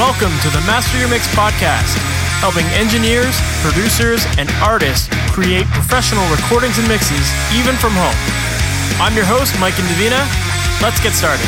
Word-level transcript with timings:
Welcome 0.00 0.32
to 0.40 0.48
the 0.48 0.64
Master 0.64 0.96
Your 0.96 1.10
Mix 1.10 1.28
podcast, 1.36 1.92
helping 2.40 2.64
engineers, 2.72 3.36
producers, 3.60 4.24
and 4.40 4.48
artists 4.64 5.12
create 5.28 5.68
professional 5.76 6.24
recordings 6.32 6.78
and 6.78 6.88
mixes 6.88 7.28
even 7.52 7.76
from 7.76 7.92
home. 7.92 8.16
I'm 8.96 9.12
your 9.12 9.28
host, 9.28 9.52
Mike 9.60 9.76
and 9.76 9.84
Indovina. 9.84 10.24
Let's 10.80 11.04
get 11.04 11.12
started. 11.12 11.44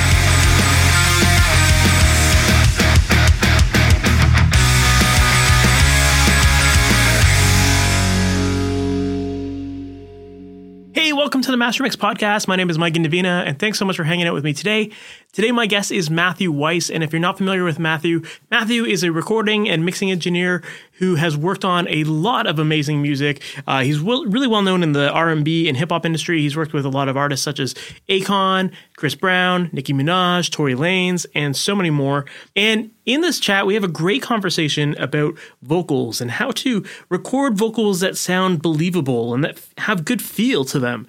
Welcome 11.32 11.44
to 11.44 11.50
the 11.50 11.56
Master 11.56 11.82
Mix 11.82 11.96
podcast. 11.96 12.46
My 12.46 12.56
name 12.56 12.68
is 12.68 12.76
Mike 12.76 12.92
Indovina, 12.92 13.46
and 13.46 13.58
thanks 13.58 13.78
so 13.78 13.86
much 13.86 13.96
for 13.96 14.04
hanging 14.04 14.26
out 14.26 14.34
with 14.34 14.44
me 14.44 14.52
today. 14.52 14.90
Today, 15.32 15.50
my 15.50 15.64
guest 15.64 15.90
is 15.90 16.10
Matthew 16.10 16.52
Weiss, 16.52 16.90
and 16.90 17.02
if 17.02 17.10
you're 17.10 17.20
not 17.20 17.38
familiar 17.38 17.64
with 17.64 17.78
Matthew, 17.78 18.20
Matthew 18.50 18.84
is 18.84 19.02
a 19.02 19.10
recording 19.10 19.66
and 19.66 19.82
mixing 19.82 20.10
engineer 20.10 20.62
who 21.02 21.16
has 21.16 21.36
worked 21.36 21.64
on 21.64 21.88
a 21.88 22.04
lot 22.04 22.46
of 22.46 22.60
amazing 22.60 23.02
music. 23.02 23.42
Uh, 23.66 23.82
he's 23.82 23.98
really 23.98 24.46
well 24.46 24.62
known 24.62 24.84
in 24.84 24.92
the 24.92 25.10
R&B 25.10 25.66
and 25.66 25.76
hip 25.76 25.88
hop 25.88 26.06
industry. 26.06 26.40
He's 26.40 26.56
worked 26.56 26.72
with 26.72 26.84
a 26.84 26.88
lot 26.88 27.08
of 27.08 27.16
artists 27.16 27.42
such 27.42 27.58
as 27.58 27.74
Akon, 28.08 28.72
Chris 28.94 29.16
Brown, 29.16 29.68
Nicki 29.72 29.92
Minaj, 29.92 30.52
Tory 30.52 30.76
Lanez, 30.76 31.26
and 31.34 31.56
so 31.56 31.74
many 31.74 31.90
more. 31.90 32.24
And 32.54 32.92
in 33.04 33.20
this 33.20 33.40
chat, 33.40 33.66
we 33.66 33.74
have 33.74 33.82
a 33.82 33.88
great 33.88 34.22
conversation 34.22 34.96
about 34.96 35.36
vocals 35.60 36.20
and 36.20 36.30
how 36.30 36.52
to 36.52 36.84
record 37.08 37.58
vocals 37.58 37.98
that 37.98 38.16
sound 38.16 38.62
believable 38.62 39.34
and 39.34 39.42
that 39.42 39.60
have 39.78 40.04
good 40.04 40.22
feel 40.22 40.64
to 40.66 40.78
them 40.78 41.08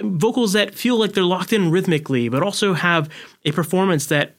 vocals 0.00 0.52
that 0.54 0.74
feel 0.74 0.98
like 0.98 1.12
they're 1.12 1.24
locked 1.24 1.54
in 1.54 1.70
rhythmically, 1.70 2.28
but 2.28 2.42
also 2.42 2.74
have 2.74 3.08
a 3.46 3.52
performance 3.52 4.06
that 4.06 4.34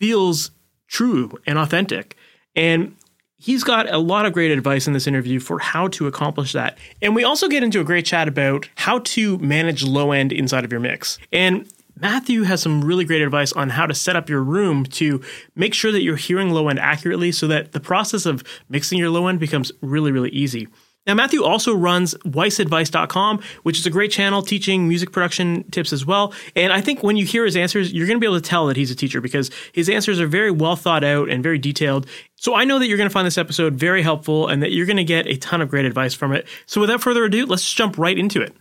feels 0.00 0.50
true 0.88 1.32
and 1.46 1.58
authentic. 1.58 2.16
And 2.56 2.96
he's 3.38 3.64
got 3.64 3.92
a 3.92 3.98
lot 3.98 4.26
of 4.26 4.32
great 4.32 4.50
advice 4.50 4.86
in 4.86 4.92
this 4.92 5.06
interview 5.06 5.40
for 5.40 5.58
how 5.58 5.88
to 5.88 6.06
accomplish 6.06 6.52
that. 6.52 6.78
And 7.02 7.14
we 7.14 7.24
also 7.24 7.48
get 7.48 7.62
into 7.62 7.80
a 7.80 7.84
great 7.84 8.06
chat 8.06 8.28
about 8.28 8.68
how 8.76 9.00
to 9.00 9.38
manage 9.38 9.82
low 9.82 10.12
end 10.12 10.32
inside 10.32 10.64
of 10.64 10.72
your 10.72 10.80
mix. 10.80 11.18
And 11.32 11.70
Matthew 11.98 12.42
has 12.42 12.60
some 12.60 12.84
really 12.84 13.04
great 13.06 13.22
advice 13.22 13.52
on 13.52 13.70
how 13.70 13.86
to 13.86 13.94
set 13.94 14.16
up 14.16 14.28
your 14.28 14.42
room 14.42 14.84
to 14.84 15.22
make 15.54 15.72
sure 15.72 15.90
that 15.92 16.02
you're 16.02 16.16
hearing 16.16 16.50
low 16.50 16.68
end 16.68 16.78
accurately 16.78 17.32
so 17.32 17.46
that 17.46 17.72
the 17.72 17.80
process 17.80 18.26
of 18.26 18.44
mixing 18.68 18.98
your 18.98 19.08
low 19.08 19.28
end 19.28 19.40
becomes 19.40 19.72
really, 19.80 20.12
really 20.12 20.30
easy. 20.30 20.68
Now, 21.06 21.14
Matthew 21.14 21.44
also 21.44 21.74
runs 21.74 22.14
WeissAdvice.com, 22.24 23.42
which 23.62 23.78
is 23.78 23.86
a 23.86 23.90
great 23.90 24.10
channel 24.10 24.42
teaching 24.42 24.88
music 24.88 25.12
production 25.12 25.62
tips 25.70 25.92
as 25.92 26.04
well. 26.04 26.32
And 26.56 26.72
I 26.72 26.80
think 26.80 27.02
when 27.02 27.16
you 27.16 27.24
hear 27.24 27.44
his 27.44 27.56
answers, 27.56 27.92
you're 27.92 28.06
going 28.06 28.16
to 28.16 28.20
be 28.20 28.26
able 28.26 28.40
to 28.40 28.48
tell 28.48 28.66
that 28.66 28.76
he's 28.76 28.90
a 28.90 28.96
teacher 28.96 29.20
because 29.20 29.50
his 29.72 29.88
answers 29.88 30.20
are 30.20 30.26
very 30.26 30.50
well 30.50 30.74
thought 30.74 31.04
out 31.04 31.30
and 31.30 31.42
very 31.42 31.58
detailed. 31.58 32.06
So 32.34 32.54
I 32.54 32.64
know 32.64 32.78
that 32.78 32.88
you're 32.88 32.98
going 32.98 33.08
to 33.08 33.12
find 33.12 33.26
this 33.26 33.38
episode 33.38 33.74
very 33.74 34.02
helpful 34.02 34.48
and 34.48 34.62
that 34.62 34.72
you're 34.72 34.86
going 34.86 34.96
to 34.96 35.04
get 35.04 35.26
a 35.26 35.36
ton 35.36 35.60
of 35.60 35.68
great 35.68 35.84
advice 35.84 36.12
from 36.12 36.32
it. 36.32 36.46
So 36.66 36.80
without 36.80 37.00
further 37.00 37.24
ado, 37.24 37.46
let's 37.46 37.72
jump 37.72 37.96
right 37.98 38.18
into 38.18 38.42
it. 38.42 38.54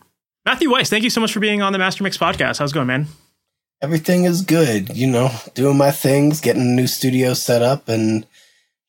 Matthew 0.45 0.69
Weiss, 0.69 0.91
thank 0.91 1.03
you 1.03 1.09
so 1.09 1.19
much 1.19 1.33
for 1.33 1.39
being 1.39 1.63
on 1.63 1.73
the 1.73 1.79
Master 1.79 2.03
Mix 2.03 2.17
podcast. 2.17 2.59
How's 2.59 2.71
it 2.71 2.75
going, 2.75 2.87
man? 2.87 3.07
Everything 3.81 4.25
is 4.25 4.43
good. 4.43 4.95
You 4.95 5.07
know, 5.07 5.31
doing 5.55 5.77
my 5.77 5.89
things, 5.91 6.41
getting 6.41 6.61
a 6.61 6.65
new 6.65 6.87
studio 6.87 7.33
set 7.33 7.63
up, 7.63 7.89
and 7.89 8.25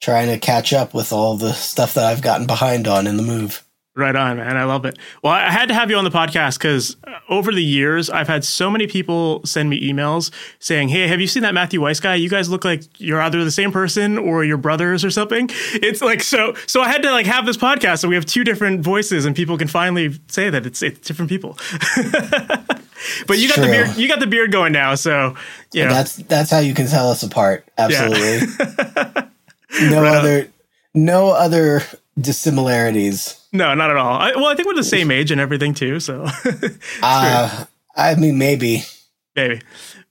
trying 0.00 0.28
to 0.28 0.38
catch 0.38 0.72
up 0.72 0.94
with 0.94 1.12
all 1.12 1.36
the 1.36 1.52
stuff 1.52 1.94
that 1.94 2.04
I've 2.04 2.22
gotten 2.22 2.46
behind 2.46 2.86
on 2.86 3.06
in 3.06 3.16
the 3.16 3.22
move. 3.22 3.66
Right 3.96 4.14
on, 4.14 4.36
man. 4.36 4.58
I 4.58 4.64
love 4.64 4.84
it. 4.84 4.98
Well, 5.22 5.32
I 5.32 5.50
had 5.50 5.68
to 5.68 5.74
have 5.74 5.88
you 5.88 5.96
on 5.96 6.04
the 6.04 6.10
podcast 6.10 6.58
because 6.58 6.98
uh, 7.06 7.12
over 7.30 7.50
the 7.50 7.64
years, 7.64 8.10
I've 8.10 8.28
had 8.28 8.44
so 8.44 8.70
many 8.70 8.86
people 8.86 9.40
send 9.46 9.70
me 9.70 9.90
emails 9.90 10.30
saying, 10.58 10.90
Hey, 10.90 11.08
have 11.08 11.18
you 11.18 11.26
seen 11.26 11.42
that 11.44 11.54
Matthew 11.54 11.80
Weiss 11.80 11.98
guy? 11.98 12.14
You 12.16 12.28
guys 12.28 12.50
look 12.50 12.62
like 12.62 12.82
you're 12.98 13.22
either 13.22 13.42
the 13.42 13.50
same 13.50 13.72
person 13.72 14.18
or 14.18 14.44
your 14.44 14.58
brothers 14.58 15.02
or 15.02 15.10
something. 15.10 15.48
It's 15.72 16.02
like, 16.02 16.22
so, 16.22 16.54
so 16.66 16.82
I 16.82 16.88
had 16.88 17.02
to 17.04 17.10
like 17.10 17.24
have 17.24 17.46
this 17.46 17.56
podcast 17.56 18.00
so 18.00 18.08
we 18.08 18.16
have 18.16 18.26
two 18.26 18.44
different 18.44 18.82
voices 18.82 19.24
and 19.24 19.34
people 19.34 19.56
can 19.56 19.66
finally 19.66 20.20
say 20.28 20.50
that 20.50 20.66
it's, 20.66 20.82
it's 20.82 21.00
different 21.00 21.30
people. 21.30 21.56
but 23.26 23.38
you 23.38 23.48
got 23.48 23.54
True. 23.54 23.64
the 23.64 23.70
beard, 23.70 23.96
you 23.96 24.08
got 24.08 24.20
the 24.20 24.26
beard 24.26 24.52
going 24.52 24.74
now. 24.74 24.94
So, 24.94 25.36
yeah, 25.72 25.88
that's, 25.88 26.16
that's 26.16 26.50
how 26.50 26.58
you 26.58 26.74
can 26.74 26.86
tell 26.86 27.10
us 27.10 27.22
apart. 27.22 27.66
Absolutely. 27.78 28.46
Yeah. 28.58 29.28
no 29.82 30.02
right 30.02 30.16
other, 30.16 30.38
on. 30.40 30.52
no 30.94 31.30
other 31.30 31.82
dissimilarities. 32.18 33.40
No, 33.52 33.74
not 33.74 33.90
at 33.90 33.96
all. 33.96 34.14
I, 34.14 34.32
well, 34.34 34.46
I 34.46 34.54
think 34.54 34.68
we're 34.68 34.74
the 34.74 34.84
same 34.84 35.10
age 35.10 35.30
and 35.30 35.40
everything 35.40 35.74
too. 35.74 36.00
So, 36.00 36.26
uh, 37.02 37.64
I 37.94 38.14
mean, 38.14 38.38
maybe, 38.38 38.84
maybe 39.34 39.60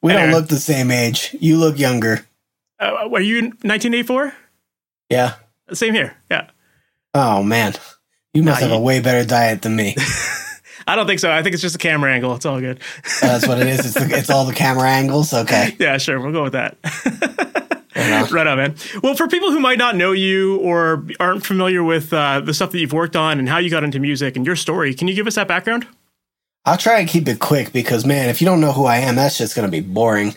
we 0.02 0.14
anyway. 0.14 0.32
don't 0.32 0.40
look 0.40 0.50
the 0.50 0.58
same 0.58 0.92
age. 0.92 1.36
You 1.40 1.58
look 1.58 1.78
younger. 1.78 2.26
Uh, 2.80 3.10
are 3.12 3.22
you 3.22 3.42
1984? 3.42 4.34
Yeah, 5.10 5.36
same 5.74 5.94
here. 5.94 6.16
Yeah. 6.30 6.50
Oh 7.14 7.44
man, 7.44 7.76
you 8.34 8.44
must 8.44 8.62
nah, 8.62 8.68
have 8.68 8.76
you... 8.76 8.82
a 8.82 8.82
way 8.82 9.00
better 9.00 9.28
diet 9.28 9.62
than 9.62 9.76
me. 9.76 9.96
I 10.88 10.96
don't 10.96 11.08
think 11.08 11.20
so. 11.20 11.32
I 11.32 11.42
think 11.42 11.54
it's 11.54 11.64
just 11.64 11.76
a 11.76 11.80
camera 11.80 12.14
angle. 12.14 12.36
It's 12.36 12.46
all 12.46 12.60
good. 12.60 12.80
that's 13.20 13.48
what 13.48 13.60
it 13.60 13.68
is. 13.68 13.80
It's, 13.80 13.94
the, 13.96 14.18
it's 14.18 14.30
all 14.30 14.46
the 14.46 14.54
camera 14.54 14.90
angles. 14.90 15.34
Okay. 15.34 15.76
Yeah, 15.80 15.98
sure. 15.98 16.20
We'll 16.20 16.32
go 16.32 16.44
with 16.44 16.54
that. 16.54 16.78
Right 17.96 18.48
on, 18.48 18.58
man. 18.58 18.76
Well, 19.02 19.16
for 19.16 19.28
people 19.28 19.52
who 19.52 19.60
might 19.60 19.78
not 19.78 19.96
know 19.96 20.12
you 20.12 20.58
or 20.58 21.06
aren't 21.20 21.46
familiar 21.46 21.84
with 21.84 22.14
uh, 22.14 22.42
the 22.42 22.54
stuff 22.54 22.72
that 22.72 22.80
you've 22.80 22.94
worked 22.94 23.16
on 23.16 23.40
and 23.40 23.48
how 23.48 23.58
you 23.58 23.70
got 23.70 23.84
into 23.84 24.00
music 24.00 24.36
and 24.36 24.46
your 24.46 24.56
story, 24.56 24.94
can 24.94 25.08
you 25.08 25.16
give 25.16 25.28
us 25.28 25.36
that 25.36 25.48
background? 25.48 25.88
I'll 26.66 26.78
try 26.78 27.00
and 27.00 27.08
keep 27.08 27.28
it 27.28 27.40
quick 27.40 27.72
because, 27.72 28.06
man, 28.06 28.30
if 28.30 28.42
you 28.42 28.46
don't 28.46 28.60
know 28.60 28.72
who 28.72 28.86
I 28.86 28.98
am, 28.98 29.16
that's 29.16 29.38
just 29.38 29.56
going 29.56 29.68
to 29.68 29.72
be 29.72 29.82
boring. 29.82 30.36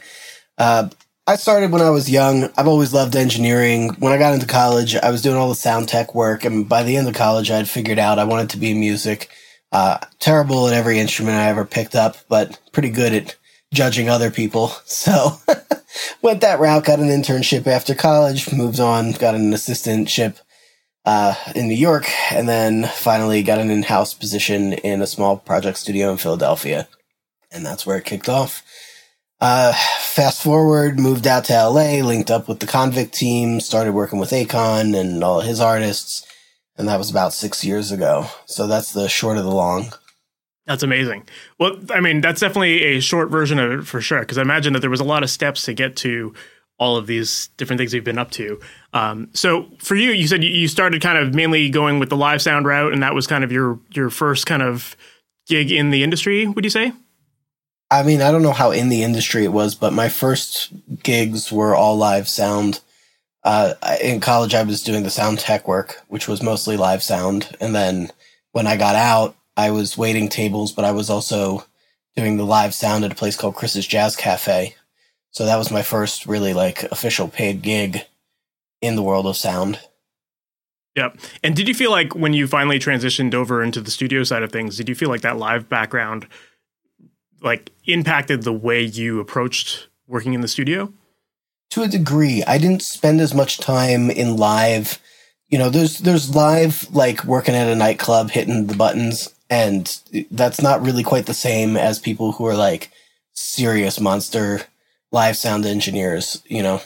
Uh, 0.59 0.91
I 1.27 1.37
started 1.37 1.73
when 1.73 1.83
I 1.83 1.91
was 1.91 2.11
young. 2.11 2.51
I've 2.57 2.69
always 2.69 2.93
loved 2.93 3.17
engineering. 3.17 3.95
When 3.99 4.13
I 4.13 4.19
got 4.19 4.35
into 4.35 4.47
college, 4.47 4.95
I 4.97 5.11
was 5.11 5.23
doing 5.23 5.37
all 5.37 5.49
the 5.49 5.55
sound 5.55 5.89
tech 5.89 6.15
work, 6.15 6.45
and 6.45 6.69
by 6.69 6.83
the 6.83 6.97
end 6.97 7.09
of 7.09 7.15
college, 7.15 7.51
I 7.51 7.57
had 7.57 7.69
figured 7.69 7.99
out 7.99 8.19
I 8.19 8.25
wanted 8.25 8.51
to 8.51 8.57
be 8.57 8.71
in 8.71 8.81
music. 8.81 9.31
Uh, 9.71 9.99
terrible 10.19 10.67
at 10.69 10.75
every 10.75 10.99
instrument 10.99 11.37
I 11.37 11.49
ever 11.49 11.67
picked 11.67 11.95
up, 11.95 12.17
but 12.29 12.59
pretty 12.73 12.89
good 12.89 13.13
at 13.13 13.37
judging 13.73 14.09
other 14.09 14.31
people. 14.31 14.73
So 14.85 15.39
went 16.23 16.41
that 16.43 16.61
route, 16.61 16.85
got 16.85 16.99
an 16.99 17.09
internship 17.09 17.67
after 17.67 17.95
college, 17.95 18.53
moved 18.53 18.81
on, 18.81 19.13
got 19.13 19.35
an 19.35 19.53
assistantship 19.53 20.41
uh, 21.05 21.35
in 21.55 21.69
New 21.69 21.75
York, 21.75 22.11
and 22.31 22.49
then 22.49 22.85
finally 22.85 23.43
got 23.43 23.61
an 23.61 23.71
in-house 23.71 24.13
position 24.13 24.73
in 24.73 25.01
a 25.01 25.07
small 25.07 25.37
project 25.37 25.79
studio 25.79 26.11
in 26.11 26.19
Philadelphia. 26.19 26.89
And 27.51 27.65
that's 27.65 27.87
where 27.87 27.97
it 27.99 28.05
kicked 28.05 28.29
off. 28.29 28.63
Uh, 29.41 29.73
fast 30.01 30.43
forward, 30.43 30.99
moved 30.99 31.27
out 31.27 31.45
to 31.45 31.53
LA, 31.53 32.01
linked 32.05 32.31
up 32.31 32.49
with 32.49 32.59
the 32.59 32.67
Konvict 32.67 33.13
team, 33.13 33.61
started 33.61 33.93
working 33.93 34.19
with 34.19 34.31
Akon 34.31 34.99
and 34.99 35.23
all 35.23 35.41
his 35.41 35.61
artists. 35.61 36.27
And 36.77 36.89
that 36.89 36.99
was 36.99 37.11
about 37.11 37.33
six 37.33 37.65
years 37.65 37.93
ago. 37.93 38.27
So 38.47 38.67
that's 38.67 38.93
the 38.93 39.09
short 39.09 39.39
of 39.39 39.45
the 39.45 39.51
long. 39.51 39.93
That's 40.69 40.83
amazing. 40.83 41.27
Well, 41.59 41.79
I 41.91 42.01
mean, 42.01 42.21
that's 42.21 42.41
definitely 42.41 42.85
a 42.85 43.01
short 43.01 43.31
version 43.31 43.59
of 43.59 43.73
it 43.73 43.87
for 43.87 44.03
sure. 44.03 44.21
Because 44.21 44.37
I 44.37 44.43
imagine 44.43 44.75
that 44.75 44.81
there 44.81 44.91
was 44.91 45.01
a 45.01 45.05
lot 45.05 45.23
of 45.23 45.31
steps 45.31 45.65
to 45.65 45.73
get 45.73 45.97
to 45.97 46.35
all 46.79 46.99
of 46.99 47.07
these 47.07 47.49
different 47.57 47.79
things 47.79 47.95
you've 47.95 48.05
been 48.05 48.19
up 48.19 48.31
to. 48.33 48.61
Um, 48.93 49.31
so 49.33 49.67
for 49.79 49.97
you, 49.97 50.11
you 50.11 50.29
said 50.29 50.45
you 50.45 50.69
started 50.69 51.01
kind 51.01 51.17
of 51.17 51.35
mainly 51.35 51.71
going 51.71 51.99
with 51.99 52.11
the 52.11 52.19
live 52.19 52.43
sound 52.43 52.67
route, 52.67 52.93
and 52.93 53.03
that 53.03 53.15
was 53.15 53.27
kind 53.27 53.45
of 53.45 53.51
your 53.51 53.81
your 53.93 54.11
first 54.11 54.45
kind 54.45 54.63
of 54.63 54.95
gig 55.49 55.73
in 55.73 55.91
the 55.91 56.03
industry. 56.03 56.47
Would 56.47 56.65
you 56.65 56.71
say? 56.71 56.93
I 57.91 58.03
mean, 58.03 58.21
I 58.21 58.31
don't 58.31 58.43
know 58.43 58.53
how 58.53 58.71
in 58.71 58.91
the 58.91 59.03
industry 59.03 59.45
it 59.45 59.53
was, 59.53 59.75
but 59.75 59.95
my 59.95 60.11
first 60.11 60.71
gigs 61.03 61.51
were 61.51 61.75
all 61.75 61.97
live 61.97 62.29
sound. 62.29 62.83
Uh, 63.43 63.73
in 64.03 64.21
college, 64.21 64.55
I 64.55 64.63
was 64.65 64.83
doing 64.83 65.03
the 65.03 65.11
sound 65.11 65.39
tech 65.39 65.67
work, 65.67 66.03
which 66.09 66.29
was 66.29 66.43
mostly 66.43 66.77
live 66.77 67.03
sound, 67.03 67.57
and 67.59 67.75
then 67.75 68.11
when 68.53 68.67
I 68.67 68.77
got 68.77 68.95
out, 68.95 69.35
I 69.59 69.73
was 69.73 69.99
waiting 69.99 70.29
tables, 70.29 70.71
but 70.71 70.85
I 70.85 70.93
was 70.93 71.11
also 71.11 71.65
doing 72.15 72.37
the 72.37 72.47
live 72.47 72.73
sound 72.73 73.05
at 73.05 73.11
a 73.11 73.17
place 73.17 73.37
called 73.37 73.57
Chris's 73.57 73.89
Jazz 73.89 74.15
Cafe. 74.15 74.77
So 75.33 75.47
that 75.47 75.57
was 75.57 75.73
my 75.73 75.83
first 75.83 76.27
really 76.27 76.55
like 76.55 76.85
official 76.85 77.27
paid 77.27 77.61
gig 77.61 78.03
in 78.81 78.95
the 78.95 79.03
world 79.03 79.27
of 79.27 79.37
sound. 79.37 79.81
Yep. 80.95 81.19
And 81.43 81.57
did 81.57 81.67
you 81.67 81.75
feel 81.75 81.91
like 81.91 82.15
when 82.15 82.35
you 82.35 82.47
finally 82.47 82.79
transitioned 82.79 83.35
over 83.35 83.61
into 83.61 83.81
the 83.81 83.91
studio 83.91 84.23
side 84.23 84.45
of 84.45 84.53
things, 84.53 84.77
did 84.77 84.89
you 84.89 84.95
feel 84.95 85.09
like 85.09 85.23
that 85.23 85.39
live 85.39 85.69
background 85.69 86.29
like 87.41 87.71
impacted 87.85 88.43
the 88.43 88.53
way 88.53 88.81
you 88.81 89.19
approached 89.19 89.89
working 90.07 90.35
in 90.35 90.41
the 90.41 90.49
studio? 90.49 90.93
To 91.71 91.83
a 91.83 91.89
degree. 91.89 92.45
I 92.47 92.59
didn't 92.59 92.83
spend 92.83 93.21
as 93.21 93.35
much 93.35 93.59
time 93.59 94.09
in 94.09 94.37
live. 94.37 95.01
You 95.49 95.59
know, 95.59 95.69
there's 95.69 95.99
there's 95.99 96.35
live 96.35 96.89
like 96.93 97.25
working 97.25 97.57
at 97.57 97.67
a 97.67 97.75
nightclub 97.75 98.31
hitting 98.31 98.69
the 98.69 98.77
buttons 98.77 99.35
and 99.51 100.01
that's 100.31 100.61
not 100.61 100.83
really 100.83 101.03
quite 101.03 101.27
the 101.27 101.35
same 101.35 101.77
as 101.77 101.99
people 101.99 102.33
who 102.33 102.47
are 102.47 102.57
like 102.57 102.91
serious 103.33 104.01
monster 104.01 104.63
live 105.11 105.37
sound 105.37 105.65
engineers, 105.65 106.43
you 106.47 106.63
know, 106.63 106.81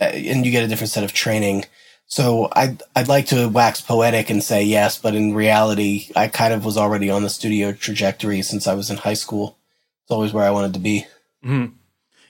and 0.00 0.44
you 0.44 0.52
get 0.52 0.64
a 0.64 0.68
different 0.68 0.90
set 0.90 1.04
of 1.04 1.12
training. 1.12 1.64
So 2.06 2.48
I'd, 2.52 2.82
I'd 2.94 3.08
like 3.08 3.26
to 3.26 3.48
wax 3.48 3.80
poetic 3.80 4.28
and 4.28 4.42
say 4.42 4.62
yes, 4.62 4.98
but 4.98 5.14
in 5.14 5.34
reality, 5.34 6.10
I 6.14 6.28
kind 6.28 6.52
of 6.52 6.64
was 6.64 6.76
already 6.76 7.08
on 7.08 7.22
the 7.22 7.30
studio 7.30 7.72
trajectory 7.72 8.42
since 8.42 8.66
I 8.66 8.74
was 8.74 8.90
in 8.90 8.98
high 8.98 9.14
school. 9.14 9.56
It's 10.04 10.10
always 10.10 10.32
where 10.34 10.44
I 10.44 10.50
wanted 10.50 10.74
to 10.74 10.80
be. 10.80 11.06
Mm-hmm. 11.44 11.74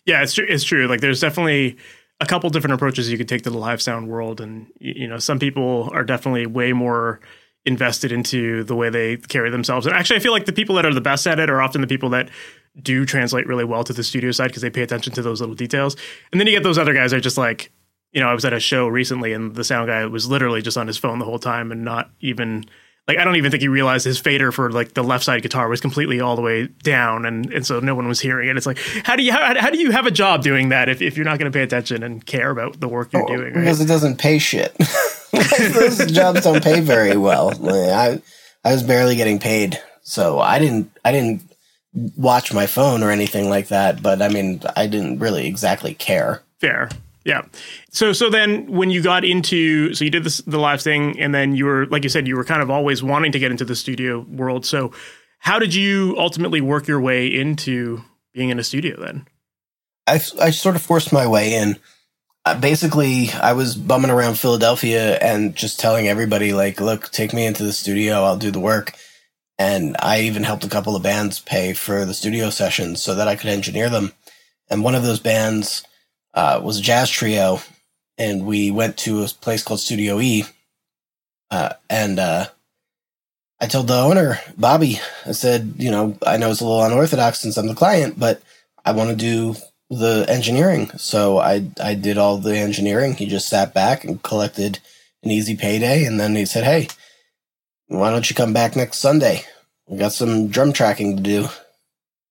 Yeah, 0.04 0.22
it's 0.22 0.34
true. 0.34 0.46
It's 0.48 0.64
true. 0.64 0.86
Like 0.86 1.00
there's 1.00 1.20
definitely 1.20 1.76
a 2.20 2.26
couple 2.26 2.48
different 2.50 2.74
approaches 2.74 3.10
you 3.10 3.18
could 3.18 3.28
take 3.28 3.42
to 3.42 3.50
the 3.50 3.58
live 3.58 3.82
sound 3.82 4.08
world, 4.08 4.40
and 4.40 4.66
you 4.78 5.08
know, 5.08 5.18
some 5.18 5.38
people 5.38 5.90
are 5.92 6.04
definitely 6.04 6.46
way 6.46 6.72
more 6.72 7.20
invested 7.64 8.12
into 8.12 8.64
the 8.64 8.74
way 8.74 8.90
they 8.90 9.16
carry 9.16 9.50
themselves. 9.50 9.86
And 9.86 9.94
actually, 9.94 10.16
I 10.16 10.18
feel 10.20 10.32
like 10.32 10.46
the 10.46 10.52
people 10.52 10.74
that 10.76 10.86
are 10.86 10.94
the 10.94 11.00
best 11.00 11.26
at 11.26 11.38
it 11.38 11.48
are 11.48 11.62
often 11.62 11.80
the 11.80 11.86
people 11.86 12.10
that 12.10 12.28
do 12.80 13.04
translate 13.04 13.46
really 13.46 13.64
well 13.64 13.84
to 13.84 13.92
the 13.92 14.02
studio 14.02 14.32
side 14.32 14.48
because 14.48 14.62
they 14.62 14.70
pay 14.70 14.82
attention 14.82 15.12
to 15.14 15.22
those 15.22 15.40
little 15.40 15.54
details. 15.54 15.96
And 16.32 16.40
then 16.40 16.46
you 16.46 16.54
get 16.54 16.62
those 16.62 16.78
other 16.78 16.94
guys 16.94 17.10
that 17.10 17.18
are 17.18 17.20
just 17.20 17.38
like, 17.38 17.70
you 18.12 18.20
know, 18.20 18.28
I 18.28 18.34
was 18.34 18.44
at 18.44 18.52
a 18.52 18.60
show 18.60 18.88
recently 18.88 19.32
and 19.32 19.54
the 19.54 19.64
sound 19.64 19.88
guy 19.88 20.04
was 20.06 20.28
literally 20.28 20.62
just 20.62 20.76
on 20.76 20.86
his 20.86 20.98
phone 20.98 21.18
the 21.18 21.24
whole 21.24 21.38
time 21.38 21.70
and 21.70 21.84
not 21.84 22.10
even 22.20 22.64
like 23.08 23.18
I 23.18 23.24
don't 23.24 23.36
even 23.36 23.50
think 23.50 23.62
he 23.62 23.68
realized 23.68 24.04
his 24.04 24.18
fader 24.18 24.52
for 24.52 24.70
like 24.70 24.94
the 24.94 25.02
left 25.02 25.24
side 25.24 25.42
guitar 25.42 25.68
was 25.68 25.80
completely 25.80 26.20
all 26.20 26.36
the 26.36 26.42
way 26.42 26.68
down 26.82 27.24
and, 27.24 27.52
and 27.52 27.66
so 27.66 27.80
no 27.80 27.94
one 27.94 28.06
was 28.06 28.20
hearing 28.20 28.48
it. 28.48 28.56
It's 28.56 28.66
like 28.66 28.78
how 29.04 29.16
do 29.16 29.22
you 29.22 29.32
how, 29.32 29.58
how 29.58 29.70
do 29.70 29.78
you 29.78 29.90
have 29.90 30.06
a 30.06 30.10
job 30.10 30.42
doing 30.42 30.68
that 30.70 30.88
if, 30.88 31.02
if 31.02 31.16
you're 31.16 31.24
not 31.24 31.38
going 31.38 31.50
to 31.50 31.56
pay 31.56 31.62
attention 31.62 32.02
and 32.02 32.24
care 32.24 32.50
about 32.50 32.80
the 32.80 32.88
work 32.88 33.12
you're 33.12 33.24
oh, 33.24 33.36
doing? 33.36 33.54
Right? 33.54 33.54
Because 33.54 33.80
it 33.80 33.86
doesn't 33.86 34.18
pay 34.18 34.38
shit. 34.38 34.76
those 35.32 36.06
jobs 36.12 36.42
don't 36.42 36.62
pay 36.62 36.80
very 36.80 37.16
well. 37.16 37.52
I 37.68 38.20
I 38.64 38.72
was 38.72 38.82
barely 38.82 39.16
getting 39.16 39.38
paid, 39.38 39.80
so 40.02 40.38
I 40.38 40.58
didn't 40.58 40.90
I 41.04 41.12
didn't 41.12 41.42
watch 42.16 42.52
my 42.52 42.66
phone 42.66 43.02
or 43.02 43.10
anything 43.10 43.48
like 43.48 43.68
that. 43.68 44.02
But 44.02 44.22
I 44.22 44.28
mean, 44.28 44.62
I 44.76 44.86
didn't 44.86 45.18
really 45.18 45.46
exactly 45.46 45.94
care. 45.94 46.42
Fair. 46.60 46.88
Yeah. 47.24 47.42
So 47.90 48.12
so 48.12 48.30
then 48.30 48.66
when 48.66 48.90
you 48.90 49.02
got 49.02 49.24
into 49.24 49.94
so 49.94 50.04
you 50.04 50.10
did 50.10 50.24
this 50.24 50.38
the 50.38 50.58
live 50.58 50.82
thing 50.82 51.18
and 51.20 51.34
then 51.34 51.54
you 51.54 51.66
were 51.66 51.86
like 51.86 52.02
you 52.02 52.08
said 52.08 52.26
you 52.26 52.36
were 52.36 52.44
kind 52.44 52.62
of 52.62 52.70
always 52.70 53.02
wanting 53.02 53.32
to 53.32 53.38
get 53.38 53.50
into 53.50 53.64
the 53.64 53.76
studio 53.76 54.20
world. 54.28 54.66
So 54.66 54.92
how 55.38 55.58
did 55.58 55.74
you 55.74 56.16
ultimately 56.18 56.60
work 56.60 56.88
your 56.88 57.00
way 57.00 57.26
into 57.26 58.02
being 58.32 58.50
in 58.50 58.58
a 58.58 58.64
studio 58.64 59.00
then? 59.00 59.26
I 60.06 60.14
I 60.40 60.50
sort 60.50 60.76
of 60.76 60.82
forced 60.82 61.12
my 61.12 61.26
way 61.26 61.54
in. 61.54 61.78
Uh, 62.44 62.58
basically, 62.58 63.30
I 63.30 63.52
was 63.52 63.76
bumming 63.76 64.10
around 64.10 64.34
Philadelphia 64.34 65.16
and 65.18 65.54
just 65.54 65.78
telling 65.78 66.08
everybody 66.08 66.52
like, 66.52 66.80
"Look, 66.80 67.10
take 67.10 67.32
me 67.32 67.46
into 67.46 67.62
the 67.62 67.72
studio. 67.72 68.24
I'll 68.24 68.36
do 68.36 68.50
the 68.50 68.60
work." 68.60 68.94
And 69.58 69.96
I 70.00 70.22
even 70.22 70.42
helped 70.42 70.64
a 70.64 70.68
couple 70.68 70.96
of 70.96 71.04
bands 71.04 71.38
pay 71.38 71.72
for 71.72 72.04
the 72.04 72.14
studio 72.14 72.50
sessions 72.50 73.00
so 73.00 73.14
that 73.14 73.28
I 73.28 73.36
could 73.36 73.50
engineer 73.50 73.88
them. 73.88 74.12
And 74.68 74.82
one 74.82 74.96
of 74.96 75.04
those 75.04 75.20
bands 75.20 75.84
uh, 76.34 76.60
was 76.62 76.78
a 76.78 76.82
jazz 76.82 77.10
trio, 77.10 77.60
and 78.18 78.44
we 78.44 78.70
went 78.70 78.96
to 78.98 79.22
a 79.22 79.28
place 79.28 79.62
called 79.62 79.80
Studio 79.80 80.20
E. 80.20 80.44
Uh, 81.50 81.74
and 81.88 82.18
uh, 82.18 82.46
I 83.60 83.66
told 83.66 83.86
the 83.86 83.94
owner, 84.00 84.40
Bobby, 84.56 84.98
I 85.26 85.32
said, 85.32 85.74
you 85.76 85.90
know, 85.90 86.18
I 86.26 86.38
know 86.38 86.50
it's 86.50 86.60
a 86.60 86.64
little 86.64 86.82
unorthodox 86.82 87.38
since 87.38 87.56
I'm 87.56 87.68
the 87.68 87.74
client, 87.74 88.18
but 88.18 88.42
I 88.84 88.92
want 88.92 89.10
to 89.10 89.16
do 89.16 89.54
the 89.92 90.24
engineering. 90.28 90.90
So 90.96 91.38
I 91.38 91.66
I 91.80 91.94
did 91.94 92.16
all 92.16 92.38
the 92.38 92.56
engineering. 92.56 93.14
He 93.14 93.26
just 93.26 93.48
sat 93.48 93.74
back 93.74 94.04
and 94.04 94.22
collected 94.22 94.78
an 95.22 95.30
easy 95.30 95.54
payday, 95.54 96.04
and 96.04 96.18
then 96.18 96.34
he 96.34 96.46
said, 96.46 96.64
"Hey, 96.64 96.88
why 97.88 98.10
don't 98.10 98.28
you 98.28 98.34
come 98.34 98.52
back 98.52 98.74
next 98.74 98.98
Sunday? 98.98 99.44
We 99.86 99.98
got 99.98 100.12
some 100.12 100.48
drum 100.48 100.72
tracking 100.72 101.16
to 101.16 101.22
do, 101.22 101.48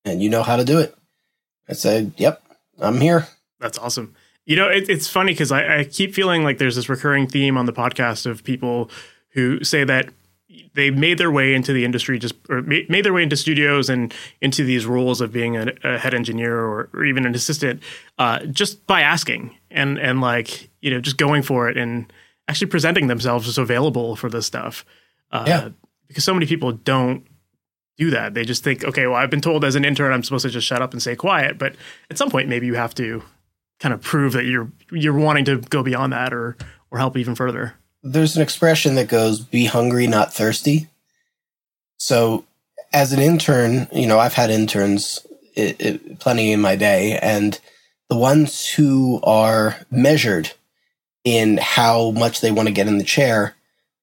and 0.03 0.21
you 0.21 0.29
know 0.29 0.43
how 0.43 0.57
to 0.57 0.65
do 0.65 0.79
it." 0.79 0.95
I 1.69 1.73
said, 1.73 2.13
"Yep, 2.17 2.41
I'm 2.79 2.99
here." 2.99 3.27
That's 3.59 3.77
awesome. 3.77 4.15
You 4.45 4.55
know, 4.55 4.67
it, 4.67 4.89
it's 4.89 5.07
funny 5.07 5.33
because 5.33 5.51
I, 5.51 5.79
I 5.79 5.83
keep 5.83 6.15
feeling 6.15 6.43
like 6.43 6.57
there's 6.57 6.75
this 6.75 6.89
recurring 6.89 7.27
theme 7.27 7.57
on 7.57 7.67
the 7.67 7.73
podcast 7.73 8.25
of 8.25 8.43
people 8.43 8.89
who 9.33 9.63
say 9.63 9.83
that 9.83 10.09
they 10.73 10.89
made 10.89 11.17
their 11.17 11.31
way 11.31 11.53
into 11.53 11.73
the 11.73 11.85
industry 11.85 12.19
just 12.19 12.35
or 12.49 12.61
made 12.61 13.03
their 13.03 13.13
way 13.13 13.23
into 13.23 13.35
studios 13.35 13.89
and 13.89 14.13
into 14.41 14.63
these 14.63 14.85
roles 14.85 15.21
of 15.21 15.31
being 15.31 15.57
a, 15.57 15.73
a 15.83 15.97
head 15.97 16.13
engineer 16.13 16.57
or, 16.57 16.89
or, 16.93 17.05
even 17.05 17.25
an 17.25 17.35
assistant 17.35 17.81
uh, 18.19 18.39
just 18.45 18.85
by 18.87 19.01
asking 19.01 19.55
and 19.69 19.97
and 19.97 20.21
like 20.21 20.69
you 20.81 20.91
know 20.91 20.99
just 20.99 21.17
going 21.17 21.41
for 21.41 21.69
it 21.69 21.77
and 21.77 22.11
actually 22.47 22.67
presenting 22.67 23.07
themselves 23.07 23.47
as 23.47 23.57
available 23.57 24.15
for 24.15 24.29
this 24.29 24.45
stuff 24.45 24.85
uh, 25.31 25.45
yeah. 25.47 25.69
because 26.07 26.23
so 26.23 26.33
many 26.33 26.45
people 26.45 26.71
don't 26.71 27.25
do 27.97 28.09
that 28.09 28.33
they 28.33 28.43
just 28.43 28.63
think 28.63 28.83
okay 28.83 29.05
well 29.05 29.15
i've 29.15 29.29
been 29.29 29.41
told 29.41 29.63
as 29.63 29.75
an 29.75 29.85
intern 29.85 30.11
i'm 30.11 30.23
supposed 30.23 30.43
to 30.43 30.49
just 30.49 30.65
shut 30.65 30.81
up 30.81 30.93
and 30.93 31.01
stay 31.01 31.15
quiet 31.15 31.57
but 31.57 31.75
at 32.09 32.17
some 32.17 32.29
point 32.29 32.49
maybe 32.49 32.65
you 32.65 32.75
have 32.75 32.95
to 32.95 33.21
kind 33.81 33.93
of 33.93 34.01
prove 34.01 34.33
that 34.33 34.45
you're 34.45 34.71
you're 34.91 35.13
wanting 35.13 35.43
to 35.43 35.57
go 35.57 35.83
beyond 35.83 36.13
that 36.13 36.33
or 36.33 36.55
or 36.91 36.99
help 36.99 37.17
even 37.17 37.35
further. 37.35 37.73
There's 38.03 38.35
an 38.35 38.41
expression 38.41 38.95
that 38.95 39.07
goes 39.07 39.39
be 39.39 39.65
hungry 39.65 40.07
not 40.07 40.33
thirsty. 40.33 40.87
So 41.97 42.45
as 42.93 43.13
an 43.13 43.19
intern, 43.19 43.87
you 43.91 44.07
know, 44.07 44.19
I've 44.19 44.33
had 44.33 44.49
interns 44.49 45.25
it, 45.55 45.79
it, 45.79 46.19
plenty 46.19 46.51
in 46.51 46.61
my 46.61 46.75
day 46.75 47.19
and 47.21 47.59
the 48.09 48.17
ones 48.17 48.69
who 48.69 49.21
are 49.23 49.77
measured 49.89 50.51
in 51.23 51.57
how 51.61 52.11
much 52.11 52.41
they 52.41 52.51
want 52.51 52.67
to 52.67 52.73
get 52.73 52.87
in 52.87 52.97
the 52.97 53.03
chair 53.03 53.55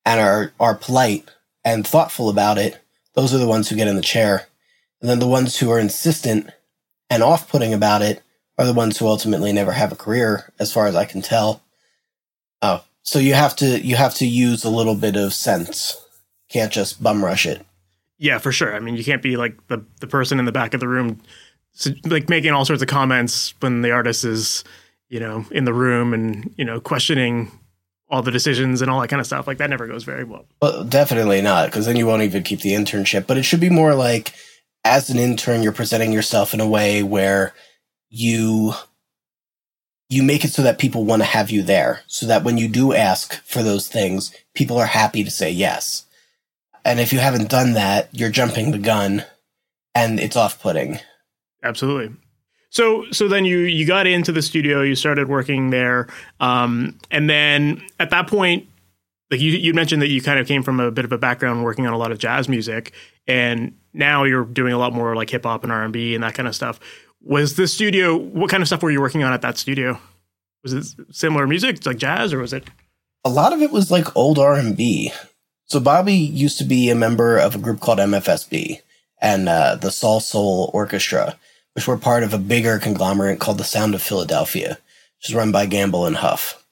and 0.04 0.20
are 0.20 0.52
are 0.60 0.74
polite 0.74 1.28
and 1.64 1.86
thoughtful 1.86 2.30
about 2.30 2.56
it, 2.56 2.80
those 3.14 3.34
are 3.34 3.38
the 3.38 3.46
ones 3.46 3.68
who 3.68 3.76
get 3.76 3.88
in 3.88 3.96
the 3.96 4.02
chair. 4.02 4.46
And 5.00 5.10
then 5.10 5.18
the 5.18 5.26
ones 5.26 5.58
who 5.58 5.70
are 5.70 5.78
insistent 5.78 6.50
and 7.10 7.22
off-putting 7.22 7.74
about 7.74 8.02
it 8.02 8.22
are 8.56 8.64
the 8.64 8.72
ones 8.72 8.98
who 8.98 9.06
ultimately 9.06 9.52
never 9.52 9.72
have 9.72 9.92
a 9.92 9.96
career, 9.96 10.52
as 10.58 10.72
far 10.72 10.86
as 10.86 10.96
I 10.96 11.04
can 11.04 11.22
tell. 11.22 11.62
Oh, 12.62 12.82
so 13.08 13.18
you 13.18 13.32
have 13.32 13.56
to 13.56 13.80
you 13.80 13.96
have 13.96 14.14
to 14.16 14.26
use 14.26 14.64
a 14.64 14.68
little 14.70 14.94
bit 14.94 15.16
of 15.16 15.32
sense. 15.32 15.96
Can't 16.50 16.70
just 16.70 17.02
bum 17.02 17.24
rush 17.24 17.46
it. 17.46 17.64
Yeah, 18.18 18.36
for 18.36 18.52
sure. 18.52 18.74
I 18.74 18.80
mean, 18.80 18.96
you 18.96 19.04
can't 19.04 19.22
be 19.22 19.38
like 19.38 19.66
the 19.68 19.82
the 20.00 20.06
person 20.06 20.38
in 20.38 20.44
the 20.44 20.52
back 20.52 20.74
of 20.74 20.80
the 20.80 20.88
room, 20.88 21.18
like 22.04 22.28
making 22.28 22.52
all 22.52 22.66
sorts 22.66 22.82
of 22.82 22.88
comments 22.88 23.54
when 23.60 23.80
the 23.80 23.92
artist 23.92 24.26
is, 24.26 24.62
you 25.08 25.20
know, 25.20 25.46
in 25.50 25.64
the 25.64 25.72
room 25.72 26.12
and 26.12 26.52
you 26.58 26.66
know 26.66 26.80
questioning 26.80 27.50
all 28.10 28.20
the 28.20 28.30
decisions 28.30 28.82
and 28.82 28.90
all 28.90 29.00
that 29.00 29.08
kind 29.08 29.20
of 29.20 29.26
stuff. 29.26 29.46
Like 29.46 29.56
that 29.56 29.70
never 29.70 29.86
goes 29.86 30.04
very 30.04 30.24
well. 30.24 30.44
Well, 30.60 30.84
definitely 30.84 31.40
not, 31.40 31.66
because 31.66 31.86
then 31.86 31.96
you 31.96 32.06
won't 32.06 32.22
even 32.22 32.42
keep 32.42 32.60
the 32.60 32.72
internship. 32.74 33.26
But 33.26 33.38
it 33.38 33.44
should 33.44 33.60
be 33.60 33.70
more 33.70 33.94
like, 33.94 34.34
as 34.84 35.08
an 35.08 35.18
intern, 35.18 35.62
you're 35.62 35.72
presenting 35.72 36.12
yourself 36.12 36.52
in 36.52 36.60
a 36.60 36.68
way 36.68 37.02
where 37.02 37.54
you 38.10 38.74
you 40.08 40.22
make 40.22 40.44
it 40.44 40.52
so 40.52 40.62
that 40.62 40.78
people 40.78 41.04
want 41.04 41.20
to 41.20 41.26
have 41.26 41.50
you 41.50 41.62
there 41.62 42.02
so 42.06 42.26
that 42.26 42.44
when 42.44 42.56
you 42.58 42.68
do 42.68 42.94
ask 42.94 43.42
for 43.44 43.62
those 43.62 43.88
things 43.88 44.34
people 44.54 44.78
are 44.78 44.86
happy 44.86 45.22
to 45.22 45.30
say 45.30 45.50
yes. 45.50 46.06
And 46.84 47.00
if 47.00 47.12
you 47.12 47.18
haven't 47.18 47.50
done 47.50 47.74
that 47.74 48.08
you're 48.12 48.30
jumping 48.30 48.70
the 48.70 48.78
gun 48.78 49.24
and 49.94 50.18
it's 50.18 50.36
off-putting. 50.36 51.00
Absolutely. 51.62 52.14
So 52.70 53.04
so 53.10 53.28
then 53.28 53.44
you 53.44 53.58
you 53.60 53.86
got 53.86 54.06
into 54.06 54.32
the 54.32 54.42
studio 54.42 54.82
you 54.82 54.94
started 54.94 55.28
working 55.28 55.70
there 55.70 56.08
um, 56.40 56.98
and 57.10 57.28
then 57.28 57.82
at 57.98 58.10
that 58.10 58.28
point 58.28 58.68
like 59.30 59.40
you 59.40 59.52
you 59.52 59.74
mentioned 59.74 60.02
that 60.02 60.08
you 60.08 60.22
kind 60.22 60.38
of 60.38 60.46
came 60.46 60.62
from 60.62 60.80
a 60.80 60.90
bit 60.90 61.04
of 61.04 61.12
a 61.12 61.18
background 61.18 61.64
working 61.64 61.86
on 61.86 61.92
a 61.92 61.98
lot 61.98 62.12
of 62.12 62.18
jazz 62.18 62.48
music 62.48 62.92
and 63.26 63.74
now 63.92 64.24
you're 64.24 64.44
doing 64.44 64.72
a 64.72 64.78
lot 64.78 64.92
more 64.92 65.14
like 65.16 65.30
hip 65.30 65.44
hop 65.44 65.64
and 65.64 65.72
R&B 65.72 66.14
and 66.14 66.24
that 66.24 66.34
kind 66.34 66.48
of 66.48 66.54
stuff 66.54 66.78
was 67.22 67.56
the 67.56 67.66
studio 67.66 68.16
what 68.16 68.50
kind 68.50 68.62
of 68.62 68.66
stuff 68.66 68.82
were 68.82 68.90
you 68.90 69.00
working 69.00 69.22
on 69.22 69.32
at 69.32 69.42
that 69.42 69.58
studio? 69.58 69.98
Was 70.62 70.72
it 70.72 70.86
similar 71.14 71.46
music 71.46 71.84
like 71.86 71.98
jazz 71.98 72.32
or 72.32 72.38
was 72.38 72.52
it? 72.52 72.64
A 73.24 73.30
lot 73.30 73.52
of 73.52 73.60
it 73.62 73.72
was 73.72 73.90
like 73.90 74.16
old 74.16 74.38
r&b 74.38 75.12
so 75.66 75.80
bobby 75.80 76.14
used 76.14 76.56
to 76.58 76.64
be 76.64 76.88
a 76.88 76.94
member 76.94 77.36
of 77.36 77.54
a 77.54 77.58
group 77.58 77.80
called 77.80 77.98
mfsb 77.98 78.80
and 79.20 79.48
uh, 79.48 79.74
the 79.74 79.88
Salsoul 79.88 80.72
orchestra 80.72 81.36
which 81.74 81.86
were 81.86 81.98
part 81.98 82.22
of 82.22 82.32
a 82.32 82.38
bigger 82.38 82.78
conglomerate 82.78 83.40
called 83.40 83.58
the 83.58 83.64
sound 83.64 83.94
of 83.94 84.00
philadelphia 84.00 84.78
which 85.18 85.28
is 85.28 85.34
run 85.34 85.52
by 85.52 85.66
gamble 85.66 86.06
and 86.06 86.16
huff. 86.16 86.64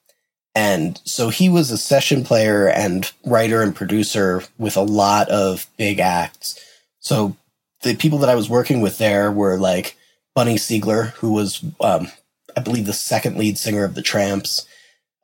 And 0.54 1.00
so 1.04 1.28
he 1.28 1.48
was 1.48 1.70
a 1.70 1.78
session 1.78 2.24
player 2.24 2.68
and 2.68 3.10
writer 3.24 3.60
and 3.60 3.74
producer 3.74 4.42
with 4.56 4.76
a 4.76 4.82
lot 4.82 5.28
of 5.28 5.66
big 5.76 5.98
acts. 5.98 6.58
So 7.00 7.36
the 7.82 7.94
people 7.94 8.18
that 8.18 8.30
i 8.30 8.34
was 8.34 8.48
working 8.48 8.80
with 8.80 8.98
there 8.98 9.30
were 9.30 9.58
like 9.58 9.96
Bunny 10.36 10.56
Sigler, 10.56 11.12
who 11.14 11.32
was, 11.32 11.64
um, 11.80 12.08
I 12.54 12.60
believe, 12.60 12.84
the 12.84 12.92
second 12.92 13.38
lead 13.38 13.56
singer 13.56 13.84
of 13.84 13.94
the 13.94 14.02
Trammps. 14.02 14.66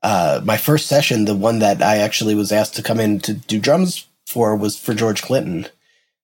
Uh, 0.03 0.41
my 0.43 0.57
first 0.57 0.87
session, 0.87 1.27
the 1.27 1.37
one 1.37 1.59
that 1.59 1.83
I 1.83 1.99
actually 1.99 2.35
was 2.35 2.51
asked 2.51 2.75
to 2.77 2.83
come 2.83 2.99
in 2.99 3.21
to 3.21 3.35
do 3.35 3.61
drums 3.61 4.07
for, 4.27 4.57
was 4.57 4.79
for 4.79 4.95
George 4.95 5.21
Clinton. 5.23 5.67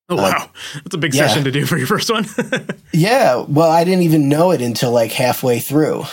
Oh 0.08 0.16
wow, 0.16 0.30
uh, 0.30 0.48
that's 0.82 0.94
a 0.94 0.98
big 0.98 1.14
yeah. 1.14 1.26
session 1.26 1.44
to 1.44 1.50
do 1.50 1.66
for 1.66 1.76
your 1.76 1.86
first 1.86 2.10
one. 2.10 2.24
yeah, 2.94 3.44
well, 3.46 3.70
I 3.70 3.84
didn't 3.84 4.04
even 4.04 4.30
know 4.30 4.52
it 4.52 4.62
until 4.62 4.90
like 4.90 5.12
halfway 5.12 5.58
through, 5.58 6.04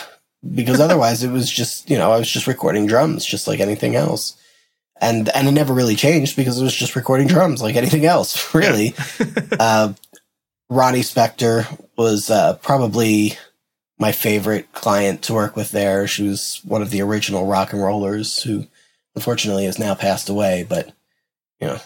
because 0.54 0.80
otherwise 0.82 1.22
it 1.22 1.30
was 1.30 1.50
just 1.50 1.88
you 1.88 1.96
know 1.96 2.12
I 2.12 2.18
was 2.18 2.30
just 2.30 2.46
recording 2.46 2.86
drums, 2.86 3.24
just 3.24 3.48
like 3.48 3.58
anything 3.58 3.96
else, 3.96 4.36
and 5.00 5.30
and 5.30 5.48
it 5.48 5.52
never 5.52 5.72
really 5.72 5.96
changed 5.96 6.36
because 6.36 6.60
it 6.60 6.62
was 6.62 6.74
just 6.74 6.94
recording 6.94 7.26
drums 7.26 7.62
like 7.62 7.76
anything 7.76 8.04
else, 8.04 8.54
really. 8.54 8.94
Yeah. 9.18 9.56
uh, 9.58 9.92
Ronnie 10.68 11.00
Spector 11.00 11.80
was 11.96 12.30
uh, 12.30 12.54
probably 12.54 13.34
my 13.98 14.12
favorite 14.12 14.72
client 14.72 15.22
to 15.22 15.34
work 15.34 15.56
with 15.56 15.70
there. 15.70 16.06
She 16.06 16.28
was 16.28 16.60
one 16.64 16.82
of 16.82 16.90
the 16.90 17.02
original 17.02 17.46
rock 17.46 17.72
and 17.72 17.82
rollers 17.82 18.42
who 18.42 18.66
unfortunately 19.14 19.64
has 19.64 19.78
now 19.78 19.94
passed 19.94 20.28
away, 20.28 20.66
but 20.68 20.92
you 21.60 21.66
know, 21.66 21.78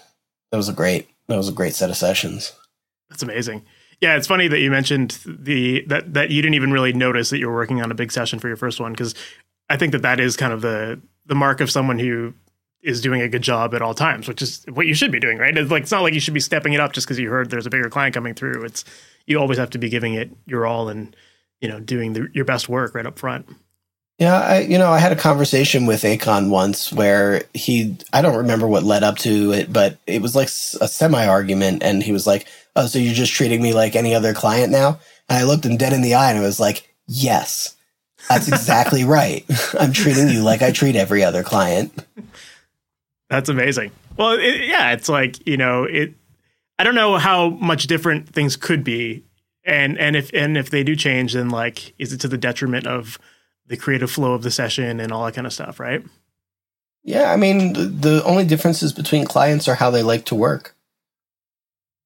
that 0.51 0.57
was 0.57 0.69
a 0.69 0.73
great 0.73 1.09
that 1.29 1.37
was 1.37 1.49
a 1.49 1.53
great 1.53 1.75
set 1.75 1.91
of 1.91 1.97
sessions. 1.97 2.53
That's 3.09 3.23
amazing. 3.23 3.65
Yeah, 4.01 4.17
it's 4.17 4.27
funny 4.27 4.49
that 4.49 4.61
you 4.61 4.71
mentioned 4.71 5.19
the 5.27 5.85
that 5.87 6.15
that 6.15 6.31
you 6.31 6.43
didn't 6.43 6.55
even 6.55 6.73
really 6.73 6.93
notice 6.93 7.31
that 7.31 7.39
you 7.39 7.49
were 7.49 7.55
working 7.55 7.81
on 7.81 7.91
a 7.91 7.95
big 7.95 8.11
session 8.11 8.39
for 8.39 8.49
your 8.49 8.57
first 8.57 8.81
one 8.81 8.93
because 8.93 9.15
I 9.69 9.77
think 9.77 9.93
that 9.93 10.03
that 10.03 10.19
is 10.19 10.37
kind 10.37 10.53
of 10.53 10.63
the 10.63 11.01
the 11.27 11.35
mark 11.35 11.61
of 11.61 11.71
someone 11.71 11.99
who 11.99 12.35
is 12.83 13.01
doing 13.01 13.21
a 13.21 13.29
good 13.29 13.43
job 13.43 13.75
at 13.75 13.83
all 13.83 13.95
times, 13.95 14.27
which 14.27 14.41
is 14.41 14.65
what 14.73 14.87
you 14.87 14.95
should 14.95 15.13
be 15.13 15.21
doing, 15.21 15.39
right? 15.39 15.57
It's 15.57 15.71
like 15.71 15.83
it's 15.83 15.91
not 15.91 16.03
like 16.03 16.15
you 16.15 16.21
should 16.21 16.35
be 16.35 16.41
stepping 16.41 16.73
it 16.73 16.81
up 16.81 16.93
just 16.93 17.07
because 17.07 17.19
you 17.19 17.31
heard 17.31 17.51
there's 17.51 17.67
a 17.67 17.71
bigger 17.71 17.91
client 17.91 18.15
coming 18.15 18.35
through. 18.35 18.65
It's 18.65 18.85
you 19.27 19.39
always 19.39 19.59
have 19.59 19.71
to 19.71 19.79
be 19.79 19.89
giving 19.89 20.15
it 20.15 20.31
your 20.47 20.67
all 20.67 20.89
and 20.89 21.15
you 21.61 21.69
know 21.69 21.81
doing 21.81 22.15
the, 22.15 22.29
your 22.33 22.45
best 22.45 22.69
work 22.69 22.95
right 22.95 23.07
up 23.07 23.19
front. 23.19 23.49
Yeah, 24.19 24.39
I 24.39 24.61
you 24.61 24.79
know 24.79 24.91
I 24.91 24.99
had 24.99 25.13
a 25.13 25.17
conversation 25.17 25.87
with 25.87 26.03
Akon 26.03 26.51
once 26.51 26.93
where 26.93 27.43
he 27.55 27.97
I 28.13 28.23
don't 28.23 28.37
remember 28.37 28.67
what 28.67 28.83
led 28.83 29.03
up 29.03 29.19
to 29.19 29.53
it, 29.53 29.73
but 29.73 29.99
it 30.07 30.23
was 30.23 30.35
like 30.35 30.49
a 30.49 30.89
semi 30.89 31.27
argument, 31.27 31.83
and 31.83 32.03
he 32.03 32.13
was 32.13 32.27
like, 32.27 32.47
"Oh, 32.77 32.87
so 32.87 32.99
you're 32.99 33.15
just 33.15 33.33
treating 33.33 33.63
me 33.63 33.73
like 33.73 33.97
any 33.97 34.15
other 34.15 34.35
client 34.35 34.73
now?" 34.73 35.01
And 35.29 35.39
I 35.39 35.45
looked 35.45 35.65
him 35.65 35.77
dead 35.77 35.93
in 35.93 36.03
the 36.03 36.15
eye 36.15 36.31
and 36.31 36.39
I 36.39 36.43
was 36.43 36.61
like, 36.61 36.95
"Yes, 37.07 37.75
that's 38.29 38.49
exactly 38.49 39.05
right. 39.07 39.45
I'm 39.79 39.93
treating 39.93 40.29
you 40.29 40.43
like 40.43 40.61
I 40.61 40.71
treat 40.71 40.97
every 40.97 41.25
other 41.25 41.43
client." 41.43 41.93
That's 43.31 43.49
amazing. 43.49 43.93
Well, 44.17 44.33
it, 44.33 44.67
yeah, 44.67 44.93
it's 44.93 45.09
like 45.09 45.47
you 45.47 45.57
know 45.57 45.85
it. 45.85 46.15
I 46.79 46.85
don't 46.85 46.95
know 46.95 47.17
how 47.17 47.51
much 47.51 47.87
different 47.87 48.29
things 48.29 48.57
could 48.57 48.85
be, 48.85 49.25
and 49.65 49.97
and 49.99 50.17
if 50.17 50.31
and 50.35 50.59
if 50.59 50.69
they 50.71 50.83
do 50.83 50.97
change, 50.97 51.33
then 51.33 51.49
like, 51.49 51.95
is 51.99 52.13
it 52.13 52.21
to 52.23 52.29
the 52.29 52.37
detriment 52.37 52.87
of 52.87 53.19
the 53.67 53.77
creative 53.77 54.11
flow 54.11 54.35
of 54.35 54.43
the 54.43 54.51
session 54.51 54.99
and 54.99 55.13
all 55.13 55.25
that 55.25 55.35
kind 55.35 55.47
of 55.47 55.53
stuff, 55.53 55.79
right? 55.79 56.03
Yeah, 57.05 57.33
I 57.33 57.37
mean, 57.37 57.73
the, 57.73 57.85
the 57.85 58.25
only 58.25 58.45
differences 58.45 58.93
between 58.93 59.25
clients 59.25 59.69
are 59.69 59.77
how 59.77 59.91
they 59.91 60.03
like 60.03 60.27
to 60.27 60.35
work. 60.35 60.75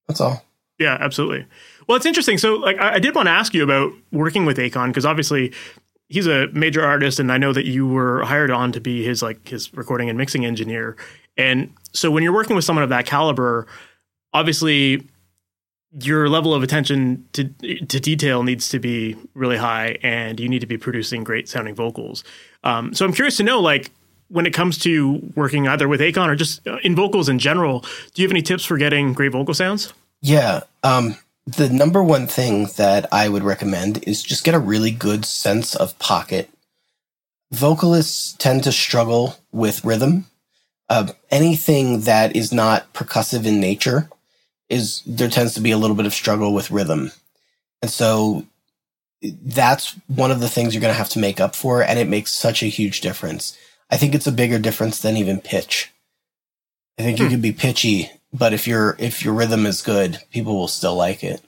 That's 0.07 0.21
all. 0.21 0.45
Yeah, 0.79 0.97
absolutely. 0.99 1.47
Well, 1.87 1.97
it's 1.97 2.05
interesting. 2.05 2.37
So, 2.37 2.55
like, 2.55 2.77
I, 2.77 2.93
I 2.93 2.99
did 2.99 3.15
want 3.15 3.27
to 3.27 3.31
ask 3.31 3.53
you 3.53 3.63
about 3.63 3.91
working 4.11 4.45
with 4.45 4.57
Akon 4.57 4.87
because 4.87 5.05
obviously 5.05 5.53
he's 6.09 6.27
a 6.27 6.47
major 6.53 6.83
artist, 6.83 7.19
and 7.19 7.31
I 7.31 7.37
know 7.37 7.53
that 7.53 7.65
you 7.65 7.87
were 7.87 8.23
hired 8.23 8.51
on 8.51 8.71
to 8.73 8.79
be 8.79 9.03
his 9.03 9.21
like 9.21 9.47
his 9.47 9.73
recording 9.73 10.09
and 10.09 10.17
mixing 10.17 10.45
engineer. 10.45 10.95
And 11.37 11.73
so, 11.93 12.11
when 12.11 12.23
you're 12.23 12.33
working 12.33 12.55
with 12.55 12.65
someone 12.65 12.83
of 12.83 12.89
that 12.89 13.05
caliber, 13.05 13.67
obviously 14.33 15.07
your 16.01 16.27
level 16.27 16.53
of 16.53 16.61
attention 16.61 17.25
to 17.33 17.45
to 17.85 17.99
detail 17.99 18.43
needs 18.43 18.69
to 18.69 18.79
be 18.79 19.15
really 19.33 19.57
high, 19.57 19.97
and 20.03 20.39
you 20.39 20.49
need 20.49 20.59
to 20.59 20.67
be 20.67 20.77
producing 20.77 21.23
great 21.23 21.47
sounding 21.47 21.75
vocals. 21.75 22.23
Um, 22.63 22.93
so 22.93 23.05
I'm 23.05 23.13
curious 23.13 23.37
to 23.37 23.43
know, 23.43 23.59
like, 23.59 23.91
when 24.29 24.45
it 24.45 24.53
comes 24.53 24.77
to 24.79 25.21
working 25.35 25.67
either 25.67 25.87
with 25.87 26.01
Akon 26.01 26.27
or 26.27 26.35
just 26.35 26.67
uh, 26.67 26.77
in 26.83 26.95
vocals 26.95 27.29
in 27.29 27.39
general, 27.39 27.85
do 28.13 28.21
you 28.21 28.27
have 28.27 28.31
any 28.31 28.41
tips 28.41 28.65
for 28.65 28.77
getting 28.77 29.13
great 29.13 29.31
vocal 29.31 29.53
sounds? 29.53 29.93
Yeah, 30.21 30.61
um, 30.83 31.15
the 31.45 31.69
number 31.69 32.03
one 32.03 32.27
thing 32.27 32.67
that 32.77 33.11
I 33.13 33.29
would 33.29 33.43
recommend 33.43 34.03
is 34.07 34.23
just 34.23 34.43
get 34.43 34.55
a 34.55 34.59
really 34.59 34.91
good 34.91 35.25
sense 35.25 35.75
of 35.75 35.97
pocket. 35.99 36.49
Vocalists 37.51 38.33
tend 38.33 38.63
to 38.63 38.71
struggle 38.71 39.37
with 39.51 39.85
rhythm. 39.85 40.25
Uh, 40.89 41.13
anything 41.29 42.01
that 42.01 42.35
is 42.35 42.51
not 42.51 42.91
percussive 42.93 43.45
in 43.45 43.59
nature 43.59 44.09
is 44.69 45.03
there 45.05 45.29
tends 45.29 45.53
to 45.53 45.61
be 45.61 45.71
a 45.71 45.77
little 45.77 45.95
bit 45.95 46.07
of 46.07 46.13
struggle 46.13 46.53
with 46.53 46.71
rhythm. 46.71 47.11
And 47.81 47.91
so 47.91 48.45
that's 49.21 49.95
one 50.07 50.31
of 50.31 50.39
the 50.39 50.49
things 50.49 50.73
you're 50.73 50.81
going 50.81 50.93
to 50.93 50.97
have 50.97 51.09
to 51.09 51.19
make 51.19 51.39
up 51.39 51.55
for. 51.55 51.83
And 51.83 51.99
it 51.99 52.07
makes 52.07 52.31
such 52.31 52.63
a 52.63 52.67
huge 52.67 53.01
difference. 53.01 53.57
I 53.91 53.97
think 53.97 54.15
it's 54.15 54.27
a 54.27 54.31
bigger 54.31 54.57
difference 54.57 54.99
than 54.99 55.17
even 55.17 55.39
pitch. 55.39 55.91
I 56.97 57.03
think 57.03 57.19
hmm. 57.19 57.25
you 57.25 57.29
can 57.29 57.41
be 57.41 57.51
pitchy, 57.51 58.09
but 58.33 58.53
if 58.53 58.67
your 58.67 58.95
if 58.99 59.23
your 59.23 59.33
rhythm 59.33 59.65
is 59.65 59.81
good, 59.81 60.19
people 60.31 60.55
will 60.55 60.67
still 60.67 60.95
like 60.95 61.23
it. 61.23 61.41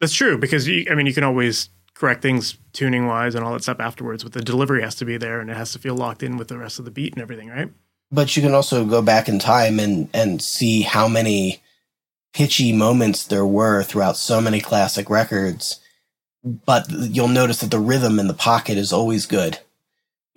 That's 0.00 0.14
true 0.14 0.38
because 0.38 0.68
you, 0.68 0.86
I 0.90 0.94
mean 0.94 1.06
you 1.06 1.14
can 1.14 1.24
always 1.24 1.70
correct 1.94 2.22
things 2.22 2.58
tuning 2.72 3.06
wise 3.06 3.34
and 3.34 3.44
all 3.44 3.52
that 3.52 3.62
stuff 3.62 3.80
afterwards. 3.80 4.22
But 4.22 4.32
the 4.32 4.42
delivery 4.42 4.82
has 4.82 4.94
to 4.96 5.04
be 5.04 5.16
there 5.16 5.40
and 5.40 5.50
it 5.50 5.56
has 5.56 5.72
to 5.72 5.78
feel 5.78 5.94
locked 5.94 6.22
in 6.22 6.36
with 6.36 6.48
the 6.48 6.58
rest 6.58 6.78
of 6.78 6.84
the 6.84 6.90
beat 6.90 7.14
and 7.14 7.22
everything, 7.22 7.48
right? 7.48 7.70
But 8.12 8.36
you 8.36 8.42
can 8.42 8.54
also 8.54 8.84
go 8.84 9.02
back 9.02 9.28
in 9.28 9.38
time 9.38 9.80
and 9.80 10.08
and 10.14 10.40
see 10.40 10.82
how 10.82 11.08
many 11.08 11.62
pitchy 12.32 12.72
moments 12.72 13.24
there 13.24 13.46
were 13.46 13.82
throughout 13.82 14.16
so 14.16 14.40
many 14.40 14.60
classic 14.60 15.08
records. 15.10 15.80
But 16.44 16.86
you'll 16.90 17.28
notice 17.28 17.60
that 17.60 17.70
the 17.70 17.80
rhythm 17.80 18.20
in 18.20 18.28
the 18.28 18.34
pocket 18.34 18.78
is 18.78 18.92
always 18.92 19.26
good. 19.26 19.58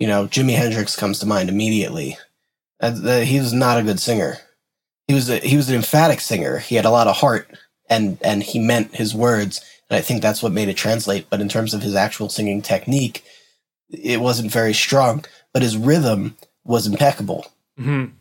You 0.00 0.08
know, 0.08 0.26
Jimi 0.26 0.56
Hendrix 0.56 0.96
comes 0.96 1.18
to 1.20 1.26
mind 1.26 1.48
immediately. 1.48 2.16
Uh, 2.80 3.20
he 3.20 3.38
was 3.38 3.52
not 3.52 3.78
a 3.78 3.82
good 3.82 4.00
singer. 4.00 4.38
He 5.10 5.14
was 5.14 5.28
a, 5.28 5.38
he 5.38 5.56
was 5.56 5.68
an 5.68 5.74
emphatic 5.74 6.20
singer. 6.20 6.58
He 6.58 6.76
had 6.76 6.84
a 6.84 6.90
lot 6.90 7.08
of 7.08 7.16
heart, 7.16 7.50
and 7.88 8.16
and 8.22 8.44
he 8.44 8.60
meant 8.60 8.94
his 8.94 9.12
words. 9.12 9.60
And 9.88 9.96
I 9.96 10.02
think 10.02 10.22
that's 10.22 10.40
what 10.40 10.52
made 10.52 10.68
it 10.68 10.76
translate. 10.76 11.28
But 11.28 11.40
in 11.40 11.48
terms 11.48 11.74
of 11.74 11.82
his 11.82 11.96
actual 11.96 12.28
singing 12.28 12.62
technique, 12.62 13.24
it 13.88 14.20
wasn't 14.20 14.52
very 14.52 14.72
strong. 14.72 15.24
But 15.52 15.62
his 15.62 15.76
rhythm 15.76 16.36
was 16.62 16.86
impeccable. 16.86 17.44
Mm-hmm. 17.76 18.14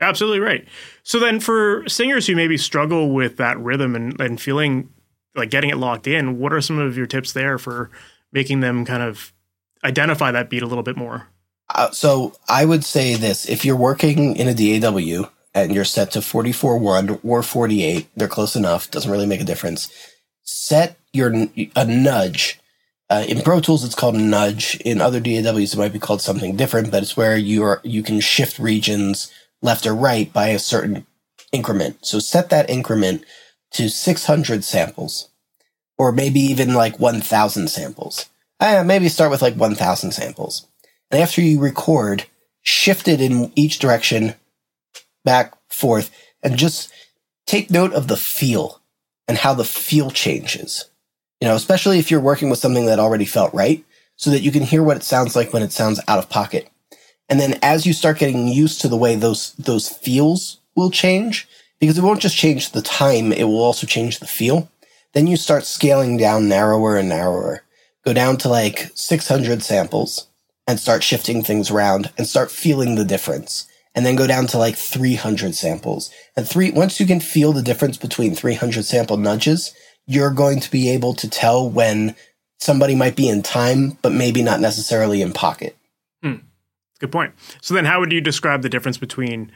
Absolutely 0.00 0.38
right. 0.38 0.64
So 1.02 1.18
then 1.18 1.40
for 1.40 1.82
singers 1.88 2.28
who 2.28 2.36
maybe 2.36 2.56
struggle 2.56 3.10
with 3.10 3.36
that 3.38 3.58
rhythm 3.58 3.96
and, 3.96 4.20
and 4.20 4.40
feeling 4.40 4.90
like 5.34 5.50
getting 5.50 5.70
it 5.70 5.76
locked 5.76 6.06
in, 6.06 6.38
what 6.38 6.52
are 6.52 6.60
some 6.60 6.78
of 6.78 6.96
your 6.96 7.06
tips 7.06 7.32
there 7.32 7.58
for 7.58 7.90
making 8.30 8.60
them 8.60 8.84
kind 8.84 9.02
of 9.02 9.32
identify 9.82 10.30
that 10.30 10.50
beat 10.50 10.62
a 10.62 10.66
little 10.66 10.84
bit 10.84 10.96
more? 10.96 11.26
Uh, 11.74 11.90
so 11.90 12.36
I 12.48 12.64
would 12.64 12.84
say 12.84 13.16
this, 13.16 13.48
if 13.48 13.64
you're 13.64 13.74
working 13.74 14.36
in 14.36 14.46
a 14.46 14.80
DAW 14.80 15.30
and 15.54 15.74
you're 15.74 15.84
set 15.84 16.10
to 16.12 16.22
44 16.22 16.78
1 16.78 17.20
or 17.22 17.42
48, 17.42 18.08
they're 18.16 18.28
close 18.28 18.56
enough, 18.56 18.90
doesn't 18.90 19.10
really 19.10 19.26
make 19.26 19.40
a 19.40 19.44
difference. 19.44 19.90
Set 20.42 20.98
your, 21.12 21.32
a 21.76 21.84
nudge. 21.84 22.60
Uh, 23.10 23.24
in 23.26 23.40
Pro 23.40 23.60
Tools, 23.60 23.84
it's 23.84 23.94
called 23.94 24.14
a 24.16 24.20
nudge. 24.20 24.76
In 24.84 25.00
other 25.00 25.20
DAWs, 25.20 25.72
it 25.72 25.78
might 25.78 25.92
be 25.92 25.98
called 25.98 26.20
something 26.20 26.56
different, 26.56 26.90
but 26.90 27.02
it's 27.02 27.16
where 27.16 27.36
you 27.36 27.62
are, 27.62 27.80
you 27.82 28.02
can 28.02 28.20
shift 28.20 28.58
regions 28.58 29.32
left 29.62 29.86
or 29.86 29.94
right 29.94 30.32
by 30.32 30.48
a 30.48 30.58
certain 30.58 31.06
increment. 31.52 32.04
So 32.04 32.18
set 32.18 32.50
that 32.50 32.68
increment 32.68 33.24
to 33.72 33.88
600 33.88 34.64
samples 34.64 35.30
or 35.98 36.12
maybe 36.12 36.40
even 36.40 36.74
like 36.74 36.98
1000 36.98 37.68
samples. 37.68 38.26
Uh, 38.60 38.82
maybe 38.84 39.08
start 39.08 39.30
with 39.30 39.42
like 39.42 39.54
1000 39.54 40.12
samples. 40.12 40.66
And 41.10 41.20
after 41.20 41.40
you 41.40 41.60
record, 41.60 42.26
shift 42.62 43.08
it 43.08 43.20
in 43.20 43.52
each 43.56 43.78
direction, 43.78 44.34
back, 45.24 45.54
forth, 45.68 46.10
and 46.42 46.56
just 46.56 46.92
take 47.46 47.70
note 47.70 47.92
of 47.92 48.08
the 48.08 48.16
feel 48.16 48.80
and 49.26 49.38
how 49.38 49.54
the 49.54 49.64
feel 49.64 50.10
changes. 50.10 50.86
You 51.40 51.48
know, 51.48 51.54
especially 51.54 51.98
if 51.98 52.10
you're 52.10 52.20
working 52.20 52.50
with 52.50 52.58
something 52.58 52.86
that 52.86 52.98
already 52.98 53.24
felt 53.24 53.54
right, 53.54 53.84
so 54.16 54.30
that 54.30 54.42
you 54.42 54.50
can 54.50 54.64
hear 54.64 54.82
what 54.82 54.96
it 54.96 55.04
sounds 55.04 55.36
like 55.36 55.52
when 55.52 55.62
it 55.62 55.70
sounds 55.70 56.00
out 56.08 56.18
of 56.18 56.28
pocket. 56.28 56.68
And 57.28 57.38
then 57.38 57.58
as 57.62 57.86
you 57.86 57.92
start 57.92 58.18
getting 58.18 58.48
used 58.48 58.80
to 58.80 58.88
the 58.88 58.96
way 58.96 59.14
those, 59.14 59.52
those 59.54 59.88
feels 59.88 60.58
will 60.74 60.90
change, 60.90 61.46
because 61.78 61.96
it 61.96 62.02
won't 62.02 62.20
just 62.20 62.36
change 62.36 62.72
the 62.72 62.82
time, 62.82 63.32
it 63.32 63.44
will 63.44 63.62
also 63.62 63.86
change 63.86 64.18
the 64.18 64.26
feel. 64.26 64.68
Then 65.12 65.28
you 65.28 65.36
start 65.36 65.64
scaling 65.64 66.16
down 66.16 66.48
narrower 66.48 66.96
and 66.96 67.08
narrower. 67.08 67.62
Go 68.04 68.12
down 68.12 68.38
to 68.38 68.48
like 68.48 68.90
600 68.94 69.62
samples 69.62 70.26
and 70.66 70.80
start 70.80 71.04
shifting 71.04 71.44
things 71.44 71.70
around 71.70 72.10
and 72.18 72.26
start 72.26 72.50
feeling 72.50 72.96
the 72.96 73.04
difference. 73.04 73.67
And 73.94 74.06
then 74.06 74.16
go 74.16 74.26
down 74.26 74.46
to 74.48 74.58
like 74.58 74.76
300 74.76 75.54
samples. 75.54 76.10
And 76.36 76.48
three, 76.48 76.70
once 76.70 77.00
you 77.00 77.06
can 77.06 77.20
feel 77.20 77.52
the 77.52 77.62
difference 77.62 77.96
between 77.96 78.34
300 78.34 78.84
sample 78.84 79.16
nudges, 79.16 79.74
you're 80.06 80.30
going 80.30 80.60
to 80.60 80.70
be 80.70 80.90
able 80.90 81.14
to 81.14 81.28
tell 81.28 81.68
when 81.68 82.14
somebody 82.58 82.94
might 82.94 83.16
be 83.16 83.28
in 83.28 83.42
time, 83.42 83.98
but 84.02 84.12
maybe 84.12 84.42
not 84.42 84.60
necessarily 84.60 85.22
in 85.22 85.32
pocket. 85.32 85.76
Hmm. 86.22 86.36
Good 86.98 87.12
point. 87.12 87.34
So 87.60 87.74
then, 87.74 87.84
how 87.84 88.00
would 88.00 88.12
you 88.12 88.20
describe 88.20 88.62
the 88.62 88.68
difference 88.68 88.98
between 88.98 89.52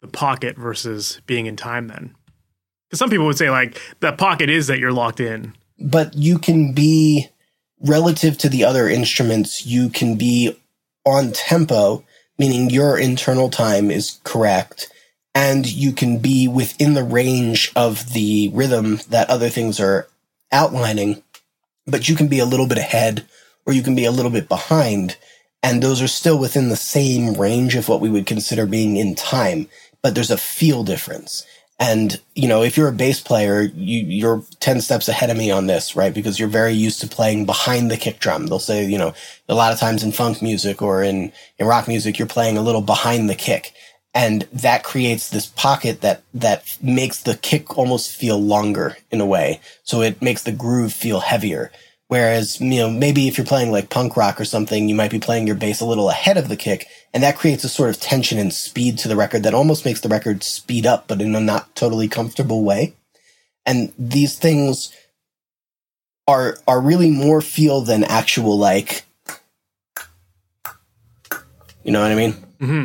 the 0.00 0.08
pocket 0.08 0.56
versus 0.56 1.20
being 1.26 1.46
in 1.46 1.56
time? 1.56 1.88
Then, 1.88 2.14
because 2.88 2.98
some 2.98 3.10
people 3.10 3.26
would 3.26 3.38
say 3.38 3.50
like 3.50 3.80
the 4.00 4.12
pocket 4.12 4.50
is 4.50 4.66
that 4.66 4.78
you're 4.78 4.92
locked 4.92 5.20
in, 5.20 5.54
but 5.78 6.14
you 6.14 6.38
can 6.38 6.72
be 6.72 7.28
relative 7.80 8.36
to 8.38 8.48
the 8.48 8.64
other 8.64 8.88
instruments. 8.88 9.64
You 9.66 9.88
can 9.88 10.16
be 10.16 10.56
on 11.04 11.32
tempo, 11.32 12.04
meaning 12.40 12.70
your 12.70 12.98
internal 12.98 13.50
time 13.50 13.90
is 13.90 14.18
correct, 14.24 14.90
and 15.34 15.70
you 15.70 15.92
can 15.92 16.18
be 16.18 16.48
within 16.48 16.94
the 16.94 17.04
range 17.04 17.70
of 17.76 18.14
the 18.14 18.50
rhythm 18.54 18.98
that 19.10 19.30
other 19.30 19.50
things 19.50 19.78
are 19.78 20.08
outlining. 20.50 21.22
But 21.86 22.08
you 22.08 22.16
can 22.16 22.28
be 22.28 22.38
a 22.38 22.46
little 22.46 22.66
bit 22.66 22.78
ahead, 22.78 23.26
or 23.66 23.74
you 23.74 23.82
can 23.82 23.94
be 23.94 24.06
a 24.06 24.10
little 24.10 24.32
bit 24.32 24.48
behind 24.48 25.16
and 25.62 25.82
those 25.82 26.00
are 26.00 26.08
still 26.08 26.38
within 26.38 26.68
the 26.68 26.76
same 26.76 27.34
range 27.34 27.76
of 27.76 27.88
what 27.88 28.00
we 28.00 28.08
would 28.08 28.26
consider 28.26 28.66
being 28.66 28.96
in 28.96 29.14
time, 29.14 29.68
but 30.02 30.14
there's 30.14 30.30
a 30.30 30.38
feel 30.38 30.84
difference. 30.84 31.44
And, 31.80 32.20
you 32.34 32.46
know, 32.46 32.62
if 32.62 32.76
you're 32.76 32.88
a 32.88 32.92
bass 32.92 33.20
player, 33.20 33.62
you, 33.74 34.00
you're 34.00 34.42
10 34.60 34.82
steps 34.82 35.08
ahead 35.08 35.30
of 35.30 35.38
me 35.38 35.50
on 35.50 35.66
this, 35.66 35.96
right? 35.96 36.12
Because 36.12 36.38
you're 36.38 36.46
very 36.46 36.74
used 36.74 37.00
to 37.00 37.08
playing 37.08 37.46
behind 37.46 37.90
the 37.90 37.96
kick 37.96 38.18
drum. 38.18 38.46
They'll 38.46 38.58
say, 38.58 38.84
you 38.84 38.98
know, 38.98 39.14
a 39.48 39.54
lot 39.54 39.72
of 39.72 39.78
times 39.78 40.02
in 40.02 40.12
funk 40.12 40.42
music 40.42 40.82
or 40.82 41.02
in, 41.02 41.32
in 41.58 41.66
rock 41.66 41.88
music, 41.88 42.18
you're 42.18 42.28
playing 42.28 42.58
a 42.58 42.62
little 42.62 42.82
behind 42.82 43.30
the 43.30 43.34
kick. 43.34 43.72
And 44.12 44.42
that 44.52 44.84
creates 44.84 45.30
this 45.30 45.46
pocket 45.46 46.02
that, 46.02 46.22
that 46.34 46.76
makes 46.82 47.22
the 47.22 47.36
kick 47.36 47.78
almost 47.78 48.14
feel 48.14 48.38
longer 48.38 48.98
in 49.10 49.22
a 49.22 49.26
way. 49.26 49.60
So 49.82 50.02
it 50.02 50.20
makes 50.20 50.42
the 50.42 50.52
groove 50.52 50.92
feel 50.92 51.20
heavier 51.20 51.72
Whereas, 52.10 52.60
you 52.60 52.80
know, 52.80 52.90
maybe 52.90 53.28
if 53.28 53.38
you're 53.38 53.46
playing 53.46 53.70
like 53.70 53.88
punk 53.88 54.16
rock 54.16 54.40
or 54.40 54.44
something, 54.44 54.88
you 54.88 54.96
might 54.96 55.12
be 55.12 55.20
playing 55.20 55.46
your 55.46 55.54
bass 55.54 55.80
a 55.80 55.86
little 55.86 56.10
ahead 56.10 56.36
of 56.36 56.48
the 56.48 56.56
kick, 56.56 56.88
and 57.14 57.22
that 57.22 57.38
creates 57.38 57.62
a 57.62 57.68
sort 57.68 57.88
of 57.88 58.00
tension 58.00 58.36
and 58.36 58.52
speed 58.52 58.98
to 58.98 59.06
the 59.06 59.14
record 59.14 59.44
that 59.44 59.54
almost 59.54 59.84
makes 59.84 60.00
the 60.00 60.08
record 60.08 60.42
speed 60.42 60.86
up, 60.86 61.06
but 61.06 61.22
in 61.22 61.36
a 61.36 61.40
not 61.40 61.72
totally 61.76 62.08
comfortable 62.08 62.64
way. 62.64 62.96
And 63.64 63.92
these 63.96 64.36
things 64.36 64.92
are 66.26 66.58
are 66.66 66.80
really 66.80 67.12
more 67.12 67.40
feel 67.40 67.80
than 67.80 68.02
actual 68.02 68.58
like 68.58 69.04
you 71.84 71.92
know 71.92 72.02
what 72.02 72.10
I 72.10 72.16
mean? 72.16 72.32
Mm-hmm. 72.60 72.84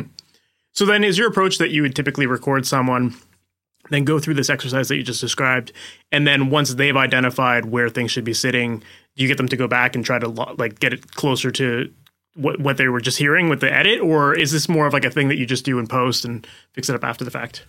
So 0.70 0.86
then, 0.86 1.02
is 1.02 1.18
your 1.18 1.26
approach 1.26 1.58
that 1.58 1.70
you 1.70 1.82
would 1.82 1.96
typically 1.96 2.26
record 2.26 2.64
someone 2.64 3.16
then 3.90 4.04
go 4.04 4.18
through 4.18 4.34
this 4.34 4.50
exercise 4.50 4.88
that 4.88 4.96
you 4.96 5.02
just 5.02 5.20
described 5.20 5.72
and 6.12 6.26
then 6.26 6.50
once 6.50 6.74
they've 6.74 6.96
identified 6.96 7.66
where 7.66 7.88
things 7.88 8.10
should 8.10 8.24
be 8.24 8.34
sitting 8.34 8.82
you 9.16 9.26
get 9.26 9.38
them 9.38 9.48
to 9.48 9.56
go 9.56 9.66
back 9.66 9.96
and 9.96 10.04
try 10.04 10.18
to 10.18 10.28
like 10.28 10.78
get 10.78 10.92
it 10.92 11.12
closer 11.12 11.50
to 11.50 11.92
what 12.34 12.60
what 12.60 12.76
they 12.76 12.86
were 12.86 13.00
just 13.00 13.18
hearing 13.18 13.48
with 13.48 13.60
the 13.60 13.72
edit 13.72 14.00
or 14.00 14.34
is 14.38 14.52
this 14.52 14.68
more 14.68 14.86
of 14.86 14.92
like 14.92 15.04
a 15.04 15.10
thing 15.10 15.28
that 15.28 15.38
you 15.38 15.46
just 15.46 15.64
do 15.64 15.78
in 15.78 15.86
post 15.86 16.24
and 16.24 16.46
fix 16.72 16.88
it 16.88 16.94
up 16.94 17.02
after 17.02 17.24
the 17.24 17.30
fact? 17.30 17.64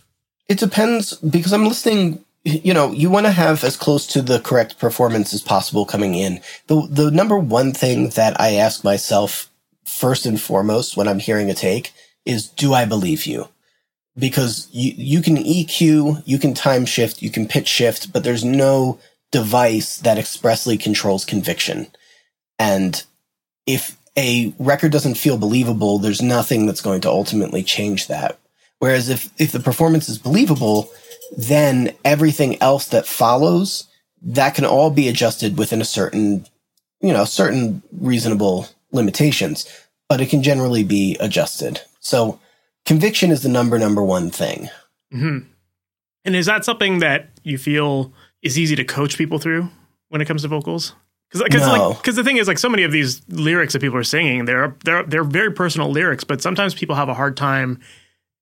It 0.48 0.60
depends 0.60 1.16
because 1.16 1.54
i'm 1.54 1.66
listening 1.66 2.24
you 2.44 2.74
know 2.74 2.92
you 2.92 3.10
want 3.10 3.26
to 3.26 3.32
have 3.32 3.64
as 3.64 3.76
close 3.76 4.06
to 4.08 4.22
the 4.22 4.40
correct 4.40 4.78
performance 4.78 5.34
as 5.34 5.42
possible 5.42 5.86
coming 5.86 6.16
in. 6.16 6.42
The 6.68 6.88
the 6.90 7.12
number 7.12 7.38
one 7.38 7.74
thing 7.74 8.10
that 8.10 8.40
i 8.40 8.54
ask 8.54 8.84
myself 8.84 9.50
first 9.86 10.26
and 10.26 10.40
foremost 10.40 10.98
when 10.98 11.08
i'm 11.08 11.20
hearing 11.20 11.50
a 11.50 11.54
take 11.54 11.94
is 12.26 12.48
do 12.48 12.74
i 12.74 12.86
believe 12.86 13.26
you? 13.26 13.48
Because 14.18 14.68
you, 14.72 14.94
you 14.98 15.22
can 15.22 15.36
EQ, 15.38 16.24
you 16.26 16.40
can 16.40 16.56
time 16.56 16.88
shift, 16.88 17.22
you 17.22 17.30
can 17.30 17.48
pitch 17.48 17.68
shift, 17.68 18.12
but 18.12 18.24
there's 18.24 18.44
no 18.44 19.00
device 19.32 19.98
that 19.98 20.18
expressly 20.18 20.78
controls 20.78 21.26
conviction. 21.26 21.88
And 22.60 23.04
if 23.66 23.98
a 24.18 24.54
record 24.58 24.92
doesn't 24.92 25.16
feel 25.16 25.38
believable, 25.38 26.00
there's 26.00 26.22
nothing 26.22 26.66
that's 26.66 26.82
going 26.82 27.02
to 27.02 27.10
ultimately 27.10 27.64
change 27.64 28.08
that. 28.08 28.40
Whereas 28.80 29.10
if, 29.10 29.30
if 29.40 29.52
the 29.52 29.60
performance 29.60 30.10
is 30.10 30.18
believable, 30.18 30.90
then 31.36 31.94
everything 32.06 32.62
else 32.62 32.88
that 32.88 33.06
follows, 33.06 33.88
that 34.22 34.56
can 34.56 34.66
all 34.66 34.90
be 34.90 35.08
adjusted 35.08 35.58
within 35.58 35.82
a 35.82 35.86
certain, 35.86 36.46
you 37.02 37.14
know, 37.14 37.26
certain 37.26 37.84
reasonable 37.92 38.68
limitations, 38.92 39.68
but 40.10 40.22
it 40.22 40.30
can 40.30 40.42
generally 40.42 40.84
be 40.84 41.18
adjusted. 41.20 41.82
So 42.00 42.40
conviction 42.86 43.32
is 43.32 43.44
the 43.44 43.50
number 43.50 43.78
number 43.78 44.04
one 44.04 44.30
thing. 44.32 44.70
Mm-hmm. 45.14 45.50
And 46.26 46.36
is 46.36 46.46
that 46.46 46.66
something 46.66 47.00
that 47.00 47.30
you 47.44 47.58
feel 47.58 48.14
is 48.42 48.58
easy 48.58 48.76
to 48.76 48.84
coach 48.84 49.18
people 49.18 49.40
through 49.40 49.70
when 50.10 50.22
it 50.22 50.26
comes 50.26 50.44
to 50.44 50.48
vocals? 50.48 50.94
Because 51.30 51.44
because 51.44 51.62
no. 51.62 51.90
like, 51.90 52.04
the 52.04 52.24
thing 52.24 52.38
is 52.38 52.48
like 52.48 52.58
so 52.58 52.70
many 52.70 52.84
of 52.84 52.92
these 52.92 53.22
lyrics 53.28 53.74
that 53.74 53.82
people 53.82 53.98
are 53.98 54.04
singing 54.04 54.46
they're 54.46 54.76
they're 54.86 55.04
they're 55.04 55.24
very 55.24 55.52
personal 55.52 55.90
lyrics, 55.90 56.24
but 56.24 56.42
sometimes 56.42 56.74
people 56.74 56.96
have 56.96 57.10
a 57.10 57.14
hard 57.14 57.36
time 57.36 57.80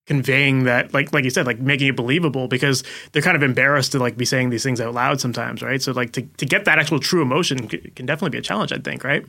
conveying 0.06 0.66
that 0.66 0.94
like 0.94 1.12
like 1.14 1.24
you 1.24 1.30
said 1.30 1.48
like 1.48 1.60
making 1.60 1.88
it 1.88 1.96
believable 1.96 2.48
because 2.48 2.84
they're 3.12 3.24
kind 3.24 3.36
of 3.36 3.42
embarrassed 3.42 3.92
to 3.92 4.00
like 4.00 4.16
be 4.18 4.26
saying 4.26 4.52
these 4.52 4.64
things 4.64 4.80
out 4.80 4.94
loud 4.94 5.20
sometimes 5.20 5.64
right 5.64 5.82
so 5.82 5.92
like 5.94 6.12
to, 6.12 6.22
to 6.38 6.46
get 6.46 6.66
that 6.66 6.78
actual 6.78 7.00
true 7.00 7.24
emotion 7.24 7.68
can 7.68 8.06
definitely 8.06 8.30
be 8.30 8.38
a 8.38 8.42
challenge 8.42 8.72
i 8.72 8.78
think 8.78 9.04
right 9.04 9.26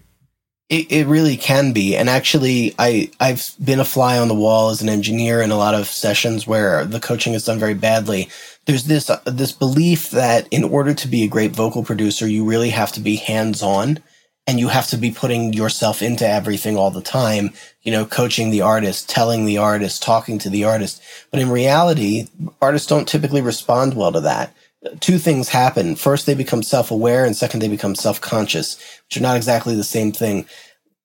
it, 0.68 0.90
it 0.90 1.06
really 1.06 1.36
can 1.36 1.72
be. 1.72 1.96
And 1.96 2.08
actually, 2.08 2.74
I, 2.78 3.10
I've 3.20 3.54
been 3.62 3.80
a 3.80 3.84
fly 3.84 4.18
on 4.18 4.28
the 4.28 4.34
wall 4.34 4.70
as 4.70 4.82
an 4.82 4.88
engineer 4.88 5.40
in 5.40 5.50
a 5.50 5.56
lot 5.56 5.74
of 5.74 5.86
sessions 5.86 6.46
where 6.46 6.84
the 6.84 7.00
coaching 7.00 7.34
is 7.34 7.44
done 7.44 7.58
very 7.58 7.74
badly. 7.74 8.28
There's 8.64 8.84
this, 8.84 9.08
uh, 9.08 9.20
this 9.24 9.52
belief 9.52 10.10
that 10.10 10.48
in 10.50 10.64
order 10.64 10.92
to 10.92 11.08
be 11.08 11.22
a 11.22 11.28
great 11.28 11.52
vocal 11.52 11.84
producer, 11.84 12.26
you 12.26 12.44
really 12.44 12.70
have 12.70 12.90
to 12.92 13.00
be 13.00 13.16
hands 13.16 13.62
on 13.62 14.00
and 14.48 14.58
you 14.58 14.68
have 14.68 14.88
to 14.88 14.96
be 14.96 15.10
putting 15.10 15.52
yourself 15.52 16.02
into 16.02 16.26
everything 16.26 16.76
all 16.76 16.90
the 16.90 17.00
time, 17.00 17.50
you 17.82 17.92
know, 17.92 18.04
coaching 18.04 18.50
the 18.50 18.60
artist, 18.60 19.08
telling 19.08 19.44
the 19.44 19.58
artist, 19.58 20.02
talking 20.02 20.38
to 20.38 20.50
the 20.50 20.64
artist. 20.64 21.00
But 21.30 21.40
in 21.40 21.50
reality, 21.50 22.28
artists 22.60 22.88
don't 22.88 23.08
typically 23.08 23.40
respond 23.40 23.94
well 23.94 24.12
to 24.12 24.20
that 24.20 24.54
two 25.00 25.18
things 25.18 25.48
happen. 25.48 25.96
First, 25.96 26.26
they 26.26 26.34
become 26.34 26.62
self 26.62 26.90
aware, 26.90 27.24
and 27.24 27.36
second, 27.36 27.60
they 27.60 27.68
become 27.68 27.94
self 27.94 28.20
conscious, 28.20 28.95
which 29.08 29.18
are 29.18 29.22
not 29.22 29.36
exactly 29.36 29.74
the 29.74 29.84
same 29.84 30.12
thing. 30.12 30.46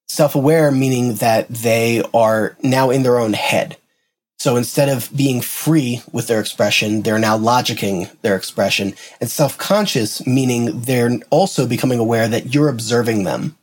Self 0.07 0.35
aware 0.35 0.71
meaning 0.71 1.15
that 1.15 1.47
they 1.47 2.03
are 2.13 2.57
now 2.61 2.89
in 2.89 3.03
their 3.03 3.19
own 3.19 3.33
head. 3.33 3.77
So 4.39 4.55
instead 4.55 4.89
of 4.89 5.15
being 5.15 5.39
free 5.39 6.01
with 6.11 6.25
their 6.25 6.39
expression, 6.39 7.03
they're 7.03 7.19
now 7.19 7.37
logicking 7.37 8.09
their 8.21 8.35
expression. 8.35 8.95
And 9.19 9.29
self 9.29 9.57
conscious 9.57 10.25
meaning 10.25 10.81
they're 10.81 11.19
also 11.29 11.67
becoming 11.67 11.99
aware 11.99 12.27
that 12.27 12.53
you're 12.53 12.69
observing 12.69 13.23
them. 13.23 13.55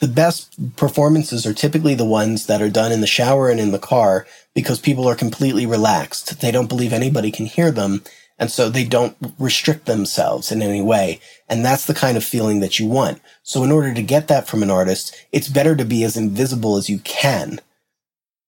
The 0.00 0.08
best 0.08 0.76
performances 0.76 1.44
are 1.44 1.54
typically 1.54 1.94
the 1.94 2.04
ones 2.04 2.46
that 2.46 2.62
are 2.62 2.68
done 2.68 2.92
in 2.92 3.00
the 3.00 3.06
shower 3.06 3.48
and 3.48 3.58
in 3.58 3.72
the 3.72 3.80
car 3.80 4.26
because 4.54 4.78
people 4.78 5.08
are 5.08 5.16
completely 5.16 5.66
relaxed. 5.66 6.40
They 6.40 6.52
don't 6.52 6.68
believe 6.68 6.92
anybody 6.92 7.32
can 7.32 7.46
hear 7.46 7.70
them 7.70 8.02
and 8.38 8.50
so 8.50 8.68
they 8.68 8.84
don't 8.84 9.16
restrict 9.38 9.86
themselves 9.86 10.52
in 10.52 10.62
any 10.62 10.80
way. 10.80 11.20
And 11.48 11.64
that's 11.64 11.86
the 11.86 11.94
kind 11.94 12.16
of 12.16 12.24
feeling 12.24 12.60
that 12.60 12.78
you 12.78 12.86
want. 12.86 13.20
So 13.42 13.64
in 13.64 13.72
order 13.72 13.92
to 13.92 14.02
get 14.02 14.28
that 14.28 14.46
from 14.46 14.62
an 14.62 14.70
artist, 14.70 15.14
it's 15.32 15.48
better 15.48 15.74
to 15.74 15.84
be 15.84 16.04
as 16.04 16.16
invisible 16.16 16.76
as 16.76 16.88
you 16.88 17.00
can 17.00 17.60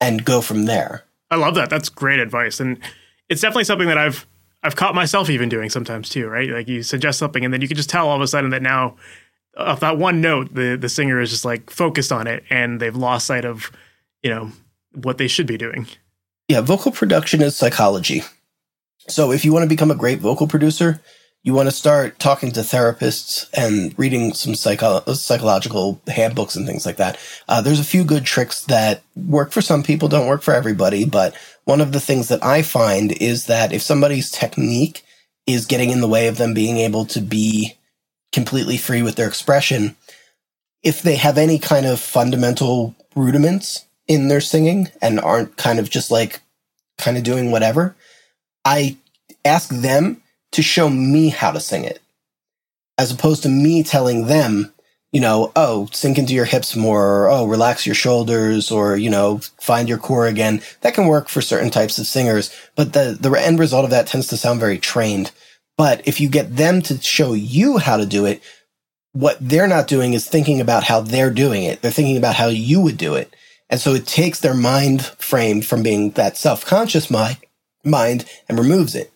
and 0.00 0.24
go 0.24 0.40
from 0.40 0.66
there. 0.66 1.04
I 1.30 1.36
love 1.36 1.54
that. 1.56 1.70
That's 1.70 1.88
great 1.88 2.20
advice. 2.20 2.60
And 2.60 2.78
it's 3.28 3.40
definitely 3.40 3.64
something 3.64 3.88
that 3.88 3.98
I've 3.98 4.26
I've 4.62 4.76
caught 4.76 4.94
myself 4.94 5.30
even 5.30 5.48
doing 5.48 5.70
sometimes 5.70 6.08
too, 6.10 6.28
right? 6.28 6.50
Like 6.50 6.68
you 6.68 6.82
suggest 6.82 7.18
something 7.18 7.44
and 7.44 7.52
then 7.52 7.62
you 7.62 7.68
can 7.68 7.76
just 7.76 7.88
tell 7.88 8.08
all 8.08 8.16
of 8.16 8.22
a 8.22 8.28
sudden 8.28 8.50
that 8.50 8.62
now 8.62 8.96
of 9.54 9.80
that 9.80 9.98
one 9.98 10.20
note, 10.20 10.54
the 10.54 10.76
the 10.76 10.88
singer 10.88 11.20
is 11.20 11.30
just 11.30 11.44
like 11.44 11.70
focused 11.70 12.12
on 12.12 12.26
it 12.26 12.44
and 12.50 12.78
they've 12.80 12.96
lost 12.96 13.26
sight 13.26 13.44
of, 13.44 13.72
you 14.22 14.30
know, 14.30 14.52
what 14.92 15.18
they 15.18 15.28
should 15.28 15.46
be 15.46 15.56
doing. 15.56 15.86
Yeah, 16.48 16.60
vocal 16.60 16.92
production 16.92 17.42
is 17.42 17.56
psychology. 17.56 18.22
So 19.08 19.32
if 19.32 19.44
you 19.44 19.52
want 19.52 19.64
to 19.64 19.68
become 19.68 19.90
a 19.90 19.96
great 19.96 20.20
vocal 20.20 20.46
producer, 20.46 21.00
you 21.42 21.54
want 21.54 21.68
to 21.68 21.74
start 21.74 22.18
talking 22.18 22.52
to 22.52 22.60
therapists 22.60 23.48
and 23.54 23.98
reading 23.98 24.34
some 24.34 24.54
psycho- 24.54 25.00
psychological 25.14 26.00
handbooks 26.06 26.54
and 26.54 26.66
things 26.66 26.84
like 26.84 26.98
that. 26.98 27.18
Uh, 27.48 27.62
there's 27.62 27.80
a 27.80 27.84
few 27.84 28.04
good 28.04 28.26
tricks 28.26 28.64
that 28.64 29.02
work 29.16 29.50
for 29.50 29.62
some 29.62 29.82
people, 29.82 30.08
don't 30.08 30.26
work 30.26 30.42
for 30.42 30.52
everybody. 30.52 31.04
But 31.06 31.34
one 31.64 31.80
of 31.80 31.92
the 31.92 32.00
things 32.00 32.28
that 32.28 32.44
I 32.44 32.62
find 32.62 33.12
is 33.12 33.46
that 33.46 33.72
if 33.72 33.80
somebody's 33.80 34.30
technique 34.30 35.02
is 35.46 35.66
getting 35.66 35.90
in 35.90 36.02
the 36.02 36.08
way 36.08 36.26
of 36.28 36.36
them 36.36 36.52
being 36.52 36.76
able 36.76 37.06
to 37.06 37.20
be 37.20 37.78
completely 38.32 38.76
free 38.76 39.02
with 39.02 39.16
their 39.16 39.28
expression, 39.28 39.96
if 40.82 41.00
they 41.00 41.16
have 41.16 41.38
any 41.38 41.58
kind 41.58 41.86
of 41.86 42.00
fundamental 42.00 42.94
rudiments 43.16 43.86
in 44.06 44.28
their 44.28 44.40
singing 44.40 44.88
and 45.00 45.18
aren't 45.20 45.56
kind 45.56 45.78
of 45.78 45.88
just 45.88 46.10
like 46.10 46.40
kind 46.98 47.16
of 47.16 47.22
doing 47.22 47.50
whatever, 47.50 47.96
I 48.64 48.96
ask 49.44 49.70
them 49.70 50.22
to 50.52 50.62
show 50.62 50.88
me 50.88 51.28
how 51.28 51.52
to 51.52 51.60
sing 51.60 51.84
it, 51.84 52.00
as 52.98 53.12
opposed 53.12 53.42
to 53.44 53.48
me 53.48 53.82
telling 53.82 54.26
them, 54.26 54.72
you 55.12 55.20
know, 55.20 55.52
oh, 55.56 55.88
sink 55.92 56.18
into 56.18 56.34
your 56.34 56.44
hips 56.44 56.76
more, 56.76 57.24
or 57.24 57.30
oh, 57.30 57.46
relax 57.46 57.86
your 57.86 57.94
shoulders, 57.94 58.70
or, 58.70 58.96
you 58.96 59.10
know, 59.10 59.38
find 59.60 59.88
your 59.88 59.98
core 59.98 60.26
again. 60.26 60.62
That 60.82 60.94
can 60.94 61.06
work 61.06 61.28
for 61.28 61.40
certain 61.40 61.70
types 61.70 61.98
of 61.98 62.06
singers, 62.06 62.54
but 62.76 62.92
the, 62.92 63.16
the 63.18 63.30
end 63.32 63.58
result 63.58 63.84
of 63.84 63.90
that 63.90 64.06
tends 64.06 64.28
to 64.28 64.36
sound 64.36 64.60
very 64.60 64.78
trained. 64.78 65.32
But 65.76 66.06
if 66.06 66.20
you 66.20 66.28
get 66.28 66.56
them 66.56 66.82
to 66.82 67.00
show 67.00 67.32
you 67.32 67.78
how 67.78 67.96
to 67.96 68.06
do 68.06 68.26
it, 68.26 68.42
what 69.12 69.38
they're 69.40 69.66
not 69.66 69.88
doing 69.88 70.12
is 70.12 70.28
thinking 70.28 70.60
about 70.60 70.84
how 70.84 71.00
they're 71.00 71.32
doing 71.32 71.64
it. 71.64 71.82
They're 71.82 71.90
thinking 71.90 72.16
about 72.16 72.36
how 72.36 72.46
you 72.48 72.80
would 72.80 72.96
do 72.96 73.14
it. 73.14 73.34
And 73.68 73.80
so 73.80 73.94
it 73.94 74.06
takes 74.06 74.40
their 74.40 74.54
mind 74.54 75.04
frame 75.04 75.62
from 75.62 75.82
being 75.82 76.10
that 76.12 76.36
self-conscious 76.36 77.10
mind 77.10 77.38
mind 77.84 78.24
and 78.48 78.58
removes 78.58 78.94
it. 78.94 79.12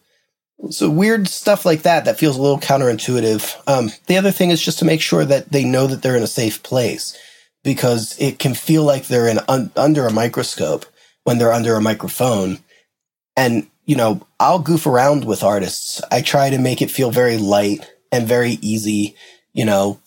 So 0.71 0.89
weird 0.89 1.29
stuff 1.29 1.67
like 1.67 1.83
that 1.83 2.05
that 2.05 2.19
feels 2.19 2.37
a 2.37 2.43
little 2.43 2.59
counterintuitive. 2.59 3.63
Um, 3.67 3.91
the 4.07 4.17
other 4.17 4.31
thing 4.31 4.51
is 4.51 4.63
just 4.63 4.79
to 4.79 4.85
make 4.85 5.01
sure 5.01 5.25
that 5.25 5.51
they 5.51 5.65
know 5.65 5.87
that 5.87 6.03
they're 6.03 6.17
in 6.17 6.23
a 6.23 6.29
safe 6.29 6.63
place 6.63 7.17
because 7.63 8.17
it 8.19 8.39
can 8.39 8.55
feel 8.55 8.85
like 8.85 9.07
they're 9.07 9.29
in 9.29 9.41
un- 9.49 9.73
under 9.77 10.07
a 10.07 10.13
microscope 10.13 10.87
when 11.25 11.39
they're 11.39 11.53
under 11.53 11.75
a 11.75 11.83
microphone. 11.83 12.59
And 13.37 13.67
you 13.87 13.97
know, 13.97 14.27
I'll 14.41 14.61
goof 14.61 14.87
around 14.87 15.25
with 15.25 15.43
artists. 15.43 16.01
I 16.11 16.23
try 16.23 16.51
to 16.51 16.59
make 16.59 16.81
it 16.81 16.91
feel 16.91 17.11
very 17.11 17.37
light 17.37 17.91
and 18.11 18.27
very 18.27 18.53
easy. 18.63 19.17
You 19.53 19.65
know, 19.65 20.01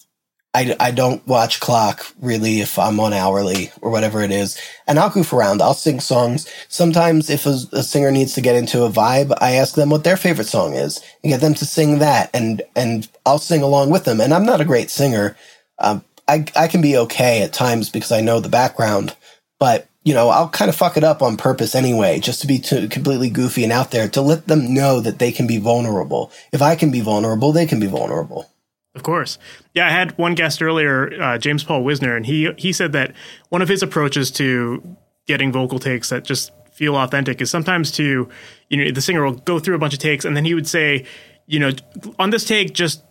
I, 0.54 0.76
I 0.80 0.92
don't 0.92 1.26
watch 1.28 1.60
clock 1.60 2.06
really 2.20 2.62
if 2.62 2.80
I'm 2.80 3.00
on 3.00 3.14
hourly 3.14 3.72
or 3.82 3.92
whatever 3.92 4.22
it 4.22 4.32
is. 4.32 4.60
And 4.88 4.98
I'll 4.98 5.10
goof 5.10 5.32
around. 5.32 5.62
I'll 5.62 5.76
sing 5.76 6.00
songs. 6.00 6.52
Sometimes 6.68 7.30
if 7.30 7.46
a, 7.46 7.58
a, 7.74 7.84
singer 7.84 8.12
needs 8.12 8.34
to 8.34 8.42
get 8.42 8.56
into 8.56 8.84
a 8.84 8.90
vibe, 8.90 9.38
I 9.40 9.52
ask 9.52 9.76
them 9.76 9.92
what 9.92 10.04
their 10.04 10.18
favorite 10.18 10.48
song 10.48 10.74
is 10.74 11.00
and 11.22 11.32
get 11.32 11.42
them 11.42 11.54
to 11.56 11.66
sing 11.66 12.00
that. 12.00 12.32
And, 12.34 12.64
and 12.76 13.08
I'll 13.26 13.38
sing 13.38 13.62
along 13.62 13.92
with 13.92 14.06
them. 14.06 14.20
And 14.20 14.34
I'm 14.34 14.46
not 14.46 14.62
a 14.62 14.66
great 14.66 14.90
singer. 14.90 15.38
Um, 15.78 16.04
I, 16.28 16.46
I 16.56 16.68
can 16.68 16.82
be 16.82 16.98
okay 16.98 17.44
at 17.44 17.54
times 17.54 17.90
because 17.90 18.12
I 18.12 18.22
know 18.22 18.40
the 18.40 18.50
background, 18.50 19.16
but 19.60 19.88
you 20.04 20.14
know, 20.14 20.30
I'll 20.30 20.50
kind 20.50 20.70
of 20.70 20.76
fuck 20.76 20.96
it 20.96 21.04
up 21.04 21.22
on 21.22 21.36
purpose 21.36 21.76
anyway, 21.76 22.20
just 22.22 22.40
to 22.40 22.48
be 22.48 22.60
too 22.60 22.88
completely 22.88 23.30
goofy 23.30 23.64
and 23.64 23.74
out 23.74 23.92
there 23.92 24.08
to 24.08 24.22
let 24.22 24.48
them 24.48 24.74
know 24.74 25.02
that 25.02 25.20
they 25.20 25.34
can 25.34 25.46
be 25.48 25.58
vulnerable. 25.58 26.32
If 26.54 26.62
I 26.62 26.78
can 26.78 26.92
be 26.92 27.02
vulnerable, 27.02 27.52
they 27.52 27.66
can 27.66 27.80
be 27.80 27.88
vulnerable. 27.88 28.50
Of 28.98 29.04
course. 29.04 29.38
Yeah, 29.76 29.86
I 29.86 29.92
had 29.92 30.18
one 30.18 30.34
guest 30.34 30.60
earlier, 30.60 31.22
uh, 31.22 31.38
James 31.38 31.64
Paul 31.64 31.84
Wisner, 31.84 32.16
and 32.16 32.26
he 32.26 32.52
he 32.58 32.74
said 32.74 32.94
that 32.94 33.14
one 33.50 33.62
of 33.62 33.70
his 33.70 33.84
approaches 33.84 34.32
to 34.32 34.98
getting 35.28 35.52
vocal 35.52 35.78
takes 35.78 36.10
that 36.10 36.26
just 36.26 36.52
feel 36.72 36.96
authentic 36.96 37.40
is 37.40 37.52
sometimes 37.52 37.92
to, 37.92 38.28
you 38.70 38.78
know, 38.78 38.92
the 38.92 39.02
singer 39.02 39.24
will 39.24 39.34
go 39.34 39.60
through 39.60 39.76
a 39.76 39.80
bunch 39.80 39.94
of 39.94 40.00
takes 40.00 40.26
and 40.26 40.36
then 40.36 40.46
he 40.46 40.56
would 40.56 40.68
say, 40.68 41.06
you 41.46 41.60
know, 41.60 41.72
on 42.18 42.32
this 42.32 42.44
take, 42.44 42.74
just 42.74 43.04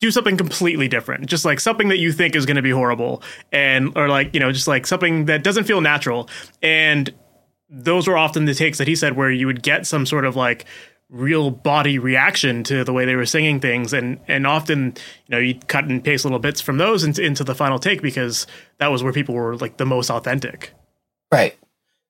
do 0.00 0.10
something 0.10 0.36
completely 0.36 0.86
different 0.86 1.26
just 1.26 1.44
like 1.44 1.58
something 1.58 1.88
that 1.88 1.98
you 1.98 2.12
think 2.12 2.36
is 2.36 2.46
going 2.46 2.54
to 2.54 2.62
be 2.62 2.70
horrible 2.70 3.20
and 3.50 3.90
or 3.96 4.08
like 4.08 4.32
you 4.32 4.38
know 4.38 4.52
just 4.52 4.68
like 4.68 4.86
something 4.86 5.24
that 5.24 5.42
doesn't 5.42 5.64
feel 5.64 5.80
natural 5.80 6.28
and 6.62 7.12
those 7.68 8.06
were 8.06 8.16
often 8.16 8.44
the 8.44 8.54
takes 8.54 8.78
that 8.78 8.86
he 8.86 8.94
said 8.94 9.16
where 9.16 9.28
you 9.28 9.44
would 9.44 9.60
get 9.60 9.86
some 9.88 10.06
sort 10.06 10.24
of 10.24 10.36
like 10.36 10.66
real 11.10 11.50
body 11.50 11.98
reaction 11.98 12.62
to 12.64 12.84
the 12.84 12.92
way 12.92 13.04
they 13.04 13.16
were 13.16 13.26
singing 13.26 13.60
things. 13.60 13.92
And 13.92 14.20
and 14.28 14.46
often 14.46 14.94
you 15.26 15.30
know 15.30 15.38
you 15.38 15.58
cut 15.66 15.84
and 15.84 16.02
paste 16.02 16.24
little 16.24 16.38
bits 16.38 16.60
from 16.60 16.78
those 16.78 17.04
into, 17.04 17.22
into 17.22 17.44
the 17.44 17.54
final 17.54 17.78
take 17.78 18.02
because 18.02 18.46
that 18.78 18.88
was 18.88 19.02
where 19.02 19.12
people 19.12 19.34
were 19.34 19.56
like 19.56 19.76
the 19.76 19.86
most 19.86 20.10
authentic. 20.10 20.72
Right. 21.32 21.56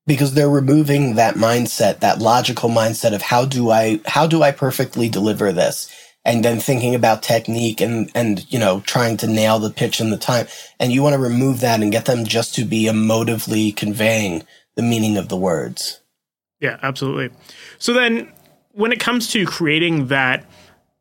Because 0.06 0.34
they're 0.34 0.48
removing 0.48 1.16
that 1.16 1.34
mindset 1.34 2.00
that 2.00 2.18
logical 2.18 2.70
mindset 2.70 3.14
of 3.14 3.22
how 3.22 3.44
do 3.44 3.70
i 3.70 4.00
how 4.06 4.26
do 4.26 4.42
i 4.42 4.50
perfectly 4.50 5.08
deliver 5.08 5.52
this? 5.52 5.92
And 6.24 6.44
then 6.44 6.61
thinking 6.61 6.94
about 6.94 7.22
technique 7.22 7.80
and 7.80 8.11
and 8.14 8.44
you 8.52 8.58
know 8.58 8.80
trying 8.80 9.16
to 9.18 9.28
nail 9.28 9.58
the 9.61 9.70
pitch 9.70 10.00
and 10.00 10.12
the 10.12 10.18
time. 10.18 10.48
And 10.80 10.92
you 10.92 11.02
want 11.02 11.14
to 11.14 11.20
remove 11.20 11.61
that 11.61 11.80
and 11.80 11.92
get 11.92 12.06
them 12.06 12.24
just 12.24 12.54
to 12.56 12.64
be 12.64 12.84
emotively 12.84 13.74
conveying 13.74 14.44
the 14.74 14.82
meaning 14.82 15.16
of 15.16 15.28
the 15.28 15.37
words. 15.37 16.00
Yeah 16.58 16.78
absolutely. 16.82 17.30
So 17.78 17.92
then 17.92 18.32
when 18.78 18.92
it 18.92 19.00
comes 19.00 19.26
to 19.32 19.44
creating 19.44 20.06
that 20.06 20.46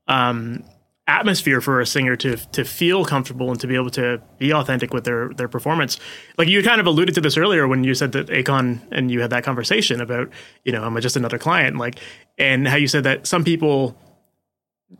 um, 0.07 0.63
atmosphere 1.07 1.61
for 1.61 1.79
a 1.79 1.85
singer 1.85 2.15
to 2.15 2.35
to 2.35 2.65
feel 2.65 3.05
comfortable 3.05 3.51
and 3.51 3.59
to 3.61 3.67
be 3.67 3.75
able 3.75 3.91
to 3.91 4.19
be 4.39 4.51
authentic 4.51 4.93
with 4.93 5.03
their 5.03 5.29
their 5.35 5.47
performance. 5.47 5.99
Like 6.39 6.47
you 6.47 6.63
kind 6.63 6.81
of 6.81 6.87
alluded 6.87 7.13
to 7.15 7.21
this 7.21 7.37
earlier 7.37 7.67
when 7.67 7.83
you 7.83 7.93
said 7.93 8.13
that 8.13 8.27
Akon 8.27 8.81
and 8.91 9.11
you 9.11 9.21
had 9.21 9.29
that 9.29 9.43
conversation 9.43 10.01
about, 10.01 10.29
you 10.65 10.71
know, 10.71 10.83
am 10.83 10.97
I 10.97 10.99
just 10.99 11.15
another 11.15 11.37
client? 11.37 11.77
Like, 11.77 11.99
and 12.39 12.67
how 12.67 12.77
you 12.77 12.87
said 12.87 13.03
that 13.03 13.27
some 13.27 13.43
people 13.43 13.95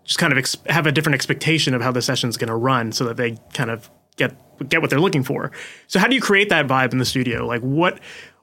just 0.03 0.19
kind 0.19 0.31
of 0.31 0.37
ex- 0.37 0.57
have 0.67 0.85
a 0.85 0.91
different 0.91 1.15
expectation 1.15 1.73
of 1.73 1.81
how 1.81 1.91
the 1.91 2.01
session's 2.03 2.37
going 2.37 2.49
to 2.49 2.55
run 2.55 2.91
so 2.91 3.05
that 3.05 3.17
they 3.17 3.37
kind 3.53 3.71
of 3.71 3.89
get 4.17 4.35
get 4.69 4.81
what 4.81 4.91
they're 4.91 5.01
looking 5.01 5.23
for. 5.23 5.51
So 5.87 5.99
how 5.99 6.07
do 6.07 6.13
you 6.13 6.21
create 6.21 6.49
that 6.49 6.67
vibe 6.67 6.91
in 6.91 6.99
the 6.99 7.05
studio? 7.05 7.47
Like 7.47 7.61
what 7.61 7.99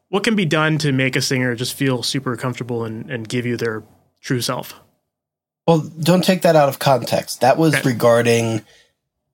what 0.08 0.24
can 0.24 0.36
be 0.36 0.44
done 0.44 0.78
to 0.78 0.92
make 0.92 1.16
a 1.16 1.22
singer 1.22 1.54
just 1.54 1.74
feel 1.74 2.02
super 2.02 2.36
comfortable 2.36 2.84
and, 2.84 3.10
and 3.10 3.28
give 3.28 3.46
you 3.46 3.56
their 3.56 3.84
true 4.24 4.40
self? 4.40 4.74
Well, 5.66 5.80
don't 6.00 6.24
take 6.24 6.42
that 6.42 6.56
out 6.56 6.68
of 6.68 6.78
context. 6.78 7.40
That 7.40 7.56
was 7.56 7.74
okay. 7.74 7.88
regarding 7.88 8.62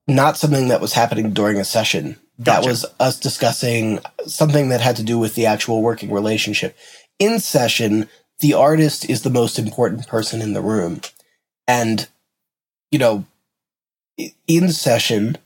not 0.06 0.36
something 0.36 0.68
that 0.68 0.80
was 0.80 0.92
happening 0.92 1.32
during 1.32 1.56
a 1.56 1.64
session. 1.64 2.16
That 2.38 2.64
was 2.64 2.86
us 2.98 3.20
discussing 3.20 4.00
something 4.26 4.70
that 4.70 4.80
had 4.80 4.96
to 4.96 5.02
do 5.02 5.18
with 5.18 5.34
the 5.34 5.46
actual 5.46 5.82
working 5.82 6.10
relationship. 6.10 6.76
In 7.18 7.38
session, 7.38 8.08
the 8.38 8.54
artist 8.54 9.08
is 9.08 9.22
the 9.22 9.30
most 9.30 9.58
important 9.58 10.06
person 10.08 10.40
in 10.40 10.54
the 10.54 10.62
room. 10.62 11.02
And, 11.68 12.08
you 12.90 12.98
know, 12.98 13.26
in 14.46 14.72
session, 14.72 15.36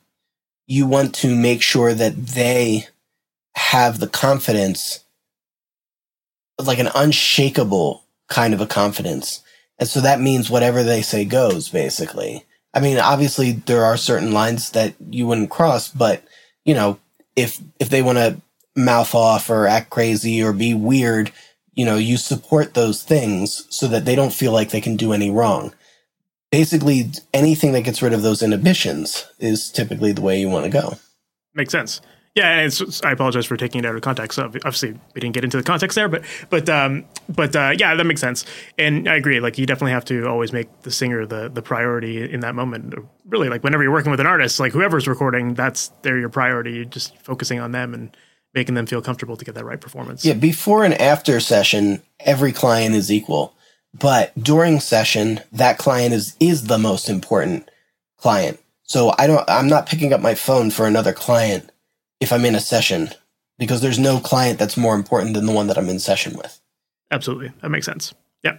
you 0.67 0.87
want 0.87 1.15
to 1.17 1.35
make 1.35 1.63
sure 1.63 1.95
that 1.95 2.15
they 2.29 2.87
have 3.57 3.99
the 3.99 4.07
confidence, 4.07 5.05
like 6.59 6.79
an 6.79 6.91
unshakable 6.95 8.04
kind 8.35 8.53
of 8.55 8.61
a 8.61 8.67
confidence. 8.67 9.43
And 9.79 9.89
so 9.89 10.01
that 10.01 10.21
means 10.21 10.51
whatever 10.51 10.83
they 10.83 11.03
say 11.03 11.25
goes, 11.25 11.69
basically. 11.69 12.45
I 12.73 12.81
mean, 12.81 12.99
obviously 12.99 13.53
there 13.53 13.85
are 13.85 13.97
certain 13.97 14.33
lines 14.33 14.71
that 14.71 14.95
you 15.11 15.27
wouldn't 15.27 15.51
cross, 15.51 15.89
but 15.89 16.25
you 16.65 16.75
know, 16.75 16.99
if, 17.37 17.61
if 17.79 17.89
they 17.89 18.03
want 18.03 18.19
to 18.19 18.41
mouth 18.77 19.15
off 19.15 19.51
or 19.51 19.67
act 19.67 19.91
crazy 19.91 20.43
or 20.43 20.53
be 20.53 20.75
weird, 20.75 21.33
you 21.75 21.85
know, 21.85 21.97
you 21.97 22.17
support 22.17 22.75
those 22.75 23.03
things 23.03 23.67
so 23.71 23.87
that 23.89 24.05
they 24.05 24.15
don't 24.15 24.33
feel 24.33 24.53
like 24.53 24.71
they 24.71 24.81
can 24.81 24.97
do 24.97 25.13
any 25.13 25.31
wrong 25.31 25.73
basically 26.55 27.11
anything 27.33 27.73
that 27.73 27.81
gets 27.83 28.01
rid 28.01 28.13
of 28.13 28.23
those 28.23 28.41
inhibitions 28.41 29.27
is 29.41 29.71
typically 29.71 30.13
the 30.13 30.21
way 30.21 30.39
you 30.39 30.49
want 30.49 30.65
to 30.65 30.71
go. 30.71 30.97
Makes 31.53 31.73
sense. 31.73 32.01
Yeah, 32.35 32.59
and 32.59 33.01
I 33.05 33.13
apologize 33.13 33.47
for 33.47 33.57
taking 33.57 33.79
it 33.79 33.87
out 33.87 33.95
of 33.95 34.03
context. 34.03 34.41
Obviously, 34.41 34.93
we 35.15 35.21
didn't 35.21 35.35
get 35.35 35.45
into 35.45 35.57
the 35.57 35.63
context 35.63 35.95
there, 35.95 36.09
but 36.09 36.25
but 36.51 36.69
um, 36.69 37.05
but 37.29 37.55
uh, 37.55 37.75
yeah, 37.79 37.95
that 37.95 38.05
makes 38.05 38.21
sense. 38.21 38.45
And 38.77 39.09
I 39.09 39.15
agree. 39.15 39.39
Like 39.39 39.57
you 39.57 39.67
definitely 39.67 39.93
have 39.93 40.05
to 40.07 40.27
always 40.27 40.53
make 40.53 40.83
the 40.83 40.91
singer 40.91 41.27
the 41.27 41.49
the 41.49 41.63
priority 41.63 42.29
in 42.29 42.41
that 42.41 42.57
moment. 42.57 42.95
Really, 43.25 43.49
like 43.49 43.63
whenever 43.63 43.85
you're 43.85 43.93
working 43.93 44.11
with 44.11 44.19
an 44.19 44.27
artist, 44.27 44.59
like 44.59 44.73
whoever's 44.73 45.07
recording, 45.07 45.55
that's 45.55 45.93
they're 46.03 46.19
your 46.19 46.29
priority. 46.29 46.73
You're 46.73 46.85
just 46.87 47.17
focusing 47.19 47.61
on 47.61 47.71
them 47.71 47.95
and 47.95 48.17
making 48.53 48.75
them 48.75 48.87
feel 48.87 49.01
comfortable 49.01 49.37
to 49.37 49.45
get 49.45 49.55
that 49.55 49.65
right 49.65 49.81
performance. 49.81 50.25
Yeah, 50.25 50.35
before 50.35 50.85
and 50.85 50.95
after 50.95 51.39
session, 51.39 52.03
every 52.21 52.53
client 52.53 52.97
is 52.97 53.13
equal. 53.13 53.55
But 53.97 54.33
during 54.41 54.81
session, 54.81 55.41
that 55.53 55.79
client 55.79 56.15
is, 56.15 56.37
is 56.41 56.67
the 56.67 56.79
most 56.79 57.09
important 57.09 57.71
client. 58.17 58.59
So 58.83 59.15
I 59.19 59.27
don't, 59.27 59.49
I'm 59.49 59.69
not 59.69 59.87
picking 59.87 60.13
up 60.13 60.21
my 60.21 60.35
phone 60.35 60.71
for 60.71 60.87
another 60.87 61.13
client 61.13 61.71
if 62.21 62.33
I'm 62.33 62.45
in 62.45 62.55
a 62.55 62.61
session 62.61 63.11
because 63.59 63.81
there's 63.81 63.99
no 63.99 64.19
client 64.19 64.59
that's 64.59 64.77
more 64.77 64.95
important 64.95 65.35
than 65.35 65.47
the 65.47 65.53
one 65.53 65.69
that 65.69 65.79
I'm 65.79 65.89
in 65.89 65.99
session 65.99 66.37
with. 66.37 66.61
Absolutely. 67.11 67.53
That 67.61 67.69
makes 67.69 67.87
sense. 67.87 68.15
Yeah. 68.43 68.59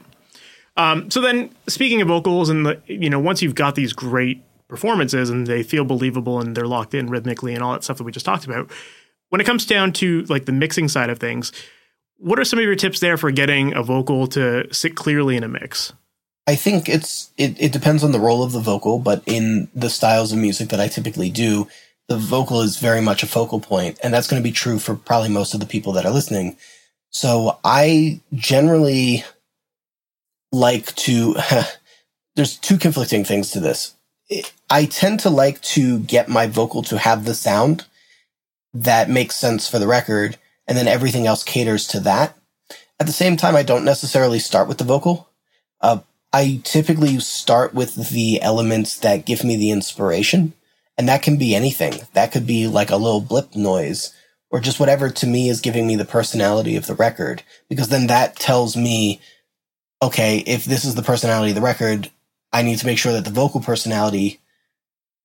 Um, 0.77 1.09
so 1.09 1.21
then 1.21 1.49
speaking 1.67 2.01
of 2.01 2.07
vocals 2.07 2.49
and 2.49 2.65
the, 2.65 2.81
you 2.87 3.09
know, 3.09 3.19
once 3.19 3.41
you've 3.41 3.55
got 3.55 3.75
these 3.75 3.93
great 3.93 4.43
performances 4.67 5.29
and 5.29 5.47
they 5.47 5.63
feel 5.63 5.85
believable 5.85 6.39
and 6.39 6.55
they're 6.55 6.67
locked 6.67 6.93
in 6.93 7.09
rhythmically 7.09 7.53
and 7.53 7.63
all 7.63 7.73
that 7.73 7.83
stuff 7.83 7.97
that 7.97 8.03
we 8.03 8.11
just 8.11 8.25
talked 8.25 8.45
about, 8.45 8.71
when 9.29 9.41
it 9.41 9.45
comes 9.45 9.65
down 9.65 9.91
to 9.93 10.23
like 10.23 10.45
the 10.45 10.51
mixing 10.51 10.87
side 10.87 11.09
of 11.09 11.19
things, 11.19 11.51
what 12.17 12.39
are 12.39 12.45
some 12.45 12.59
of 12.59 12.65
your 12.65 12.75
tips 12.75 12.99
there 12.99 13.17
for 13.17 13.31
getting 13.31 13.73
a 13.73 13.83
vocal 13.83 14.27
to 14.27 14.73
sit 14.73 14.95
clearly 14.95 15.35
in 15.35 15.43
a 15.43 15.47
mix? 15.47 15.93
I 16.47 16.55
think 16.55 16.87
it's 16.87 17.31
it, 17.37 17.59
it 17.59 17.71
depends 17.71 18.03
on 18.03 18.11
the 18.11 18.19
role 18.19 18.43
of 18.43 18.51
the 18.51 18.59
vocal, 18.59 18.99
but 18.99 19.23
in 19.25 19.67
the 19.73 19.89
styles 19.89 20.31
of 20.31 20.37
music 20.37 20.69
that 20.69 20.79
I 20.79 20.87
typically 20.87 21.31
do, 21.31 21.67
the 22.07 22.17
vocal 22.17 22.61
is 22.61 22.77
very 22.77 23.01
much 23.01 23.23
a 23.23 23.27
focal 23.27 23.59
point, 23.59 23.99
and 24.03 24.13
that's 24.13 24.27
going 24.27 24.41
to 24.41 24.47
be 24.47 24.53
true 24.53 24.79
for 24.79 24.95
probably 24.95 25.29
most 25.29 25.53
of 25.53 25.59
the 25.59 25.65
people 25.65 25.93
that 25.93 26.05
are 26.05 26.11
listening. 26.11 26.57
So 27.09 27.59
I 27.63 28.21
generally 28.33 29.23
like 30.51 30.93
to. 30.95 31.35
there's 32.35 32.57
two 32.57 32.77
conflicting 32.77 33.23
things 33.23 33.51
to 33.51 33.59
this. 33.59 33.93
I 34.69 34.85
tend 34.85 35.19
to 35.21 35.29
like 35.29 35.61
to 35.61 35.99
get 35.99 36.27
my 36.27 36.47
vocal 36.47 36.81
to 36.83 36.97
have 36.97 37.25
the 37.25 37.35
sound 37.35 37.85
that 38.73 39.09
makes 39.09 39.37
sense 39.37 39.69
for 39.69 39.79
the 39.79 39.87
record, 39.87 40.37
and 40.67 40.77
then 40.77 40.87
everything 40.87 41.25
else 41.25 41.43
caters 41.43 41.87
to 41.87 41.99
that. 42.01 42.37
At 42.99 43.07
the 43.07 43.13
same 43.13 43.37
time, 43.37 43.55
I 43.55 43.63
don't 43.63 43.85
necessarily 43.85 44.39
start 44.39 44.67
with 44.67 44.77
the 44.77 44.83
vocal. 44.83 45.29
Uh, 45.81 45.99
I 46.33 46.61
typically 46.63 47.19
start 47.19 47.73
with 47.73 48.09
the 48.09 48.41
elements 48.41 48.97
that 48.99 49.25
give 49.25 49.43
me 49.43 49.55
the 49.55 49.71
inspiration, 49.71 50.53
and 50.97 51.07
that 51.07 51.21
can 51.21 51.37
be 51.37 51.55
anything. 51.55 51.93
That 52.13 52.31
could 52.31 52.47
be 52.47 52.67
like 52.67 52.89
a 52.89 52.97
little 52.97 53.21
blip 53.21 53.55
noise, 53.55 54.13
or 54.49 54.59
just 54.59 54.79
whatever 54.79 55.09
to 55.09 55.27
me 55.27 55.49
is 55.49 55.61
giving 55.61 55.87
me 55.87 55.95
the 55.95 56.05
personality 56.05 56.75
of 56.75 56.87
the 56.87 56.95
record, 56.95 57.43
because 57.69 57.89
then 57.89 58.07
that 58.07 58.35
tells 58.37 58.77
me, 58.77 59.19
okay, 60.01 60.43
if 60.45 60.65
this 60.65 60.85
is 60.85 60.95
the 60.95 61.01
personality 61.01 61.51
of 61.51 61.55
the 61.55 61.61
record, 61.61 62.09
I 62.53 62.61
need 62.61 62.77
to 62.79 62.85
make 62.85 62.97
sure 62.97 63.13
that 63.13 63.25
the 63.25 63.31
vocal 63.31 63.59
personality 63.59 64.39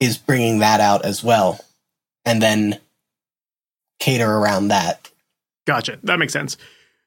is 0.00 0.18
bringing 0.18 0.58
that 0.60 0.80
out 0.80 1.04
as 1.04 1.22
well, 1.22 1.60
and 2.24 2.40
then 2.40 2.80
cater 3.98 4.28
around 4.28 4.68
that. 4.68 5.10
Gotcha. 5.66 5.98
That 6.02 6.18
makes 6.18 6.32
sense. 6.32 6.56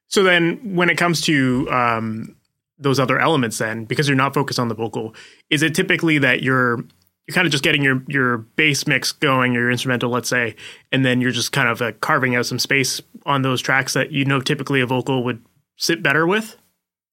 So 0.08 0.24
then, 0.24 0.76
when 0.76 0.90
it 0.90 0.98
comes 0.98 1.22
to 1.22 1.68
um, 1.72 2.36
those 2.78 3.00
other 3.00 3.20
elements, 3.20 3.58
then 3.58 3.86
because 3.86 4.08
you're 4.08 4.16
not 4.16 4.34
focused 4.34 4.60
on 4.60 4.68
the 4.68 4.76
vocal, 4.76 5.16
is 5.50 5.64
it 5.64 5.74
typically 5.74 6.20
that 6.20 6.44
you're 6.44 6.84
you're 7.28 7.36
kind 7.36 7.46
of 7.46 7.52
just 7.52 7.64
getting 7.64 7.84
your 7.84 8.04
your 8.08 8.38
bass 8.38 8.86
mix 8.86 9.12
going, 9.12 9.54
your 9.54 9.72
instrumental, 9.72 10.10
let's 10.10 10.30
say, 10.30 10.56
and 10.92 11.06
then 11.06 11.22
you're 11.22 11.32
just 11.32 11.52
kind 11.52 11.70
of 11.70 11.82
uh, 11.82 11.92
carving 12.02 12.36
out 12.36 12.46
some 12.46 12.60
space 12.60 13.02
on 13.26 13.42
those 13.42 13.62
tracks 13.62 13.94
that 13.94 14.12
you 14.12 14.26
know 14.26 14.42
typically 14.42 14.82
a 14.82 14.86
vocal 14.86 15.24
would 15.24 15.44
sit 15.78 16.04
better 16.04 16.28
with? 16.28 16.58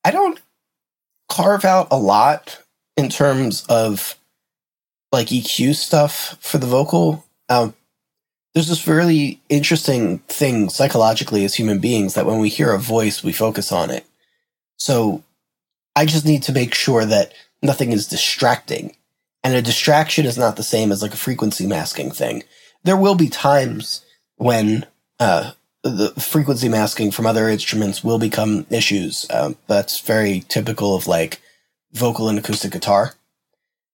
I 0.04 0.10
don't 0.10 0.40
carve 1.28 1.64
out 1.64 1.88
a 1.90 1.98
lot 1.98 2.60
in 2.96 3.08
terms 3.08 3.64
of 3.68 4.18
like 5.12 5.28
EQ 5.28 5.74
stuff 5.74 6.36
for 6.40 6.58
the 6.58 6.66
vocal. 6.66 7.24
Um, 7.48 7.74
there's 8.54 8.68
this 8.68 8.86
really 8.86 9.40
interesting 9.48 10.18
thing 10.20 10.68
psychologically 10.70 11.44
as 11.44 11.54
human 11.54 11.78
beings 11.78 12.14
that 12.14 12.26
when 12.26 12.40
we 12.40 12.48
hear 12.48 12.72
a 12.72 12.78
voice, 12.78 13.22
we 13.22 13.32
focus 13.32 13.70
on 13.70 13.90
it. 13.90 14.04
So 14.76 15.22
I 15.94 16.04
just 16.04 16.26
need 16.26 16.42
to 16.44 16.52
make 16.52 16.74
sure 16.74 17.04
that 17.04 17.32
nothing 17.62 17.92
is 17.92 18.08
distracting. 18.08 18.96
And 19.42 19.54
a 19.54 19.62
distraction 19.62 20.26
is 20.26 20.36
not 20.36 20.56
the 20.56 20.62
same 20.62 20.92
as 20.92 21.02
like 21.02 21.14
a 21.14 21.18
frequency 21.18 21.66
masking 21.66 22.10
thing. 22.10 22.42
There 22.84 22.96
will 22.96 23.14
be 23.14 23.28
times 23.28 24.04
when 24.36 24.86
uh, 25.18 25.52
the 25.82 26.10
frequency 26.20 26.68
masking 26.68 27.10
from 27.10 27.26
other 27.26 27.48
instruments 27.48 28.04
will 28.04 28.18
become 28.18 28.66
issues. 28.70 29.26
Um, 29.30 29.56
that's 29.66 30.00
very 30.00 30.44
typical 30.48 30.94
of 30.94 31.06
like 31.06 31.40
vocal 31.92 32.28
and 32.28 32.38
acoustic 32.38 32.72
guitar. 32.72 33.14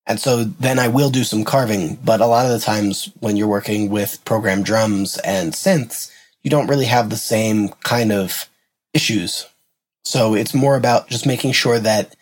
And 0.06 0.20
so 0.20 0.44
then 0.44 0.78
I 0.78 0.88
will 0.88 1.10
do 1.10 1.24
some 1.24 1.44
carving, 1.44 1.96
but 1.96 2.20
a 2.20 2.26
lot 2.26 2.46
of 2.46 2.52
the 2.52 2.60
times 2.60 3.10
when 3.18 3.36
you're 3.36 3.48
working 3.48 3.90
with 3.90 4.24
programmed 4.24 4.64
drums 4.64 5.18
and 5.18 5.52
synths, 5.52 6.12
you 6.42 6.50
don't 6.50 6.68
really 6.68 6.84
have 6.84 7.10
the 7.10 7.16
same 7.16 7.70
kind 7.82 8.12
of 8.12 8.48
issues. 8.94 9.46
So 10.04 10.34
it's 10.34 10.54
more 10.54 10.76
about 10.76 11.08
just 11.08 11.26
making 11.26 11.52
sure 11.52 11.80
that 11.80 12.14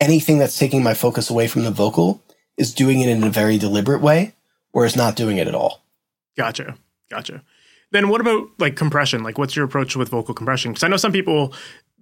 anything 0.00 0.38
that's 0.38 0.58
taking 0.58 0.82
my 0.82 0.94
focus 0.94 1.28
away 1.28 1.46
from 1.46 1.64
the 1.64 1.70
vocal 1.70 2.22
is 2.56 2.74
doing 2.74 3.00
it 3.00 3.08
in 3.08 3.22
a 3.22 3.30
very 3.30 3.58
deliberate 3.58 4.00
way 4.00 4.34
or 4.72 4.84
is 4.84 4.96
not 4.96 5.16
doing 5.16 5.38
it 5.38 5.48
at 5.48 5.54
all. 5.54 5.82
Gotcha. 6.36 6.76
Gotcha. 7.10 7.42
Then 7.92 8.08
what 8.08 8.20
about 8.20 8.48
like 8.58 8.76
compression? 8.76 9.22
Like 9.22 9.38
what's 9.38 9.56
your 9.56 9.64
approach 9.64 9.96
with 9.96 10.08
vocal 10.08 10.34
compression? 10.34 10.72
Because 10.72 10.82
I 10.82 10.88
know 10.88 10.96
some 10.96 11.12
people 11.12 11.54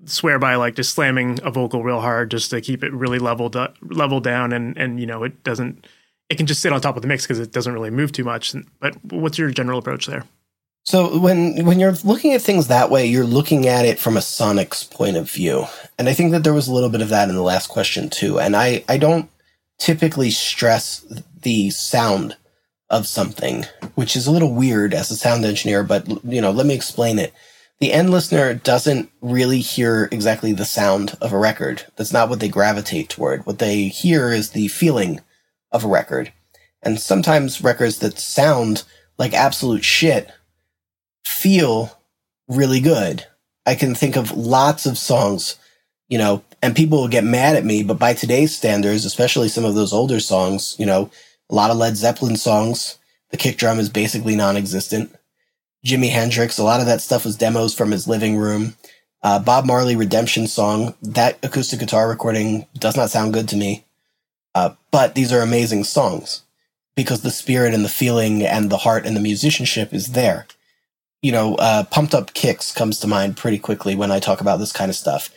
swear 0.07 0.39
by 0.39 0.55
like 0.57 0.75
just 0.75 0.95
slamming 0.95 1.39
a 1.43 1.51
vocal 1.51 1.83
real 1.83 2.01
hard 2.01 2.31
just 2.31 2.51
to 2.51 2.61
keep 2.61 2.83
it 2.83 2.93
really 2.93 3.19
leveled 3.19 3.57
up, 3.57 3.77
leveled 3.83 4.25
down 4.25 4.53
and 4.53 4.77
and 4.77 4.99
you 4.99 5.07
know 5.07 5.23
it 5.23 5.45
doesn't 5.45 5.87
it 6.31 6.37
can 6.37 6.47
just 6.47 6.61
sit 6.61 6.73
on 6.73 6.81
top 6.81 6.97
of 6.97 7.03
the 7.03 7.09
mix 7.09 7.25
because 7.25 7.39
it 7.39 7.53
doesn't 7.53 7.73
really 7.73 7.91
move 7.91 8.13
too 8.13 8.25
much. 8.25 8.55
But 8.81 8.97
what's 9.05 9.39
your 9.39 9.51
general 9.51 9.79
approach 9.79 10.07
there? 10.07 10.25
So 10.85 11.19
when 11.19 11.65
when 11.65 11.81
you're 11.81 11.95
looking 12.05 12.33
at 12.33 12.43
things 12.43 12.69
that 12.69 12.91
way, 12.91 13.07
you're 13.07 13.25
looking 13.25 13.67
at 13.67 13.85
it 13.85 13.99
from 13.99 14.17
a 14.17 14.23
sonic's 14.23 14.85
point 14.85 15.17
of 15.17 15.31
view. 15.31 15.67
And 15.99 16.09
I 16.09 16.13
think 16.13 16.33
that 16.33 16.45
there 16.45 16.55
was 16.55 16.69
a 16.69 16.75
little 16.75 16.91
bit 16.91 17.01
of 17.01 17.09
that 17.11 17.29
in 17.29 17.35
the 17.35 17.43
last 17.43 17.69
question 17.69 18.11
too. 18.11 18.39
And 18.39 18.55
I, 18.55 18.85
I 18.89 18.99
don't 18.99 19.31
typically 19.79 20.31
stress 20.31 21.05
the 21.43 21.71
sound 21.71 22.37
of 22.91 23.07
something, 23.07 23.65
which 23.95 24.17
is 24.17 24.27
a 24.27 24.31
little 24.31 24.53
weird 24.53 24.95
as 24.95 25.11
a 25.11 25.17
sound 25.17 25.45
engineer, 25.45 25.83
but 25.83 26.07
you 26.25 26.41
know, 26.41 26.51
let 26.51 26.67
me 26.67 26.75
explain 26.75 27.19
it. 27.19 27.33
The 27.81 27.93
end 27.93 28.11
listener 28.11 28.55
doesn't 28.55 29.11
really 29.21 29.61
hear 29.61 30.09
exactly 30.13 30.53
the 30.53 30.65
sound 30.65 31.17
of 31.21 31.33
a 31.33 31.39
record. 31.39 31.85
That's 31.97 32.13
not 32.13 32.29
what 32.29 32.41
they 32.41 32.49
gravitate 32.49 33.09
toward. 33.09 33.45
What 33.47 33.59
they 33.59 33.89
hear 33.89 34.31
is 34.31 34.51
the 34.51 34.69
feeling 34.69 35.21
of 35.73 35.85
a 35.85 35.89
record. 35.89 36.33
And 36.83 37.01
sometimes 37.01 37.63
records 37.63 37.99
that 37.99 38.19
sound 38.19 38.85
like 39.19 39.33
absolute 39.33 39.85
shit 39.85 40.31
feel 41.27 41.99
really 42.49 42.81
good. 42.81 43.27
I 43.67 43.75
can 43.75 43.95
think 43.95 44.17
of 44.17 44.31
lots 44.33 44.87
of 44.87 44.99
songs, 44.99 45.57
you 46.09 46.19
know, 46.19 46.45
and 46.65 46.75
people 46.75 46.99
will 46.99 47.09
get 47.09 47.25
mad 47.25 47.57
at 47.57 47.65
me, 47.67 47.83
but 47.83 47.99
by 47.99 48.15
today's 48.15 48.57
standards, 48.57 49.05
especially 49.05 49.51
some 49.51 49.67
of 49.67 49.75
those 49.75 49.93
older 49.93 50.19
songs, 50.19 50.75
you 50.79 50.87
know, 50.87 51.11
a 51.51 51.55
lot 51.55 51.71
of 51.71 51.77
Led 51.77 51.95
Zeppelin 51.95 52.37
songs, 52.37 52.99
the 53.29 53.37
kick 53.37 53.59
drum 53.59 53.79
is 53.79 53.91
basically 53.91 54.35
non 54.35 54.57
existent. 54.57 55.15
Jimi 55.85 56.09
Hendrix, 56.09 56.57
a 56.57 56.65
lot 56.65 56.81
of 56.81 56.87
that 56.87 57.03
stuff 57.03 57.27
was 57.27 57.37
demos 57.37 57.75
from 57.75 57.91
his 57.91 58.09
living 58.09 58.39
room. 58.39 58.77
Uh, 59.23 59.39
Bob 59.39 59.67
Marley 59.67 59.95
Redemption 59.95 60.47
song, 60.47 60.95
that 61.03 61.39
acoustic 61.43 61.81
guitar 61.81 62.09
recording 62.09 62.67
does 62.79 62.97
not 62.97 63.11
sound 63.11 63.35
good 63.35 63.47
to 63.51 63.57
me. 63.57 63.85
Uh, 64.55 64.71
but 64.91 65.15
these 65.15 65.35
are 65.35 65.43
amazing 65.43 65.85
songs 65.85 66.45
because 66.97 67.21
the 67.21 67.31
spirit 67.31 67.75
and 67.75 67.85
the 67.85 67.91
feeling 67.91 68.43
and 68.43 68.71
the 68.71 68.79
heart 68.79 69.05
and 69.05 69.15
the 69.15 69.21
musicianship 69.21 69.93
is 69.93 70.13
there 70.13 70.47
you 71.25 71.33
know, 71.33 71.55
uh, 71.55 71.85
pumped 71.85 72.13
up 72.13 72.35
kicks 72.35 72.71
comes 72.71 73.01
to 73.01 73.07
mind 73.07 73.35
pretty 73.35 73.59
quickly 73.59 73.97
when 73.97 74.13
I 74.13 74.21
talk 74.21 74.43
about 74.43 74.59
this 74.59 74.73
kind 74.73 74.91
of 74.91 74.95
stuff. 74.95 75.31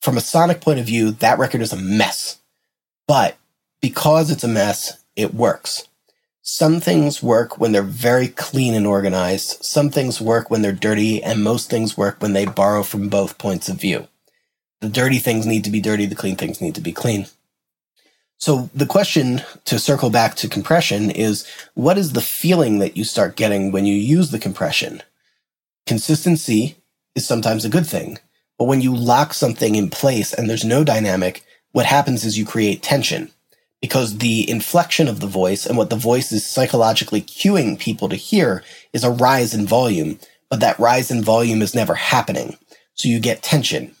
From 0.00 0.16
a 0.16 0.20
sonic 0.20 0.60
point 0.60 0.78
of 0.78 0.86
view, 0.86 1.10
that 1.12 1.38
record 1.38 1.60
is 1.60 1.72
a 1.72 1.76
mess. 1.76 2.38
But 3.06 3.36
because 3.80 4.30
it's 4.30 4.44
a 4.44 4.48
mess, 4.48 5.02
it 5.16 5.34
works. 5.34 5.86
Some 6.42 6.80
things 6.80 7.22
work 7.22 7.58
when 7.58 7.72
they're 7.72 7.82
very 7.82 8.28
clean 8.28 8.74
and 8.74 8.86
organized. 8.86 9.64
Some 9.64 9.90
things 9.90 10.20
work 10.20 10.50
when 10.50 10.62
they're 10.62 10.72
dirty, 10.72 11.22
and 11.22 11.44
most 11.44 11.70
things 11.70 11.96
work 11.96 12.20
when 12.20 12.32
they 12.32 12.46
borrow 12.46 12.82
from 12.82 13.08
both 13.08 13.38
points 13.38 13.68
of 13.68 13.80
view. 13.80 14.08
The 14.80 14.88
dirty 14.88 15.18
things 15.18 15.46
need 15.46 15.64
to 15.64 15.70
be 15.70 15.80
dirty, 15.80 16.06
the 16.06 16.14
clean 16.14 16.36
things 16.36 16.60
need 16.60 16.74
to 16.74 16.80
be 16.80 16.92
clean. 16.92 17.26
So 18.38 18.70
the 18.74 18.86
question 18.86 19.42
to 19.66 19.78
circle 19.78 20.08
back 20.08 20.34
to 20.36 20.48
compression 20.48 21.10
is 21.10 21.46
what 21.74 21.98
is 21.98 22.14
the 22.14 22.22
feeling 22.22 22.78
that 22.78 22.96
you 22.96 23.04
start 23.04 23.36
getting 23.36 23.70
when 23.70 23.84
you 23.84 23.94
use 23.94 24.30
the 24.30 24.38
compression? 24.38 25.02
consistency 25.90 26.76
is 27.16 27.26
sometimes 27.26 27.64
a 27.64 27.68
good 27.68 27.84
thing. 27.84 28.16
But 28.60 28.66
when 28.66 28.82
you 28.82 28.94
lock 28.94 29.32
something 29.34 29.74
in 29.74 29.88
place 29.88 30.34
and 30.34 30.50
there's 30.50 30.66
no 30.66 30.84
dynamic, 30.84 31.42
what 31.72 31.86
happens 31.86 32.26
is 32.26 32.38
you 32.38 32.44
create 32.44 32.82
tension 32.82 33.32
because 33.80 34.18
the 34.18 34.48
inflection 34.50 35.08
of 35.08 35.20
the 35.20 35.26
voice 35.26 35.64
and 35.64 35.78
what 35.78 35.88
the 35.88 35.96
voice 35.96 36.30
is 36.30 36.44
psychologically 36.44 37.22
cueing 37.22 37.78
people 37.78 38.10
to 38.10 38.16
hear 38.16 38.62
is 38.92 39.02
a 39.02 39.10
rise 39.10 39.54
in 39.54 39.66
volume, 39.66 40.20
but 40.50 40.60
that 40.60 40.78
rise 40.78 41.10
in 41.10 41.24
volume 41.24 41.62
is 41.62 41.74
never 41.74 41.94
happening. 41.94 42.58
So 42.96 43.08
you 43.08 43.18
get 43.18 43.42
tension. 43.42 43.96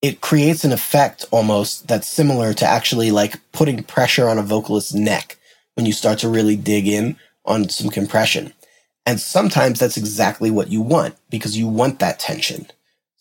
It 0.00 0.22
creates 0.22 0.64
an 0.64 0.72
effect 0.72 1.26
almost 1.30 1.86
that's 1.86 2.08
similar 2.08 2.54
to 2.54 2.66
actually 2.66 3.10
like 3.10 3.40
putting 3.52 3.82
pressure 3.82 4.26
on 4.26 4.38
a 4.38 4.42
vocalist's 4.42 4.94
neck 4.94 5.36
when 5.74 5.84
you 5.84 5.92
start 5.92 6.18
to 6.20 6.30
really 6.30 6.56
dig 6.56 6.88
in 6.88 7.16
on 7.44 7.68
some 7.68 7.90
compression. 7.90 8.54
And 9.04 9.20
sometimes 9.20 9.80
that's 9.80 9.98
exactly 9.98 10.50
what 10.50 10.68
you 10.68 10.80
want 10.80 11.16
because 11.28 11.58
you 11.58 11.68
want 11.68 11.98
that 11.98 12.18
tension. 12.18 12.68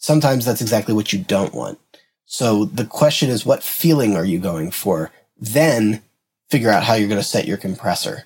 Sometimes 0.02 0.46
that's 0.46 0.62
exactly 0.62 0.94
what 0.94 1.14
you 1.14 1.20
don't 1.20 1.54
want. 1.54 1.80
So 2.26 2.66
the 2.66 2.86
question 2.86 3.30
is, 3.30 3.46
what 3.46 3.64
feeling 3.64 4.18
are 4.18 4.26
you 4.26 4.40
going 4.40 4.72
for? 4.72 5.12
Then 5.40 6.02
figure 6.50 6.72
out 6.72 6.84
how 6.84 6.96
you're 6.96 7.08
going 7.08 7.22
to 7.22 7.28
set 7.28 7.48
your 7.48 7.58
compressor. 7.58 8.26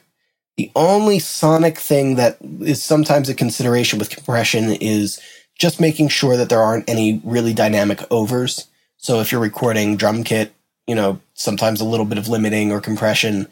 The 0.57 0.71
only 0.75 1.19
sonic 1.19 1.77
thing 1.77 2.15
that 2.15 2.37
is 2.61 2.81
sometimes 2.81 3.27
a 3.27 3.35
consideration 3.35 3.99
with 3.99 4.09
compression 4.09 4.71
is 4.79 5.19
just 5.59 5.81
making 5.81 6.07
sure 6.07 6.37
that 6.37 6.47
there 6.49 6.61
aren't 6.61 6.89
any 6.89 7.21
really 7.25 7.53
dynamic 7.53 8.01
overs. 8.09 8.67
So 8.97 9.19
if 9.19 9.31
you're 9.31 9.41
recording 9.41 9.97
drum 9.97 10.23
kit, 10.23 10.53
you 10.87 10.95
know, 10.95 11.19
sometimes 11.33 11.81
a 11.81 11.85
little 11.85 12.05
bit 12.05 12.17
of 12.17 12.29
limiting 12.29 12.71
or 12.71 12.79
compression 12.79 13.47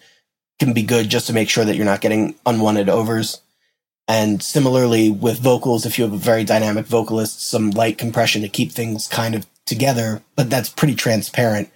can 0.59 0.73
be 0.73 0.83
good 0.83 1.09
just 1.09 1.27
to 1.27 1.33
make 1.33 1.49
sure 1.49 1.65
that 1.65 1.75
you're 1.75 1.83
not 1.83 2.01
getting 2.01 2.35
unwanted 2.45 2.87
overs. 2.87 3.41
And 4.07 4.43
similarly 4.43 5.09
with 5.09 5.39
vocals, 5.39 5.85
if 5.85 5.97
you 5.97 6.03
have 6.03 6.13
a 6.13 6.17
very 6.17 6.43
dynamic 6.43 6.85
vocalist, 6.85 7.47
some 7.47 7.71
light 7.71 7.97
compression 7.97 8.41
to 8.41 8.49
keep 8.49 8.71
things 8.71 9.07
kind 9.07 9.33
of 9.33 9.45
together, 9.65 10.21
but 10.35 10.49
that's 10.49 10.69
pretty 10.69 10.95
transparent 10.95 11.69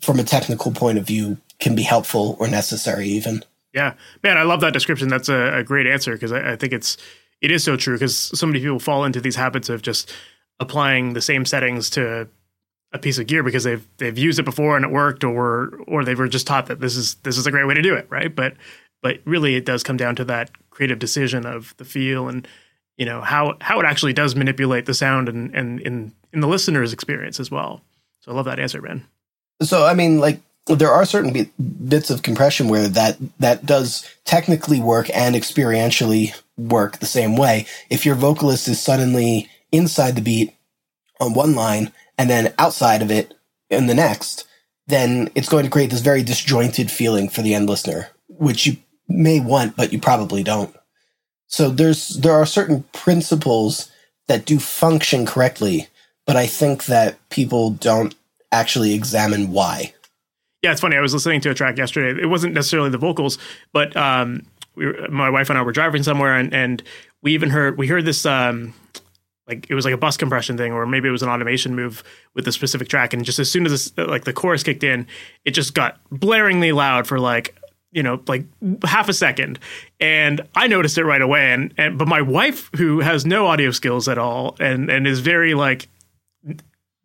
from 0.00 0.18
a 0.18 0.24
technical 0.24 0.72
point 0.72 0.98
of 0.98 1.06
view 1.06 1.38
can 1.60 1.76
be 1.76 1.82
helpful 1.82 2.36
or 2.40 2.48
necessary 2.48 3.06
even. 3.06 3.44
Yeah, 3.72 3.94
man, 4.22 4.36
I 4.36 4.42
love 4.42 4.60
that 4.62 4.72
description. 4.72 5.08
That's 5.08 5.28
a, 5.28 5.58
a 5.58 5.62
great 5.62 5.86
answer 5.86 6.12
because 6.12 6.32
I, 6.32 6.52
I, 6.52 6.56
think 6.56 6.72
it's 6.72 6.96
it 7.40 7.50
is 7.50 7.62
so 7.62 7.76
true 7.76 7.94
because 7.94 8.16
so 8.16 8.46
many 8.46 8.58
people 8.58 8.80
fall 8.80 9.04
into 9.04 9.20
these 9.20 9.36
habits 9.36 9.68
of 9.68 9.82
just 9.82 10.12
applying 10.58 11.12
the 11.12 11.20
same 11.20 11.44
settings 11.44 11.88
to 11.90 12.28
a 12.92 12.98
piece 12.98 13.18
of 13.18 13.28
gear 13.28 13.44
because 13.44 13.62
they've 13.62 13.86
they've 13.98 14.18
used 14.18 14.40
it 14.40 14.44
before 14.44 14.74
and 14.74 14.84
it 14.84 14.90
worked, 14.90 15.22
or 15.22 15.78
or 15.86 16.04
they 16.04 16.16
were 16.16 16.26
just 16.26 16.46
taught 16.48 16.66
that 16.66 16.80
this 16.80 16.96
is 16.96 17.14
this 17.16 17.38
is 17.38 17.46
a 17.46 17.52
great 17.52 17.66
way 17.66 17.74
to 17.74 17.82
do 17.82 17.94
it, 17.94 18.06
right? 18.10 18.34
But 18.34 18.54
but 19.02 19.20
really, 19.24 19.54
it 19.54 19.64
does 19.64 19.84
come 19.84 19.96
down 19.96 20.16
to 20.16 20.24
that 20.24 20.50
creative 20.70 20.98
decision 20.98 21.46
of 21.46 21.74
the 21.76 21.84
feel 21.84 22.28
and 22.28 22.46
you 22.96 23.06
know 23.06 23.20
how 23.20 23.56
how 23.60 23.80
it 23.80 23.86
actually 23.86 24.12
does 24.12 24.34
manipulate 24.36 24.86
the 24.86 24.94
sound 24.94 25.28
and 25.28 25.54
and 25.54 25.80
in 25.80 26.12
in 26.32 26.40
the 26.40 26.48
listener's 26.48 26.92
experience 26.92 27.40
as 27.40 27.50
well. 27.50 27.82
So 28.20 28.32
I 28.32 28.34
love 28.34 28.44
that 28.44 28.60
answer, 28.60 28.80
Ben. 28.82 29.04
So 29.62 29.84
I 29.84 29.94
mean, 29.94 30.18
like 30.18 30.40
there 30.66 30.92
are 30.92 31.04
certain 31.04 31.50
bits 31.88 32.10
of 32.10 32.22
compression 32.22 32.68
where 32.68 32.88
that 32.88 33.16
that 33.38 33.66
does 33.66 34.08
technically 34.24 34.80
work 34.80 35.08
and 35.14 35.34
experientially 35.34 36.38
work 36.56 36.98
the 36.98 37.06
same 37.06 37.36
way. 37.36 37.66
If 37.88 38.04
your 38.04 38.14
vocalist 38.14 38.68
is 38.68 38.80
suddenly 38.80 39.48
inside 39.72 40.14
the 40.14 40.22
beat 40.22 40.54
on 41.20 41.34
one 41.34 41.54
line 41.54 41.92
and 42.18 42.28
then 42.28 42.54
outside 42.58 43.02
of 43.02 43.10
it 43.10 43.34
in 43.70 43.86
the 43.86 43.94
next, 43.94 44.46
then 44.86 45.30
it's 45.34 45.48
going 45.48 45.64
to 45.64 45.70
create 45.70 45.90
this 45.90 46.00
very 46.00 46.22
disjointed 46.22 46.90
feeling 46.90 47.28
for 47.28 47.42
the 47.42 47.54
end 47.54 47.68
listener, 47.68 48.08
which 48.28 48.66
you 48.66 48.76
may 49.10 49.40
want, 49.40 49.76
but 49.76 49.92
you 49.92 49.98
probably 49.98 50.42
don't. 50.42 50.74
So 51.46 51.68
there's 51.68 52.08
there 52.10 52.32
are 52.32 52.46
certain 52.46 52.84
principles 52.92 53.90
that 54.28 54.44
do 54.44 54.58
function 54.58 55.26
correctly, 55.26 55.88
but 56.26 56.36
I 56.36 56.46
think 56.46 56.86
that 56.86 57.18
people 57.28 57.70
don't 57.70 58.14
actually 58.52 58.94
examine 58.94 59.50
why. 59.50 59.94
Yeah, 60.62 60.72
it's 60.72 60.80
funny. 60.80 60.96
I 60.96 61.00
was 61.00 61.14
listening 61.14 61.40
to 61.42 61.50
a 61.50 61.54
track 61.54 61.78
yesterday. 61.78 62.20
It 62.20 62.26
wasn't 62.26 62.54
necessarily 62.54 62.90
the 62.90 62.98
vocals, 62.98 63.38
but 63.72 63.96
um, 63.96 64.46
we 64.76 64.86
were, 64.86 65.08
my 65.08 65.30
wife 65.30 65.50
and 65.50 65.58
I 65.58 65.62
were 65.62 65.72
driving 65.72 66.02
somewhere, 66.02 66.36
and, 66.36 66.54
and 66.54 66.82
we 67.22 67.34
even 67.34 67.50
heard 67.50 67.76
we 67.78 67.86
heard 67.86 68.04
this 68.04 68.24
um, 68.26 68.74
like 69.50 69.66
it 69.68 69.74
was 69.74 69.84
like 69.84 69.94
a 69.94 69.98
bus 69.98 70.16
compression 70.16 70.56
thing, 70.56 70.72
or 70.72 70.86
maybe 70.86 71.08
it 71.08 71.12
was 71.12 71.22
an 71.22 71.28
automation 71.28 71.74
move 71.74 72.04
with 72.34 72.46
a 72.46 72.52
specific 72.52 72.88
track. 72.88 73.12
And 73.12 73.24
just 73.24 73.38
as 73.38 73.50
soon 73.50 73.66
as 73.66 73.72
this, 73.72 74.06
like 74.06 74.24
the 74.24 74.32
chorus 74.32 74.62
kicked 74.62 74.84
in, 74.84 75.06
it 75.44 75.50
just 75.50 75.74
got 75.74 75.98
blaringly 76.10 76.72
loud 76.72 77.06
for 77.06 77.18
like 77.18 77.56
you 77.92 78.02
know, 78.02 78.22
like 78.26 78.44
half 78.84 79.08
a 79.08 79.12
second. 79.12 79.58
And 80.00 80.42
I 80.54 80.66
noticed 80.66 80.96
it 80.98 81.04
right 81.04 81.22
away. 81.22 81.52
And, 81.52 81.74
and 81.76 81.98
but 81.98 82.08
my 82.08 82.22
wife, 82.22 82.70
who 82.76 83.00
has 83.00 83.26
no 83.26 83.46
audio 83.46 83.70
skills 83.70 84.08
at 84.08 84.18
all 84.18 84.56
and, 84.60 84.90
and 84.90 85.06
is 85.06 85.20
very 85.20 85.54
like 85.54 85.88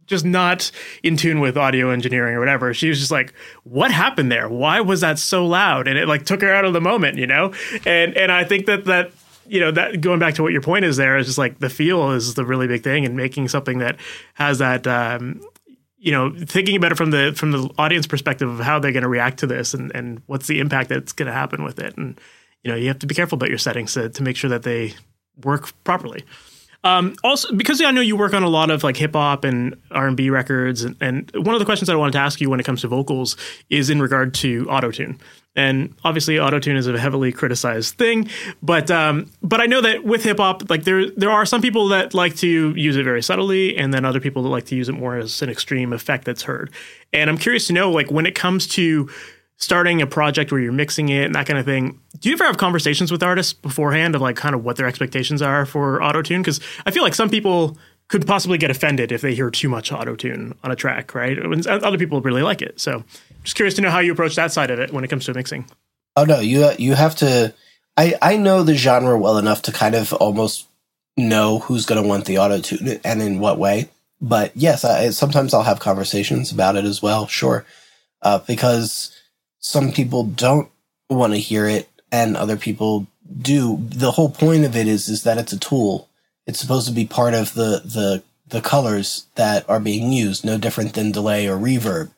just 0.06 0.24
not 0.24 0.69
in 1.02 1.17
tune 1.17 1.39
with 1.39 1.58
audio 1.58 1.89
engineering 1.89 2.36
or 2.36 2.39
whatever, 2.39 2.74
she 2.74 2.89
was 2.89 3.00
just 3.00 3.12
like, 3.12 3.34
What 3.63 3.91
happened 3.91 4.32
there? 4.32 4.48
Why 4.48 4.82
was 4.82 5.02
that 5.02 5.17
so 5.17 5.45
loud? 5.45 5.88
And 5.88 5.98
it 5.98 6.08
like 6.08 6.26
took 6.26 6.41
her 6.41 6.54
out 6.54 6.65
of 6.65 6.74
the 6.74 6.82
moment, 6.82 7.17
you 7.17 7.28
know? 7.28 7.54
And 7.86 8.15
and 8.15 8.32
I 8.32 8.43
think 8.43 8.67
that 8.67 8.86
that 8.86 9.12
you 9.48 9.60
know 9.60 9.71
that 9.71 10.02
going 10.02 10.19
back 10.19 10.36
to 10.36 10.43
what 10.43 10.52
your 10.52 10.62
point 10.62 10.86
is 10.86 10.98
there 10.98 11.17
is 11.17 11.28
just 11.28 11.38
like 11.38 11.60
the 11.60 11.69
feel 11.69 12.12
is 12.12 12.34
the 12.34 12.45
really 12.45 12.67
big 12.67 12.84
thing 12.84 13.06
and 13.06 13.15
making 13.15 13.48
something 13.48 13.80
that 13.80 13.98
has 14.34 14.60
that 14.60 14.88
um 14.88 15.41
you 16.06 16.12
know, 16.12 16.32
thinking 16.38 16.76
about 16.76 16.91
it 16.91 16.96
from 16.96 17.10
the 17.10 17.34
from 17.36 17.52
the 17.52 17.68
audience 17.80 18.06
perspective 18.06 18.48
of 18.48 18.60
how 18.60 18.78
they're 18.78 18.91
going 18.91 19.02
to 19.02 19.10
react 19.10 19.39
to 19.39 19.48
this 19.48 19.74
and 19.74 19.91
and 19.96 20.22
what's 20.28 20.46
the 20.46 20.60
impact 20.60 20.89
that's 20.89 21.12
going 21.13 21.26
to 21.26 21.34
happen 21.34 21.63
with 21.63 21.80
it, 21.80 21.98
and 21.98 22.22
you 22.63 22.70
know, 22.70 22.78
you 22.78 22.88
have 22.89 23.00
to 23.00 23.08
be 23.08 23.15
careful 23.15 23.38
about 23.38 23.50
your 23.50 23.58
settings 23.58 23.94
to, 23.94 24.10
to 24.10 24.22
make 24.22 24.38
sure 24.38 24.52
that 24.52 24.62
they 24.62 24.94
work 25.44 25.72
properly. 25.84 26.24
Um, 26.84 27.15
also, 27.24 27.52
because 27.56 27.82
I 27.82 27.89
know 27.89 28.02
you 28.02 28.15
work 28.15 28.36
on 28.36 28.44
a 28.44 28.50
lot 28.50 28.70
of 28.70 28.84
like 28.84 28.98
hip 28.98 29.13
hop 29.13 29.44
and 29.44 29.76
R 29.89 30.08
and 30.08 30.15
B 30.15 30.30
records, 30.30 30.84
and, 30.84 30.96
and 31.02 31.32
one 31.34 31.56
of 31.56 31.60
the 31.60 31.65
questions 31.65 31.89
I 31.89 31.96
wanted 31.96 32.12
to 32.12 32.20
ask 32.20 32.39
you 32.39 32.52
when 32.52 32.60
it 32.60 32.65
comes 32.68 32.82
to 32.82 32.88
vocals 32.88 33.36
is 33.72 33.89
in 33.89 34.00
regard 34.00 34.36
to 34.36 34.70
auto 34.70 34.91
tune. 34.91 35.20
And 35.56 35.96
obviously, 36.04 36.38
auto 36.38 36.60
tune 36.60 36.76
is 36.76 36.88
a 36.88 37.00
heavily 37.00 37.32
criticized 37.32 37.96
thing, 37.96 38.30
but 38.62 38.91
um, 38.91 39.32
but 39.41 39.62
I 39.62 39.68
know 39.68 39.80
that 39.82 40.04
with 40.04 40.24
hip 40.24 40.38
hop, 40.38 40.70
like 40.70 40.84
there 40.84 41.10
there 41.12 41.32
are 41.32 41.46
some 41.46 41.62
people 41.62 41.88
that 41.89 42.13
like 42.13 42.36
to 42.38 42.74
use 42.76 42.98
it 42.98 43.04
very 43.04 43.24
subtly, 43.24 43.78
and 43.78 43.94
then 43.94 44.04
other 44.04 44.20
people 44.20 44.44
that 44.44 44.50
like 44.50 44.65
to 44.65 44.76
use 44.76 44.89
it 44.89 44.94
more 44.94 45.18
as 45.18 45.41
an 45.41 45.50
extreme 45.50 45.94
effect 45.94 46.26
that's 46.26 46.44
heard. 46.44 46.72
And 47.13 47.30
I'm 47.30 47.38
curious 47.38 47.68
to 47.68 47.74
know, 47.74 47.89
like 47.89 48.12
when 48.12 48.26
it 48.26 48.36
comes 48.36 48.68
to 48.68 49.10
starting 49.58 50.02
a 50.02 50.08
project 50.08 50.52
where 50.52 50.60
you're 50.60 50.74
mixing 50.74 51.10
it 51.10 51.24
and 51.24 51.36
that 51.36 51.48
kind 51.48 51.58
of 51.58 51.65
thing, 51.65 52.00
do 52.20 52.30
you 52.30 52.36
ever 52.36 52.44
have 52.44 52.58
conversations 52.58 53.12
with 53.12 53.24
artists 53.24 53.54
beforehand 53.54 54.13
of 54.15 54.22
like 54.22 54.36
kind 54.36 54.54
of 54.54 54.63
what 54.65 54.76
their 54.76 54.88
expectations 54.88 55.41
are 55.41 55.65
for 55.65 56.04
auto 56.04 56.22
tune? 56.22 56.41
Because 56.41 56.60
I 56.86 56.91
feel 56.91 57.04
like 57.04 57.15
some 57.15 57.30
people 57.30 57.78
could 58.08 58.28
possibly 58.28 58.58
get 58.58 58.70
offended 58.70 59.12
if 59.12 59.22
they 59.22 59.34
hear 59.34 59.50
too 59.50 59.70
much 59.70 59.91
auto 59.91 60.15
tune 60.15 60.56
on 60.63 60.72
a 60.72 60.76
track, 60.76 61.15
right? 61.15 61.38
And 61.38 61.65
other 61.68 61.98
people 61.98 62.22
really 62.22 62.44
like 62.44 62.62
it. 62.62 62.80
So 62.80 63.04
just 63.44 63.56
curious 63.56 63.74
to 63.76 63.82
know 63.82 63.89
how 63.89 64.00
you 64.00 64.12
approach 64.12 64.36
that 64.36 64.52
side 64.52 64.72
of 64.72 64.80
it 64.80 64.91
when 64.91 65.04
it 65.04 65.10
comes 65.10 65.26
to 65.26 65.34
mixing. 65.34 65.65
Oh 66.15 66.24
no, 66.24 66.39
you 66.39 66.72
you 66.78 66.94
have 66.96 67.15
to. 67.18 67.54
I 67.98 68.15
I 68.22 68.38
know 68.38 68.63
the 68.63 68.76
genre 68.76 69.18
well 69.18 69.38
enough 69.38 69.63
to 69.63 69.72
kind 69.72 69.96
of 69.96 70.13
almost 70.13 70.68
know 71.18 71.60
who's 71.60 71.86
going 71.86 72.02
to 72.02 72.08
want 72.08 72.26
the 72.26 72.38
auto 72.38 72.60
tune 72.60 73.00
and 73.04 73.22
in 73.22 73.39
what 73.39 73.58
way. 73.58 73.89
But 74.22 74.52
yes, 74.56 74.86
I, 74.86 75.10
sometimes 75.10 75.54
I'll 75.54 75.63
have 75.63 75.80
conversations 75.80 76.52
about 76.52 76.76
it 76.76 76.86
as 76.86 77.02
well. 77.02 77.28
Sure, 77.28 77.65
uh, 78.22 78.39
because 78.39 79.12
some 79.60 79.91
people 79.91 80.24
don't 80.24 80.70
want 81.10 81.34
to 81.34 81.39
hear 81.39 81.68
it 81.68 81.89
and 82.12 82.38
other 82.38 82.58
people 82.58 83.08
do. 83.41 83.78
The 83.82 84.12
whole 84.12 84.30
point 84.30 84.65
of 84.65 84.76
it 84.76 84.88
is 84.88 85.10
is 85.10 85.24
that 85.24 85.38
it's 85.38 85.54
a 85.54 85.60
tool. 85.60 86.10
It's 86.47 86.60
supposed 86.60 86.88
to 86.88 86.93
be 86.93 87.05
part 87.05 87.34
of 87.34 87.53
the 87.53 87.81
the 87.84 88.23
the 88.47 88.62
colors 88.62 89.25
that 89.36 89.67
are 89.69 89.79
being 89.79 90.12
used, 90.12 90.45
no 90.45 90.58
different 90.58 90.93
than 90.93 91.12
delay 91.12 91.47
or 91.47 91.58
reverb. 91.58 92.12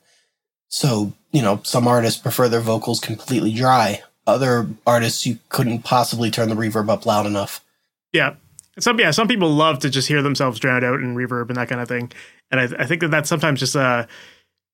So, 0.69 1.13
you 1.31 1.41
know, 1.41 1.61
some 1.63 1.87
artists 1.87 2.19
prefer 2.21 2.49
their 2.49 2.59
vocals 2.59 2.99
completely 2.99 3.53
dry. 3.53 4.03
Other 4.25 4.67
artists 4.85 5.25
you 5.25 5.39
couldn't 5.47 5.83
possibly 5.83 6.29
turn 6.29 6.49
the 6.49 6.55
reverb 6.55 6.89
up 6.89 7.05
loud 7.05 7.25
enough. 7.25 7.63
Yeah. 8.11 8.35
Some 8.79 8.99
yeah, 8.99 9.11
some 9.11 9.27
people 9.27 9.49
love 9.49 9.79
to 9.79 9.89
just 9.89 10.07
hear 10.07 10.21
themselves 10.21 10.59
drowned 10.59 10.83
out 10.83 10.99
in 10.99 11.15
reverb 11.15 11.47
and 11.47 11.55
that 11.57 11.69
kind 11.69 11.81
of 11.81 11.87
thing. 11.87 12.11
And 12.51 12.59
I, 12.59 12.83
I 12.83 12.85
think 12.85 13.01
that 13.01 13.11
that's 13.11 13.29
sometimes 13.29 13.59
just 13.59 13.75
uh 13.75 14.05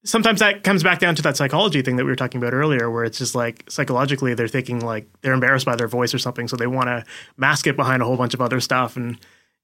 sometimes 0.03 0.39
that 0.39 0.63
comes 0.63 0.83
back 0.83 0.99
down 0.99 1.15
to 1.15 1.21
that 1.21 1.37
psychology 1.37 1.81
thing 1.81 1.95
that 1.95 2.03
we 2.03 2.11
were 2.11 2.15
talking 2.15 2.41
about 2.41 2.53
earlier, 2.53 2.89
where 2.91 3.03
it's 3.03 3.17
just 3.17 3.35
like 3.35 3.63
psychologically 3.69 4.33
they're 4.33 4.47
thinking 4.47 4.79
like 4.81 5.07
they're 5.21 5.33
embarrassed 5.33 5.65
by 5.65 5.75
their 5.75 5.87
voice 5.87 6.13
or 6.13 6.19
something, 6.19 6.47
so 6.47 6.57
they 6.57 6.67
want 6.67 6.87
to 6.87 7.05
mask 7.37 7.67
it 7.67 7.75
behind 7.75 8.01
a 8.01 8.05
whole 8.05 8.17
bunch 8.17 8.33
of 8.33 8.41
other 8.41 8.59
stuff. 8.59 8.97
And 8.97 9.17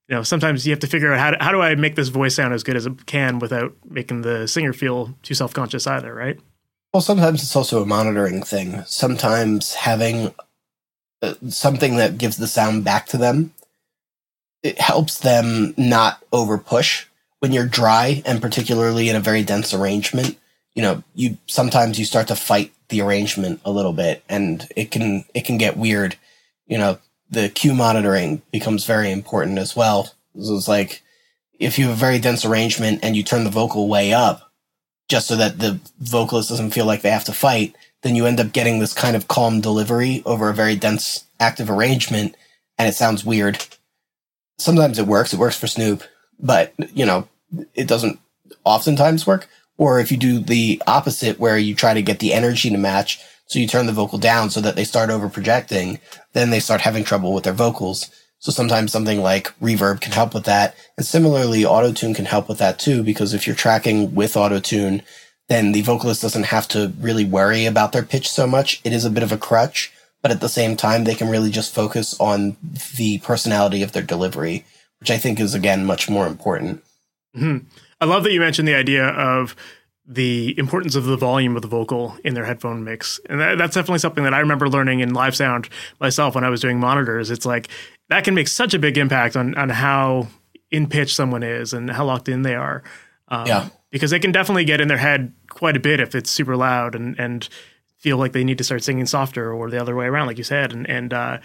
you 0.09 0.15
know, 0.15 0.23
sometimes 0.23 0.65
you 0.65 0.71
have 0.71 0.79
to 0.79 0.87
figure 0.87 1.13
out 1.13 1.19
how 1.19 1.31
to, 1.31 1.37
how 1.43 1.51
do 1.51 1.61
I 1.61 1.75
make 1.75 1.95
this 1.95 2.09
voice 2.09 2.35
sound 2.35 2.53
as 2.53 2.63
good 2.63 2.75
as 2.75 2.85
it 2.85 3.05
can 3.05 3.39
without 3.39 3.73
making 3.87 4.21
the 4.21 4.47
singer 4.47 4.73
feel 4.73 5.13
too 5.23 5.33
self 5.33 5.53
conscious 5.53 5.87
either, 5.87 6.13
right? 6.13 6.39
Well, 6.93 7.01
sometimes 7.01 7.43
it's 7.43 7.55
also 7.55 7.81
a 7.83 7.85
monitoring 7.85 8.41
thing. 8.41 8.83
Sometimes 8.85 9.75
having 9.75 10.33
uh, 11.21 11.35
something 11.49 11.97
that 11.97 12.17
gives 12.17 12.37
the 12.37 12.47
sound 12.47 12.83
back 12.83 13.05
to 13.07 13.17
them 13.17 13.53
it 14.63 14.79
helps 14.79 15.19
them 15.19 15.73
not 15.77 16.23
over 16.31 16.57
push 16.57 17.05
when 17.39 17.53
you're 17.53 17.65
dry 17.65 18.21
and 18.25 18.41
particularly 18.41 19.09
in 19.09 19.15
a 19.15 19.21
very 19.21 19.43
dense 19.43 19.73
arrangement, 19.73 20.37
you 20.75 20.81
know, 20.81 21.03
you 21.15 21.37
sometimes 21.47 21.97
you 21.97 22.05
start 22.05 22.27
to 22.27 22.35
fight 22.35 22.73
the 22.89 23.01
arrangement 23.01 23.61
a 23.63 23.71
little 23.71 23.93
bit 23.93 24.23
and 24.27 24.67
it 24.75 24.91
can 24.91 25.23
it 25.33 25.45
can 25.45 25.57
get 25.57 25.77
weird. 25.77 26.17
You 26.67 26.77
know, 26.77 26.99
the 27.29 27.49
cue 27.49 27.73
monitoring 27.73 28.41
becomes 28.51 28.85
very 28.85 29.11
important 29.11 29.57
as 29.57 29.75
well. 29.75 30.13
So 30.39 30.55
it's 30.55 30.67
like 30.67 31.01
if 31.59 31.77
you 31.77 31.85
have 31.85 31.93
a 31.93 31.99
very 31.99 32.19
dense 32.19 32.45
arrangement 32.45 32.99
and 33.03 33.15
you 33.15 33.23
turn 33.23 33.43
the 33.43 33.49
vocal 33.49 33.87
way 33.87 34.13
up 34.13 34.51
just 35.09 35.27
so 35.27 35.35
that 35.35 35.59
the 35.59 35.79
vocalist 35.99 36.49
doesn't 36.49 36.71
feel 36.71 36.85
like 36.85 37.01
they 37.01 37.09
have 37.09 37.25
to 37.25 37.33
fight, 37.33 37.75
then 38.03 38.15
you 38.15 38.25
end 38.25 38.39
up 38.39 38.53
getting 38.53 38.79
this 38.79 38.93
kind 38.93 39.15
of 39.15 39.27
calm 39.27 39.59
delivery 39.61 40.21
over 40.25 40.49
a 40.49 40.53
very 40.53 40.75
dense 40.75 41.25
active 41.39 41.69
arrangement 41.69 42.35
and 42.77 42.87
it 42.87 42.95
sounds 42.95 43.25
weird. 43.25 43.65
Sometimes 44.57 44.99
it 44.99 45.07
works. 45.07 45.33
It 45.33 45.39
works 45.39 45.57
for 45.57 45.67
Snoop 45.67 46.03
but 46.39 46.73
you 46.95 47.05
know, 47.05 47.27
it 47.75 47.87
doesn't 47.87 48.19
oftentimes 48.63 49.27
work. 49.27 49.47
Or 49.77 49.99
if 49.99 50.11
you 50.11 50.17
do 50.17 50.39
the 50.39 50.81
opposite 50.87 51.39
where 51.39 51.57
you 51.57 51.73
try 51.73 51.93
to 51.93 52.01
get 52.01 52.19
the 52.19 52.33
energy 52.33 52.69
to 52.69 52.77
match, 52.77 53.21
so 53.49 53.59
you 53.59 53.67
turn 53.67 53.85
the 53.85 53.91
vocal 53.91 54.17
down 54.17 54.49
so 54.49 54.61
that 54.61 54.77
they 54.77 54.85
start 54.85 55.09
over 55.09 55.27
projecting, 55.27 55.99
then 56.31 56.49
they 56.49 56.61
start 56.61 56.81
having 56.81 57.03
trouble 57.03 57.33
with 57.33 57.43
their 57.43 57.53
vocals. 57.53 58.09
So 58.39 58.53
sometimes 58.53 58.93
something 58.93 59.21
like 59.21 59.47
reverb 59.59 59.99
can 59.99 60.13
help 60.13 60.33
with 60.33 60.45
that. 60.45 60.75
And 60.95 61.05
similarly, 61.05 61.63
autotune 61.63 62.15
can 62.15 62.25
help 62.25 62.47
with 62.47 62.59
that 62.59 62.79
too, 62.79 63.03
because 63.03 63.33
if 63.33 63.45
you're 63.45 63.55
tracking 63.55 64.15
with 64.15 64.35
autotune, 64.35 65.01
then 65.49 65.73
the 65.73 65.81
vocalist 65.81 66.21
doesn't 66.21 66.43
have 66.43 66.69
to 66.69 66.93
really 67.01 67.25
worry 67.25 67.65
about 67.65 67.91
their 67.91 68.03
pitch 68.03 68.29
so 68.29 68.47
much. 68.47 68.79
It 68.85 68.93
is 68.93 69.03
a 69.03 69.09
bit 69.09 69.23
of 69.23 69.33
a 69.33 69.37
crutch, 69.37 69.91
but 70.21 70.31
at 70.31 70.39
the 70.39 70.47
same 70.47 70.77
time, 70.77 71.03
they 71.03 71.15
can 71.15 71.27
really 71.27 71.51
just 71.51 71.75
focus 71.75 72.17
on 72.19 72.55
the 72.95 73.17
personality 73.19 73.83
of 73.83 73.91
their 73.91 74.03
delivery 74.03 74.63
which 74.99 75.11
I 75.11 75.17
think 75.17 75.39
is 75.39 75.53
again 75.53 75.85
much 75.85 76.09
more 76.09 76.27
important. 76.27 76.83
Mm-hmm. 77.35 77.67
I 78.01 78.05
love 78.05 78.23
that 78.23 78.31
you 78.31 78.39
mentioned 78.39 78.67
the 78.67 78.75
idea 78.75 79.07
of 79.07 79.55
the 80.11 80.57
importance 80.57 80.95
of 80.95 81.05
the 81.05 81.15
volume 81.15 81.55
of 81.55 81.61
the 81.61 81.67
vocal 81.67 82.17
in 82.23 82.33
their 82.33 82.43
headphone 82.43 82.83
mix, 82.83 83.19
and 83.29 83.39
that, 83.39 83.59
that's 83.59 83.75
definitely 83.75 83.99
something 83.99 84.23
that 84.23 84.33
I 84.33 84.39
remember 84.39 84.67
learning 84.67 85.01
in 85.01 85.13
live 85.13 85.35
sound 85.35 85.69
myself 85.99 86.33
when 86.33 86.43
I 86.43 86.49
was 86.49 86.61
doing 86.61 86.79
monitors. 86.79 87.29
It's 87.29 87.45
like 87.45 87.69
that 88.09 88.23
can 88.23 88.33
make 88.33 88.47
such 88.47 88.73
a 88.73 88.79
big 88.79 88.97
impact 88.97 89.37
on 89.37 89.55
on 89.55 89.69
how 89.69 90.27
in 90.71 90.87
pitch 90.87 91.13
someone 91.15 91.43
is 91.43 91.73
and 91.73 91.91
how 91.91 92.05
locked 92.05 92.27
in 92.27 92.41
they 92.41 92.55
are. 92.55 92.83
Um, 93.27 93.45
yeah, 93.45 93.69
because 93.91 94.09
they 94.09 94.19
can 94.19 94.31
definitely 94.31 94.65
get 94.65 94.81
in 94.81 94.87
their 94.87 94.97
head 94.97 95.31
quite 95.47 95.77
a 95.77 95.79
bit 95.79 95.99
if 95.99 96.15
it's 96.15 96.31
super 96.31 96.57
loud 96.57 96.95
and 96.95 97.17
and 97.19 97.47
feel 97.99 98.17
like 98.17 98.31
they 98.31 98.43
need 98.43 98.57
to 98.57 98.63
start 98.63 98.83
singing 98.83 99.05
softer 99.05 99.53
or 99.53 99.69
the 99.69 99.79
other 99.79 99.95
way 99.95 100.07
around, 100.07 100.25
like 100.25 100.39
you 100.39 100.43
said, 100.43 100.73
and 100.73 100.89
and 100.89 101.13
uh, 101.13 101.37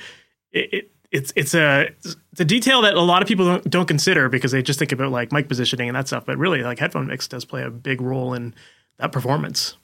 it, 0.53 0.91
it's 1.15 1.33
it's 1.37 1.55
a 1.55 1.89
it's 2.03 2.41
a 2.41 2.45
detail 2.45 2.83
that 2.83 2.95
a 2.95 3.01
lot 3.01 3.23
of 3.23 3.29
people 3.29 3.47
don't, 3.47 3.71
don't 3.71 3.87
consider 3.87 4.29
because 4.29 4.51
they 4.51 4.63
just 4.63 4.81
think 4.81 4.91
about 4.91 5.13
like 5.13 5.31
mic 5.31 5.47
positioning 5.49 5.89
and 5.89 5.97
that 5.97 6.09
stuff. 6.09 6.27
But 6.27 6.37
really, 6.37 6.63
like 6.63 6.81
headphone 6.81 7.07
mix 7.07 7.29
does 7.29 7.45
play 7.45 7.63
a 7.63 7.71
big 7.71 8.01
role 8.01 8.35
in 8.35 8.53
that 8.99 9.13
performance. 9.13 9.77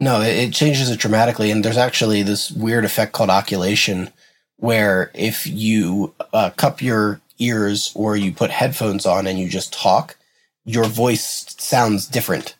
No, 0.00 0.22
it, 0.22 0.54
changes 0.54 0.90
it 0.90 0.98
dramatically, 0.98 1.50
and 1.50 1.64
there's 1.64 1.76
actually 1.76 2.22
this 2.22 2.50
weird 2.50 2.84
effect 2.84 3.12
called 3.12 3.30
occultation, 3.30 4.10
where 4.56 5.10
if 5.12 5.46
you 5.46 6.14
uh, 6.32 6.50
cup 6.50 6.80
your 6.80 7.20
ears 7.38 7.92
or 7.94 8.16
you 8.16 8.32
put 8.32 8.50
headphones 8.50 9.04
on 9.04 9.26
and 9.26 9.38
you 9.38 9.48
just 9.48 9.72
talk, 9.72 10.16
your 10.64 10.84
voice 10.84 11.54
sounds 11.58 12.06
different. 12.06 12.54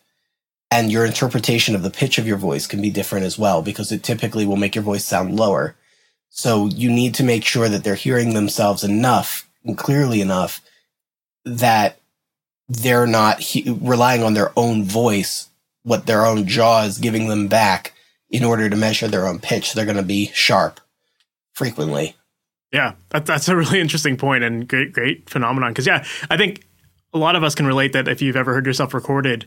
And 0.70 0.92
your 0.92 1.06
interpretation 1.06 1.74
of 1.74 1.82
the 1.82 1.90
pitch 1.90 2.18
of 2.18 2.26
your 2.26 2.36
voice 2.36 2.66
can 2.66 2.82
be 2.82 2.90
different 2.90 3.24
as 3.24 3.38
well 3.38 3.62
because 3.62 3.90
it 3.90 4.02
typically 4.02 4.44
will 4.44 4.56
make 4.56 4.74
your 4.74 4.84
voice 4.84 5.04
sound 5.04 5.34
lower. 5.34 5.76
So 6.30 6.66
you 6.66 6.90
need 6.90 7.14
to 7.14 7.24
make 7.24 7.44
sure 7.44 7.68
that 7.68 7.84
they're 7.84 7.94
hearing 7.94 8.34
themselves 8.34 8.84
enough 8.84 9.48
and 9.64 9.76
clearly 9.76 10.20
enough 10.20 10.60
that 11.44 11.98
they're 12.68 13.06
not 13.06 13.40
he- 13.40 13.78
relying 13.80 14.22
on 14.22 14.34
their 14.34 14.52
own 14.56 14.84
voice, 14.84 15.48
what 15.82 16.06
their 16.06 16.24
own 16.26 16.46
jaw 16.46 16.82
is 16.82 16.98
giving 16.98 17.28
them 17.28 17.48
back 17.48 17.94
in 18.30 18.44
order 18.44 18.68
to 18.68 18.76
measure 18.76 19.08
their 19.08 19.26
own 19.26 19.38
pitch. 19.38 19.72
They're 19.72 19.84
going 19.84 19.96
to 19.96 20.02
be 20.02 20.30
sharp 20.34 20.80
frequently. 21.52 22.14
Yeah, 22.72 22.94
that, 23.10 23.24
that's 23.26 23.48
a 23.48 23.56
really 23.56 23.80
interesting 23.80 24.16
point 24.16 24.44
and 24.44 24.68
great, 24.68 24.92
great 24.92 25.28
phenomenon. 25.30 25.72
Because 25.72 25.86
yeah, 25.86 26.04
I 26.30 26.36
think 26.36 26.66
a 27.12 27.18
lot 27.18 27.36
of 27.36 27.42
us 27.42 27.54
can 27.54 27.66
relate 27.66 27.92
that 27.94 28.08
if 28.08 28.20
you've 28.20 28.36
ever 28.36 28.52
heard 28.52 28.66
yourself 28.66 28.92
recorded, 28.92 29.46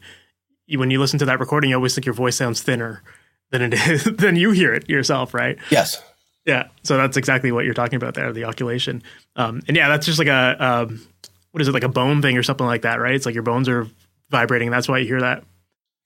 you, 0.65 0.79
when 0.79 0.89
you 0.89 0.99
listen 0.99 1.19
to 1.19 1.25
that 1.25 1.39
recording, 1.39 1.69
you 1.69 1.75
always 1.75 1.93
think 1.93 2.05
your 2.05 2.15
voice 2.15 2.35
sounds 2.35 2.61
thinner 2.61 3.03
than 3.51 3.61
it 3.61 3.73
is 3.87 4.03
than 4.03 4.35
you 4.35 4.51
hear 4.51 4.73
it 4.73 4.89
yourself, 4.89 5.33
right? 5.33 5.57
Yes. 5.69 6.01
Yeah, 6.45 6.69
so 6.83 6.97
that's 6.97 7.17
exactly 7.17 7.51
what 7.51 7.65
you're 7.65 7.73
talking 7.73 7.97
about 7.97 8.15
there, 8.15 8.33
the 8.33 8.45
occultation. 8.45 9.03
Um, 9.35 9.61
and 9.67 9.77
yeah, 9.77 9.89
that's 9.89 10.05
just 10.05 10.17
like 10.17 10.27
a 10.27 10.55
um, 10.59 11.07
what 11.51 11.61
is 11.61 11.67
it, 11.67 11.73
like 11.73 11.83
a 11.83 11.89
bone 11.89 12.21
thing 12.21 12.37
or 12.37 12.43
something 12.43 12.65
like 12.65 12.81
that, 12.81 12.95
right? 12.95 13.13
It's 13.13 13.25
like 13.25 13.35
your 13.35 13.43
bones 13.43 13.69
are 13.69 13.87
vibrating. 14.29 14.71
That's 14.71 14.87
why 14.87 14.99
you 14.99 15.05
hear 15.05 15.21
that. 15.21 15.43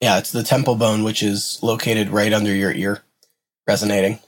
Yeah, 0.00 0.18
it's 0.18 0.32
the 0.32 0.42
temple 0.42 0.74
bone, 0.74 1.04
which 1.04 1.22
is 1.22 1.58
located 1.62 2.10
right 2.10 2.32
under 2.32 2.54
your 2.54 2.72
ear, 2.72 3.02
resonating. 3.66 4.18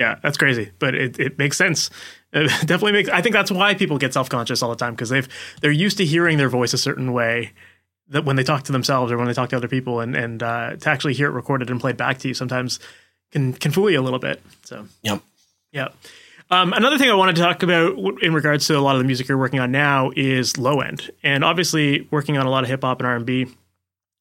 Yeah, 0.00 0.18
that's 0.20 0.36
crazy, 0.36 0.72
but 0.80 0.96
it, 0.96 1.18
it 1.20 1.38
makes 1.38 1.56
sense. 1.56 1.90
It 2.34 2.48
definitely 2.66 2.92
makes. 2.92 3.10
I 3.10 3.20
think 3.20 3.34
that's 3.34 3.50
why 3.50 3.74
people 3.74 3.98
get 3.98 4.14
self 4.14 4.30
conscious 4.30 4.62
all 4.62 4.70
the 4.70 4.76
time 4.76 4.94
because 4.94 5.10
they've 5.10 5.28
they're 5.60 5.70
used 5.70 5.98
to 5.98 6.06
hearing 6.06 6.38
their 6.38 6.48
voice 6.48 6.72
a 6.72 6.78
certain 6.78 7.12
way 7.12 7.52
that 8.08 8.24
when 8.24 8.36
they 8.36 8.42
talk 8.42 8.62
to 8.62 8.72
themselves 8.72 9.12
or 9.12 9.18
when 9.18 9.26
they 9.26 9.34
talk 9.34 9.50
to 9.50 9.56
other 9.58 9.68
people, 9.68 10.00
and 10.00 10.16
and 10.16 10.42
uh, 10.42 10.76
to 10.76 10.88
actually 10.88 11.12
hear 11.12 11.28
it 11.28 11.32
recorded 11.32 11.68
and 11.68 11.78
played 11.78 11.98
back 11.98 12.16
to 12.20 12.28
you 12.28 12.32
sometimes 12.32 12.80
can 13.32 13.52
can 13.52 13.70
fool 13.70 13.90
you 13.90 14.00
a 14.00 14.02
little 14.02 14.18
bit. 14.18 14.42
So 14.64 14.86
yep. 15.02 15.20
Yeah. 15.72 15.88
Um, 16.50 16.74
another 16.74 16.98
thing 16.98 17.08
I 17.08 17.14
wanted 17.14 17.36
to 17.36 17.42
talk 17.42 17.62
about 17.62 17.96
in 18.22 18.34
regards 18.34 18.66
to 18.66 18.76
a 18.76 18.80
lot 18.80 18.94
of 18.94 19.00
the 19.00 19.06
music 19.06 19.26
you're 19.26 19.38
working 19.38 19.58
on 19.58 19.72
now 19.72 20.10
is 20.14 20.58
low 20.58 20.80
end, 20.80 21.10
and 21.22 21.42
obviously 21.42 22.06
working 22.10 22.36
on 22.36 22.44
a 22.44 22.50
lot 22.50 22.62
of 22.62 22.68
hip 22.68 22.82
hop 22.82 23.00
and 23.00 23.06
R 23.06 23.16
and 23.16 23.24
B. 23.24 23.46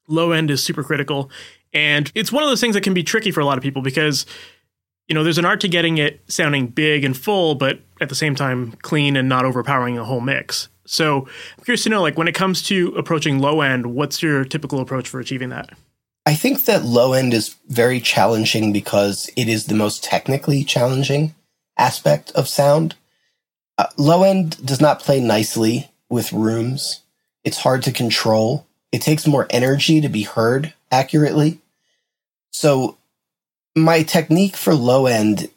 low 0.08 0.32
end 0.32 0.50
is 0.50 0.64
super 0.64 0.84
critical. 0.84 1.30
And 1.74 2.12
it's 2.16 2.32
one 2.32 2.44
of 2.44 2.50
those 2.50 2.62
things 2.62 2.74
that 2.76 2.84
can 2.84 2.94
be 2.94 3.04
tricky 3.04 3.32
for 3.32 3.40
a 3.40 3.46
lot 3.46 3.58
of 3.58 3.64
people 3.64 3.82
because, 3.82 4.26
you 5.08 5.16
know, 5.16 5.24
there's 5.24 5.38
an 5.38 5.46
art 5.46 5.62
to 5.62 5.68
getting 5.68 5.98
it 5.98 6.22
sounding 6.28 6.68
big 6.68 7.04
and 7.04 7.18
full, 7.18 7.56
but 7.56 7.80
at 8.00 8.10
the 8.10 8.16
same 8.16 8.36
time 8.36 8.74
clean 8.82 9.16
and 9.16 9.30
not 9.30 9.46
overpowering 9.46 9.98
a 9.98 10.04
whole 10.04 10.22
mix. 10.22 10.70
So 10.86 11.28
I'm 11.58 11.64
curious 11.64 11.84
to 11.84 11.90
know, 11.90 12.02
like, 12.02 12.18
when 12.18 12.28
it 12.28 12.36
comes 12.36 12.62
to 12.64 12.94
approaching 12.98 13.40
low 13.40 13.62
end, 13.62 13.88
what's 13.88 14.22
your 14.22 14.44
typical 14.44 14.80
approach 14.80 15.08
for 15.08 15.20
achieving 15.20 15.50
that? 15.50 15.70
I 16.26 16.36
think 16.36 16.66
that 16.66 16.84
low 16.84 17.14
end 17.14 17.34
is 17.34 17.56
very 17.68 18.00
challenging 18.00 18.74
because 18.74 19.30
it 19.38 19.48
is 19.48 19.66
the 19.66 19.76
most 19.76 20.04
technically 20.04 20.64
challenging 20.64 21.34
aspect 21.78 22.32
of 22.32 22.48
sound. 22.48 22.96
Uh, 23.78 23.88
low 23.98 24.24
end 24.24 24.64
does 24.66 24.82
not 24.82 25.00
play 25.00 25.20
nicely 25.20 25.92
with 26.10 26.34
rooms. 26.34 27.02
It's 27.44 27.58
hard 27.58 27.84
to 27.84 27.92
control. 27.92 28.68
It 28.92 29.02
takes 29.02 29.26
more 29.26 29.48
energy 29.50 30.02
to 30.02 30.10
be 30.10 30.24
heard 30.24 30.74
accurately. 30.92 31.60
So 32.52 32.98
my 33.76 34.04
technique 34.04 34.56
for 34.56 34.76
low 34.76 35.08
end 35.08 35.50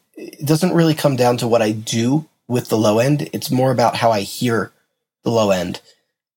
doesn't 0.44 0.74
really 0.74 0.94
come 0.94 1.16
down 1.16 1.36
to 1.38 1.48
what 1.48 1.62
I 1.62 1.72
do 1.72 2.26
with 2.46 2.68
the 2.68 2.78
low 2.78 2.98
end. 2.98 3.28
It's 3.32 3.50
more 3.50 3.72
about 3.72 3.96
how 3.96 4.10
I 4.10 4.20
hear 4.20 4.72
the 5.24 5.30
low 5.30 5.50
end. 5.50 5.80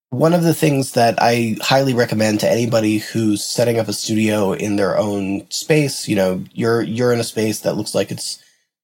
One 0.10 0.34
of 0.34 0.44
the 0.44 0.54
things 0.54 0.94
that 0.94 1.16
I 1.22 1.58
highly 1.62 1.94
recommend 1.94 2.40
to 2.40 2.50
anybody 2.50 3.00
who's 3.00 3.44
setting 3.44 3.78
up 3.78 3.90
a 3.90 3.94
studio 3.94 4.54
in 4.54 4.78
their 4.78 4.98
own 4.98 5.50
space, 5.52 6.08
you 6.08 6.16
know, 6.16 6.44
you're 6.54 6.82
you're 6.82 7.12
in 7.12 7.20
a 7.20 7.26
space 7.26 7.60
that 7.62 7.76
looks 7.76 7.94
like 7.94 8.10
it's 8.10 8.42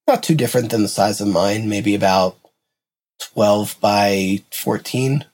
not 0.07 0.23
too 0.23 0.35
different 0.35 0.71
than 0.71 0.81
the 0.81 0.87
size 0.87 1.21
of 1.21 1.27
mine, 1.27 1.69
maybe 1.69 1.95
about 1.95 2.37
12 3.33 3.77
by 3.79 4.43
14. 4.51 5.25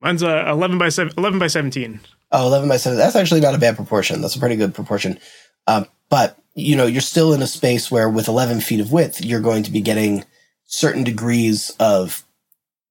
Mine's 0.00 0.22
uh, 0.22 0.44
11 0.48 0.78
by 0.78 0.88
7 0.88 1.12
11 1.16 1.38
by 1.38 1.46
17. 1.46 2.00
Oh, 2.30 2.46
11 2.46 2.68
by 2.68 2.76
7. 2.76 2.98
That's 2.98 3.16
actually 3.16 3.40
not 3.40 3.54
a 3.54 3.58
bad 3.58 3.76
proportion. 3.76 4.20
That's 4.20 4.36
a 4.36 4.40
pretty 4.40 4.56
good 4.56 4.74
proportion. 4.74 5.18
Um, 5.66 5.86
but, 6.08 6.38
you 6.54 6.76
know, 6.76 6.86
you're 6.86 7.00
still 7.00 7.32
in 7.32 7.42
a 7.42 7.46
space 7.46 7.90
where 7.90 8.08
with 8.08 8.28
11 8.28 8.60
feet 8.60 8.80
of 8.80 8.92
width, 8.92 9.24
you're 9.24 9.40
going 9.40 9.62
to 9.62 9.72
be 9.72 9.80
getting 9.80 10.24
certain 10.66 11.04
degrees 11.04 11.74
of 11.80 12.24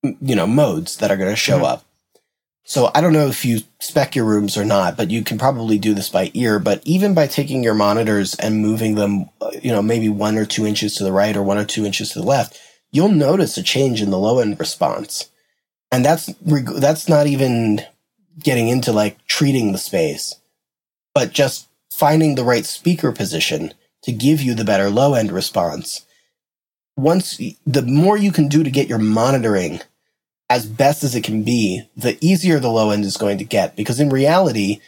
you 0.03 0.35
know, 0.35 0.47
modes 0.47 0.97
that 0.97 1.11
are 1.11 1.17
going 1.17 1.29
to 1.29 1.35
show 1.35 1.57
mm-hmm. 1.57 1.65
up. 1.65 1.85
So 2.69 2.91
I 2.93 2.99
don't 2.99 3.13
know 3.13 3.27
if 3.27 3.45
you 3.45 3.61
spec 3.79 4.13
your 4.13 4.25
rooms 4.25 4.57
or 4.57 4.65
not, 4.65 4.97
but 4.97 5.09
you 5.09 5.23
can 5.23 5.37
probably 5.37 5.77
do 5.79 5.93
this 5.93 6.09
by 6.09 6.31
ear. 6.33 6.59
But 6.59 6.81
even 6.83 7.13
by 7.13 7.25
taking 7.25 7.63
your 7.63 7.73
monitors 7.73 8.35
and 8.35 8.59
moving 8.59 8.95
them, 8.95 9.29
uh, 9.39 9.51
you 9.63 9.71
know, 9.71 9.81
maybe 9.81 10.09
one 10.09 10.37
or 10.37 10.45
two 10.45 10.65
inches 10.65 10.95
to 10.95 11.05
the 11.05 11.13
right 11.13 11.37
or 11.37 11.41
one 11.41 11.57
or 11.57 11.63
two 11.63 11.85
inches 11.85 12.11
to 12.11 12.19
the 12.19 12.25
left, 12.25 12.59
you'll 12.91 13.07
notice 13.07 13.57
a 13.57 13.63
change 13.63 14.01
in 14.01 14.09
the 14.09 14.19
low 14.19 14.39
end 14.39 14.59
response. 14.59 15.29
And 15.93 16.03
that's, 16.03 16.25
that's 16.41 17.07
not 17.07 17.25
even 17.25 17.83
getting 18.37 18.67
into 18.67 18.91
like 18.91 19.25
treating 19.27 19.71
the 19.71 19.77
space, 19.77 20.35
but 21.15 21.31
just 21.31 21.69
finding 21.89 22.35
the 22.35 22.43
right 22.43 22.65
speaker 22.65 23.13
position 23.13 23.73
to 24.03 24.11
give 24.11 24.41
you 24.41 24.53
the 24.53 24.65
better 24.65 24.89
low 24.89 25.13
end 25.13 25.31
response 25.31 26.05
once 26.97 27.39
the 27.65 27.81
more 27.83 28.17
you 28.17 28.31
can 28.31 28.49
do 28.49 28.63
to 28.63 28.71
get 28.71 28.89
your 28.89 28.97
monitoring 28.97 29.79
as 30.49 30.65
best 30.65 31.03
as 31.03 31.15
it 31.15 31.23
can 31.23 31.43
be, 31.43 31.83
the 31.95 32.17
easier 32.21 32.59
the 32.59 32.69
low 32.69 32.89
end 32.89 33.03
is 33.03 33.17
going 33.17 33.37
to 33.37 33.43
get. 33.43 33.75
Because 33.75 33.99
in 33.99 34.09
reality, 34.09 34.79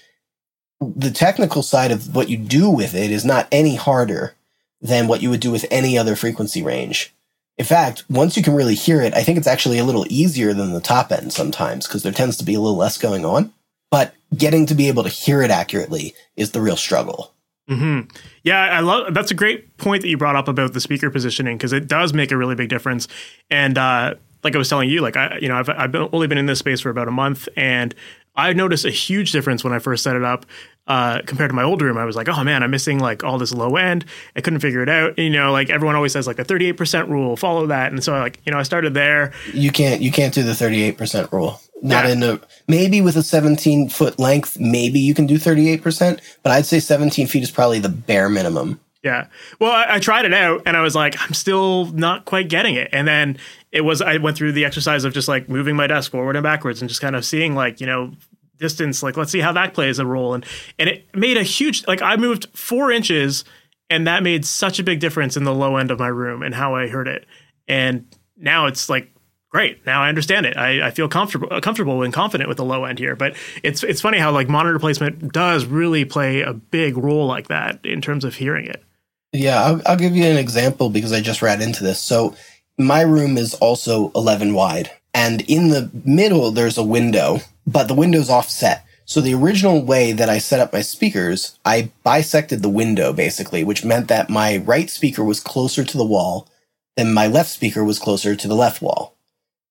the 0.80 1.12
technical 1.12 1.64
side 1.64 1.91
of 1.91 2.16
what 2.16 2.30
you 2.30 2.38
do 2.38 2.70
with 2.70 2.95
it 2.95 3.12
is 3.12 3.26
not 3.26 3.47
any 3.51 3.76
harder 3.76 4.36
than 4.82 5.07
what 5.07 5.22
you 5.22 5.30
would 5.30 5.41
do 5.41 5.51
with 5.51 5.66
any 5.70 5.97
other 5.97 6.16
frequency 6.16 6.64
range. 6.64 7.14
In 7.57 7.66
fact, 7.66 8.05
once 8.10 8.38
you 8.38 8.43
can 8.43 8.55
really 8.55 8.76
hear 8.76 9.01
it, 9.01 9.14
I 9.14 9.22
think 9.22 9.38
it's 9.38 9.47
actually 9.47 9.80
a 9.80 9.84
little 9.84 10.05
easier 10.10 10.53
than 10.53 10.72
the 10.72 10.80
top 10.80 11.12
end 11.12 11.34
sometimes 11.34 11.86
because 11.86 12.03
there 12.03 12.14
tends 12.14 12.38
to 12.38 12.45
be 12.45 12.53
a 12.53 12.60
little 12.62 12.78
less 12.78 12.97
going 12.97 13.26
on. 13.26 13.53
But 13.91 14.14
getting 14.38 14.66
to 14.68 14.76
be 14.76 14.88
able 14.88 15.03
to 15.03 15.10
hear 15.10 15.41
it 15.41 15.51
accurately 15.51 16.14
is 16.38 16.51
the 16.51 16.62
real 16.62 16.78
struggle. 16.78 17.34
Mm-hmm. 17.70 18.10
Yeah, 18.43 18.62
I 18.62 18.80
love 18.80 19.14
that's 19.14 19.30
a 19.30 19.36
great 19.36 19.78
point 19.78 20.01
that 20.01 20.07
you 20.07 20.18
brought 20.18 20.36
up 20.36 20.47
about 20.47 20.74
the 20.74 20.80
speaker 20.80 21.12
positioning 21.12 21.57
because 21.57 21.74
it 21.74 21.88
does 21.88 22.14
make 22.14 22.32
a 22.32 22.38
really 22.38 22.55
big 22.55 22.70
difference. 22.70 23.07
And 23.51 23.78
uh, 23.78 24.16
like 24.44 24.56
I 24.56 24.58
was 24.58 24.70
telling 24.70 24.90
you, 24.90 25.02
like 25.02 25.18
I, 25.18 25.38
you 25.42 25.48
know, 25.48 25.56
I've 25.56 25.70
I've 25.70 25.92
been, 25.92 26.10
only 26.12 26.28
been 26.28 26.38
in 26.38 26.46
this 26.46 26.60
space 26.60 26.82
for 26.82 26.90
about 26.90 27.08
a 27.08 27.12
month, 27.12 27.50
and 27.56 27.94
I 28.36 28.54
noticed 28.54 28.86
a 28.86 28.92
huge 28.92 29.32
difference 29.32 29.64
when 29.64 29.74
I 29.74 29.80
first 29.80 30.04
set 30.04 30.16
it 30.16 30.24
up 30.24 30.46
uh, 30.88 31.22
compared 31.26 31.50
to 31.50 31.54
my 31.54 31.64
old 31.64 31.82
room. 31.82 31.98
I 31.98 32.06
was 32.06 32.16
like, 32.16 32.28
oh 32.30 32.44
man, 32.44 32.64
I'm 32.64 32.72
missing 32.72 33.00
like 33.00 33.24
all 33.24 33.38
this 33.38 33.54
low 33.54 33.76
end. 33.76 34.06
I 34.36 34.42
couldn't 34.42 34.60
figure 34.60 34.82
it 34.82 34.90
out. 34.90 35.18
You 35.20 35.30
know, 35.30 35.52
like 35.52 35.70
everyone 35.70 35.96
always 35.96 36.14
says, 36.14 36.26
like 36.26 36.38
the 36.38 36.46
38% 36.46 37.10
rule, 37.10 37.36
follow 37.36 37.68
that. 37.68 37.92
And 37.92 38.04
so 38.04 38.16
I 38.16 38.20
like, 38.20 38.40
you 38.46 38.52
know, 38.52 38.58
I 38.58 38.64
started 38.64 38.94
there. 38.94 39.32
You 39.54 39.72
can't 39.72 40.02
you 40.02 40.12
can't 40.12 40.34
do 40.34 40.44
the 40.44 40.54
38% 40.54 41.32
rule. 41.32 41.62
Not 41.82 42.06
yeah. 42.06 42.12
in 42.12 42.24
a 42.24 42.42
maybe 42.68 43.02
with 43.02 43.16
a 43.16 43.24
17 43.24 43.90
foot 43.90 44.20
length, 44.20 44.60
maybe 44.60 45.00
you 45.00 45.14
can 45.14 45.28
do 45.28 45.36
38%, 45.36 46.20
but 46.44 46.52
I'd 46.52 46.66
say 46.66 46.80
17 46.80 47.28
feet 47.28 47.44
is 47.44 47.52
probably 47.52 47.80
the 47.80 47.90
bare 47.90 48.30
minimum. 48.30 48.80
Yeah. 49.04 49.28
Well, 49.60 49.72
I, 49.72 49.96
I, 49.96 50.00
tried 50.00 50.26
it 50.26 50.34
out 50.34 50.64
and 50.66 50.76
I 50.76 50.82
was 50.82 50.94
like, 50.94 51.16
I'm 51.22 51.34
still 51.34 51.86
not 51.86 52.26
quite 52.26 52.50
getting 52.50 52.76
it. 52.76 52.90
And 52.92 53.08
then 53.08 53.38
it 53.72 53.82
was, 53.82 54.01
I 54.01 54.17
went 54.17 54.38
through 54.38 54.53
the 54.53 54.65
exercise 54.65 55.03
of 55.03 55.13
just 55.13 55.28
like 55.28 55.49
moving 55.49 55.76
my 55.76 55.88
desk 55.88 56.11
forward 56.11 56.36
and 56.36 56.43
backwards 56.43 56.82
and 56.82 56.89
just 56.89 57.01
kind 57.01 57.15
of 57.15 57.26
seeing 57.26 57.55
like, 57.55 57.80
you 57.80 57.88
know, 57.88 58.11
distance, 58.57 59.01
like, 59.01 59.15
let's 59.17 59.32
see 59.32 59.39
how 59.39 59.53
that 59.53 59.74
plays 59.74 59.99
a 59.99 60.05
role. 60.05 60.34
And, 60.34 60.45
and 60.78 60.89
it 60.89 61.15
made 61.15 61.38
a 61.38 61.43
huge, 61.43 61.88
like, 61.88 62.01
I 62.01 62.15
moved 62.17 62.47
four 62.53 62.91
inches 62.91 63.45
and 63.89 64.07
that 64.07 64.24
made 64.24 64.45
such 64.45 64.80
a 64.80 64.84
big 64.84 64.99
difference 64.99 65.38
in 65.38 65.43
the 65.43 65.53
low 65.53 65.78
end 65.78 65.91
of 65.91 65.99
my 65.99 66.07
room 66.07 66.43
and 66.43 66.53
how 66.53 66.76
I 66.76 66.88
heard 66.88 67.07
it. 67.07 67.26
And 67.67 68.05
now 68.38 68.65
it's 68.67 68.89
like 68.89 69.11
great. 69.49 69.86
Now 69.86 70.01
I 70.03 70.09
understand 70.09 70.45
it. 70.45 70.57
I, 70.57 70.88
I 70.88 70.91
feel 70.91 71.09
comfortable 71.09 71.47
uh, 71.51 71.59
comfortable 71.59 72.03
and 72.03 72.13
confident 72.13 72.47
with 72.47 72.57
the 72.57 72.65
low 72.65 72.86
end 72.86 72.99
here. 72.99 73.15
But 73.15 73.36
it's 73.63 73.84
it's 73.84 74.01
funny 74.01 74.20
how 74.20 74.32
like 74.32 74.47
monitor 74.47 74.80
placement 74.80 75.34
does 75.34 75.65
really 75.65 76.05
play 76.05 76.41
a 76.41 76.53
big 76.53 76.97
role 76.97 77.26
like 77.26 77.47
that 77.47 77.84
in 77.86 78.01
terms 78.01 78.24
of 78.24 78.36
hearing 78.36 78.65
it. 78.65 78.84
Yeah, 79.32 79.63
I'll, 79.63 79.82
I'll 79.86 79.97
give 79.97 80.15
you 80.15 80.26
an 80.26 80.38
example 80.38 80.89
because 80.89 81.11
I 81.11 81.22
just 81.22 81.41
ran 81.41 81.61
into 81.61 81.84
this. 81.84 82.01
So 82.01 82.36
my 82.80 83.01
room 83.01 83.38
is 83.38 83.53
also 83.55 84.11
11 84.15 84.53
wide, 84.53 84.91
and 85.13 85.41
in 85.41 85.69
the 85.69 85.91
middle 86.05 86.51
there's 86.51 86.77
a 86.77 86.84
window, 86.84 87.39
but 87.67 87.88
the 87.88 87.93
window's 87.93 88.30
offset. 88.30 88.86
So 89.05 89.21
the 89.21 89.34
original 89.34 89.84
way 89.84 90.11
that 90.11 90.30
I 90.30 90.38
set 90.38 90.59
up 90.59 90.71
my 90.71 90.82
speakers, 90.82 91.57
I 91.65 91.91
bisected 92.03 92.61
the 92.61 92.69
window 92.69 93.11
basically, 93.11 93.63
which 93.63 93.86
meant 93.86 94.07
that 94.07 94.30
my 94.30 94.57
right 94.57 94.89
speaker 94.89 95.23
was 95.23 95.39
closer 95.39 95.84
to 95.84 95.97
the 95.97 96.05
wall 96.05 96.47
than 96.95 97.13
my 97.13 97.27
left 97.27 97.49
speaker 97.49 97.84
was 97.84 97.99
closer 97.99 98.36
to 98.36 98.47
the 98.47 98.55
left 98.55 98.82
wall 98.82 99.15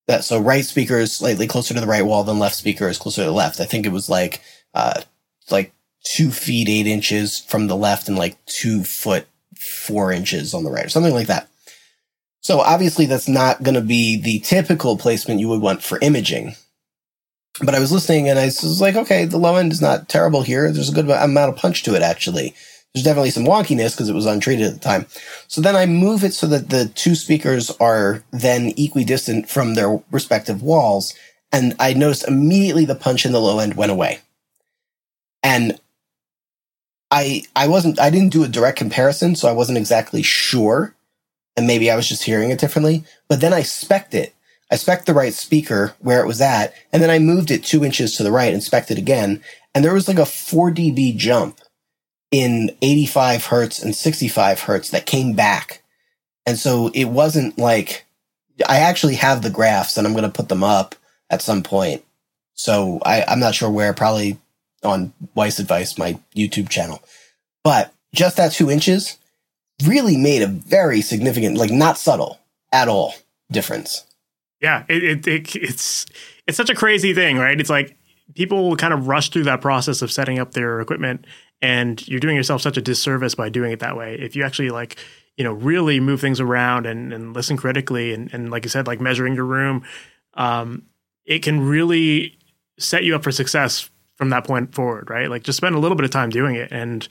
that 0.08 0.24
so 0.24 0.40
right 0.40 0.64
speaker 0.64 0.96
is 0.96 1.14
slightly 1.14 1.46
closer 1.46 1.74
to 1.74 1.80
the 1.80 1.86
right 1.86 2.04
wall 2.04 2.24
than 2.24 2.38
left 2.38 2.56
speaker 2.56 2.88
is 2.88 2.98
closer 2.98 3.22
to 3.22 3.26
the 3.26 3.32
left. 3.32 3.60
I 3.60 3.64
think 3.64 3.86
it 3.86 3.92
was 3.92 4.08
like 4.08 4.42
uh 4.74 5.02
like 5.50 5.72
two 6.02 6.30
feet 6.30 6.68
eight 6.68 6.86
inches 6.86 7.38
from 7.38 7.68
the 7.68 7.76
left 7.76 8.08
and 8.08 8.18
like 8.18 8.42
two 8.46 8.82
foot 8.82 9.28
four 9.54 10.10
inches 10.10 10.54
on 10.54 10.64
the 10.64 10.70
right 10.70 10.86
or 10.86 10.88
something 10.88 11.14
like 11.14 11.28
that. 11.28 11.48
So 12.40 12.60
obviously 12.60 13.06
that's 13.06 13.28
not 13.28 13.62
going 13.62 13.74
to 13.74 13.80
be 13.80 14.20
the 14.20 14.40
typical 14.40 14.96
placement 14.96 15.40
you 15.40 15.48
would 15.48 15.60
want 15.60 15.82
for 15.82 15.98
imaging. 16.00 16.54
But 17.60 17.74
I 17.74 17.80
was 17.80 17.90
listening 17.90 18.28
and 18.28 18.38
I 18.38 18.46
was 18.46 18.80
like, 18.80 18.94
okay, 18.94 19.24
the 19.24 19.38
low 19.38 19.56
end 19.56 19.72
is 19.72 19.82
not 19.82 20.08
terrible 20.08 20.42
here. 20.42 20.70
There's 20.70 20.88
a 20.88 20.94
good 20.94 21.10
amount 21.10 21.52
of 21.52 21.56
punch 21.56 21.82
to 21.84 21.94
it 21.94 22.02
actually. 22.02 22.54
There's 22.94 23.04
definitely 23.04 23.30
some 23.30 23.44
wonkiness 23.44 23.92
because 23.92 24.08
it 24.08 24.14
was 24.14 24.26
untreated 24.26 24.66
at 24.66 24.74
the 24.74 24.80
time. 24.80 25.06
So 25.46 25.60
then 25.60 25.76
I 25.76 25.86
move 25.86 26.24
it 26.24 26.34
so 26.34 26.46
that 26.46 26.70
the 26.70 26.86
two 26.94 27.14
speakers 27.14 27.70
are 27.80 28.22
then 28.30 28.72
equidistant 28.76 29.48
from 29.48 29.74
their 29.74 30.00
respective 30.10 30.62
walls. 30.62 31.14
And 31.52 31.74
I 31.78 31.94
noticed 31.94 32.28
immediately 32.28 32.84
the 32.84 32.94
punch 32.94 33.26
in 33.26 33.32
the 33.32 33.40
low 33.40 33.58
end 33.58 33.74
went 33.74 33.92
away. 33.92 34.20
And 35.42 35.78
I, 37.10 37.44
I 37.56 37.68
wasn't, 37.68 38.00
I 38.00 38.10
didn't 38.10 38.32
do 38.32 38.44
a 38.44 38.48
direct 38.48 38.78
comparison, 38.78 39.34
so 39.34 39.48
I 39.48 39.52
wasn't 39.52 39.78
exactly 39.78 40.22
sure. 40.22 40.94
And 41.58 41.66
maybe 41.66 41.90
I 41.90 41.96
was 41.96 42.08
just 42.08 42.22
hearing 42.22 42.52
it 42.52 42.60
differently. 42.60 43.02
But 43.28 43.40
then 43.40 43.52
I 43.52 43.62
spec 43.62 44.14
it. 44.14 44.32
I 44.70 44.76
spec 44.76 45.06
the 45.06 45.12
right 45.12 45.34
speaker 45.34 45.96
where 45.98 46.22
it 46.22 46.26
was 46.28 46.40
at. 46.40 46.72
And 46.92 47.02
then 47.02 47.10
I 47.10 47.18
moved 47.18 47.50
it 47.50 47.64
two 47.64 47.84
inches 47.84 48.14
to 48.14 48.22
the 48.22 48.30
right 48.30 48.54
and 48.54 48.62
spec 48.62 48.92
it 48.92 48.96
again. 48.96 49.42
And 49.74 49.84
there 49.84 49.92
was 49.92 50.06
like 50.06 50.20
a 50.20 50.24
4 50.24 50.70
dB 50.70 51.16
jump 51.16 51.58
in 52.30 52.70
85 52.80 53.46
hertz 53.46 53.82
and 53.82 53.92
65 53.92 54.60
hertz 54.60 54.90
that 54.90 55.04
came 55.04 55.32
back. 55.32 55.82
And 56.46 56.56
so 56.56 56.92
it 56.94 57.06
wasn't 57.06 57.58
like 57.58 58.06
I 58.68 58.78
actually 58.78 59.16
have 59.16 59.42
the 59.42 59.50
graphs 59.50 59.96
and 59.96 60.06
I'm 60.06 60.12
going 60.12 60.22
to 60.22 60.30
put 60.30 60.48
them 60.48 60.62
up 60.62 60.94
at 61.28 61.42
some 61.42 61.64
point. 61.64 62.04
So 62.54 63.00
I, 63.04 63.24
I'm 63.26 63.40
not 63.40 63.56
sure 63.56 63.68
where, 63.68 63.92
probably 63.94 64.38
on 64.84 65.12
Weiss 65.34 65.58
Advice, 65.58 65.98
my 65.98 66.20
YouTube 66.36 66.68
channel. 66.68 67.02
But 67.64 67.92
just 68.14 68.36
that 68.36 68.52
two 68.52 68.70
inches 68.70 69.18
really 69.84 70.16
made 70.16 70.42
a 70.42 70.46
very 70.46 71.00
significant, 71.00 71.56
like 71.56 71.70
not 71.70 71.98
subtle 71.98 72.38
at 72.72 72.88
all 72.88 73.14
difference. 73.50 74.04
Yeah, 74.60 74.84
it, 74.88 75.04
it, 75.04 75.26
it 75.26 75.56
it's 75.56 76.06
it's 76.46 76.56
such 76.56 76.70
a 76.70 76.74
crazy 76.74 77.14
thing, 77.14 77.38
right? 77.38 77.60
It's 77.60 77.70
like 77.70 77.96
people 78.34 78.76
kind 78.76 78.92
of 78.92 79.08
rush 79.08 79.30
through 79.30 79.44
that 79.44 79.60
process 79.60 80.02
of 80.02 80.10
setting 80.10 80.38
up 80.38 80.52
their 80.52 80.80
equipment 80.80 81.26
and 81.60 82.06
you're 82.06 82.20
doing 82.20 82.36
yourself 82.36 82.60
such 82.60 82.76
a 82.76 82.82
disservice 82.82 83.34
by 83.34 83.48
doing 83.48 83.72
it 83.72 83.80
that 83.80 83.96
way 83.96 84.14
if 84.20 84.36
you 84.36 84.44
actually 84.44 84.68
like 84.68 84.96
you 85.38 85.42
know 85.42 85.52
really 85.54 85.98
move 85.98 86.20
things 86.20 86.38
around 86.38 86.84
and, 86.84 87.12
and 87.12 87.32
listen 87.34 87.56
critically 87.56 88.12
and, 88.12 88.32
and 88.34 88.50
like 88.50 88.64
you 88.64 88.68
said 88.68 88.86
like 88.86 89.00
measuring 89.00 89.34
your 89.34 89.46
room 89.46 89.82
um, 90.34 90.82
it 91.24 91.42
can 91.42 91.60
really 91.60 92.38
set 92.78 93.04
you 93.04 93.14
up 93.14 93.22
for 93.22 93.32
success 93.32 93.90
from 94.16 94.30
that 94.30 94.44
point 94.44 94.74
forward, 94.74 95.10
right? 95.10 95.30
Like 95.30 95.44
just 95.44 95.56
spend 95.56 95.74
a 95.74 95.78
little 95.78 95.96
bit 95.96 96.04
of 96.04 96.10
time 96.10 96.30
doing 96.30 96.56
it 96.56 96.72
and 96.72 97.06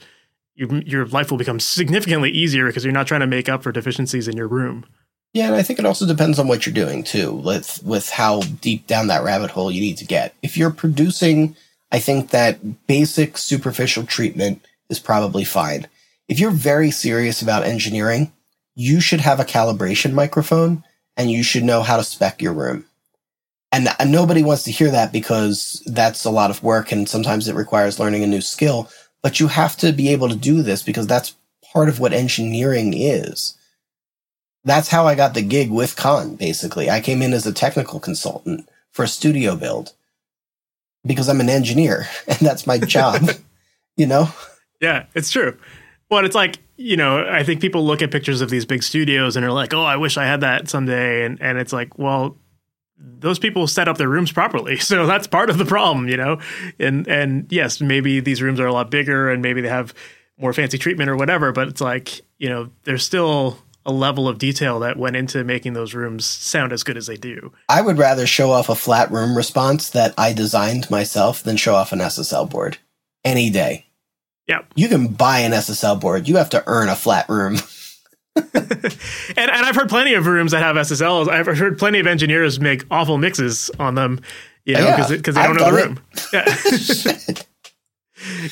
you, 0.58 0.82
your 0.84 1.06
life 1.06 1.30
will 1.30 1.38
become 1.38 1.60
significantly 1.60 2.30
easier 2.30 2.66
because 2.66 2.84
you're 2.84 2.92
not 2.92 3.06
trying 3.06 3.20
to 3.20 3.26
make 3.26 3.48
up 3.48 3.62
for 3.62 3.72
deficiencies 3.72 4.28
in 4.28 4.36
your 4.36 4.48
room. 4.48 4.84
Yeah, 5.32 5.46
and 5.46 5.54
I 5.54 5.62
think 5.62 5.78
it 5.78 5.84
also 5.84 6.06
depends 6.06 6.38
on 6.38 6.48
what 6.48 6.66
you're 6.66 6.74
doing 6.74 7.04
too, 7.04 7.32
with 7.32 7.82
with 7.84 8.10
how 8.10 8.40
deep 8.40 8.86
down 8.86 9.06
that 9.06 9.22
rabbit 9.22 9.50
hole 9.50 9.70
you 9.70 9.80
need 9.80 9.98
to 9.98 10.06
get. 10.06 10.34
If 10.42 10.56
you're 10.56 10.70
producing, 10.70 11.54
I 11.92 11.98
think 11.98 12.30
that 12.30 12.86
basic 12.86 13.38
superficial 13.38 14.04
treatment 14.04 14.64
is 14.88 14.98
probably 14.98 15.44
fine. 15.44 15.86
If 16.28 16.40
you're 16.40 16.50
very 16.50 16.90
serious 16.90 17.40
about 17.40 17.62
engineering, 17.62 18.32
you 18.74 19.00
should 19.00 19.20
have 19.20 19.40
a 19.40 19.44
calibration 19.44 20.12
microphone 20.12 20.84
and 21.16 21.30
you 21.30 21.42
should 21.42 21.64
know 21.64 21.82
how 21.82 21.96
to 21.96 22.04
spec 22.04 22.40
your 22.40 22.52
room. 22.52 22.84
And, 23.70 23.88
and 23.98 24.10
nobody 24.10 24.42
wants 24.42 24.62
to 24.64 24.70
hear 24.70 24.90
that 24.90 25.12
because 25.12 25.82
that's 25.86 26.24
a 26.24 26.30
lot 26.30 26.50
of 26.50 26.62
work 26.62 26.90
and 26.90 27.08
sometimes 27.08 27.48
it 27.48 27.54
requires 27.54 27.98
learning 27.98 28.22
a 28.24 28.26
new 28.26 28.40
skill. 28.40 28.88
But 29.22 29.40
you 29.40 29.48
have 29.48 29.76
to 29.78 29.92
be 29.92 30.08
able 30.10 30.28
to 30.28 30.36
do 30.36 30.62
this 30.62 30.82
because 30.82 31.06
that's 31.06 31.34
part 31.72 31.88
of 31.88 32.00
what 32.00 32.12
engineering 32.12 32.92
is. 32.94 33.56
That's 34.64 34.88
how 34.88 35.06
I 35.06 35.14
got 35.14 35.34
the 35.34 35.42
gig 35.42 35.70
with 35.70 35.96
Akon, 35.96 36.38
basically. 36.38 36.90
I 36.90 37.00
came 37.00 37.22
in 37.22 37.32
as 37.32 37.46
a 37.46 37.52
technical 37.52 38.00
consultant 38.00 38.68
for 38.92 39.04
a 39.04 39.08
studio 39.08 39.56
build 39.56 39.92
because 41.06 41.28
I'm 41.28 41.40
an 41.40 41.48
engineer 41.48 42.06
and 42.26 42.38
that's 42.38 42.66
my 42.66 42.78
job, 42.78 43.30
you 43.96 44.06
know? 44.06 44.28
Yeah, 44.80 45.06
it's 45.14 45.30
true. 45.30 45.56
Well, 46.10 46.24
it's 46.24 46.34
like, 46.34 46.58
you 46.76 46.96
know, 46.96 47.26
I 47.28 47.42
think 47.42 47.60
people 47.60 47.84
look 47.84 48.00
at 48.02 48.10
pictures 48.10 48.40
of 48.40 48.50
these 48.50 48.64
big 48.64 48.82
studios 48.82 49.36
and 49.36 49.44
are 49.44 49.52
like, 49.52 49.74
oh, 49.74 49.84
I 49.84 49.96
wish 49.96 50.16
I 50.16 50.24
had 50.24 50.40
that 50.40 50.68
someday. 50.68 51.24
And, 51.24 51.40
and 51.42 51.58
it's 51.58 51.72
like, 51.72 51.98
well, 51.98 52.36
those 52.98 53.38
people 53.38 53.66
set 53.66 53.88
up 53.88 53.96
their 53.96 54.08
rooms 54.08 54.32
properly. 54.32 54.78
So 54.88 55.06
that's 55.06 55.26
part 55.26 55.50
of 55.50 55.58
the 55.58 55.64
problem, 55.64 56.08
you 56.08 56.16
know? 56.16 56.40
And, 56.78 57.06
and 57.06 57.46
yes, 57.50 57.80
maybe 57.80 58.20
these 58.20 58.40
rooms 58.40 58.58
are 58.58 58.66
a 58.66 58.72
lot 58.72 58.90
bigger 58.90 59.30
and 59.30 59.42
maybe 59.42 59.60
they 59.60 59.68
have 59.68 59.92
more 60.38 60.52
fancy 60.52 60.78
treatment 60.78 61.10
or 61.10 61.16
whatever, 61.16 61.52
but 61.52 61.68
it's 61.68 61.80
like, 61.80 62.22
you 62.38 62.48
know, 62.48 62.70
there's 62.84 63.04
still 63.04 63.58
a 63.84 63.92
level 63.92 64.28
of 64.28 64.38
detail 64.38 64.80
that 64.80 64.96
went 64.96 65.16
into 65.16 65.44
making 65.44 65.72
those 65.72 65.94
rooms 65.94 66.24
sound 66.24 66.72
as 66.72 66.82
good 66.82 66.96
as 66.96 67.06
they 67.06 67.16
do. 67.16 67.52
I 67.68 67.82
would 67.82 67.98
rather 67.98 68.26
show 68.26 68.50
off 68.50 68.68
a 68.68 68.74
flat 68.74 69.10
room 69.10 69.36
response 69.36 69.90
that 69.90 70.14
I 70.16 70.32
designed 70.32 70.90
myself 70.90 71.42
than 71.42 71.56
show 71.56 71.74
off 71.74 71.92
an 71.92 71.98
SSL 71.98 72.48
board 72.50 72.78
any 73.24 73.50
day. 73.50 73.86
Yeah. 74.46 74.60
You 74.74 74.88
can 74.88 75.08
buy 75.08 75.40
an 75.40 75.52
SSL 75.52 76.00
board. 76.00 76.28
You 76.28 76.36
have 76.36 76.50
to 76.50 76.64
earn 76.66 76.88
a 76.88 76.96
flat 76.96 77.28
room. 77.28 77.58
and 78.54 79.50
and 79.50 79.66
I've 79.66 79.74
heard 79.74 79.88
plenty 79.88 80.14
of 80.14 80.26
rooms 80.26 80.52
that 80.52 80.62
have 80.62 80.76
SSLs. 80.76 81.28
I've 81.28 81.46
heard 81.46 81.78
plenty 81.78 81.98
of 81.98 82.06
engineers 82.06 82.60
make 82.60 82.84
awful 82.90 83.18
mixes 83.18 83.70
on 83.78 83.94
them, 83.94 84.20
you 84.64 84.74
know, 84.74 84.96
because 84.96 85.10
yeah, 85.10 85.16
they 85.18 85.42
don't 85.42 85.56
know 85.56 85.70
the 85.70 85.76
room. 85.76 86.00
It. 86.32 87.46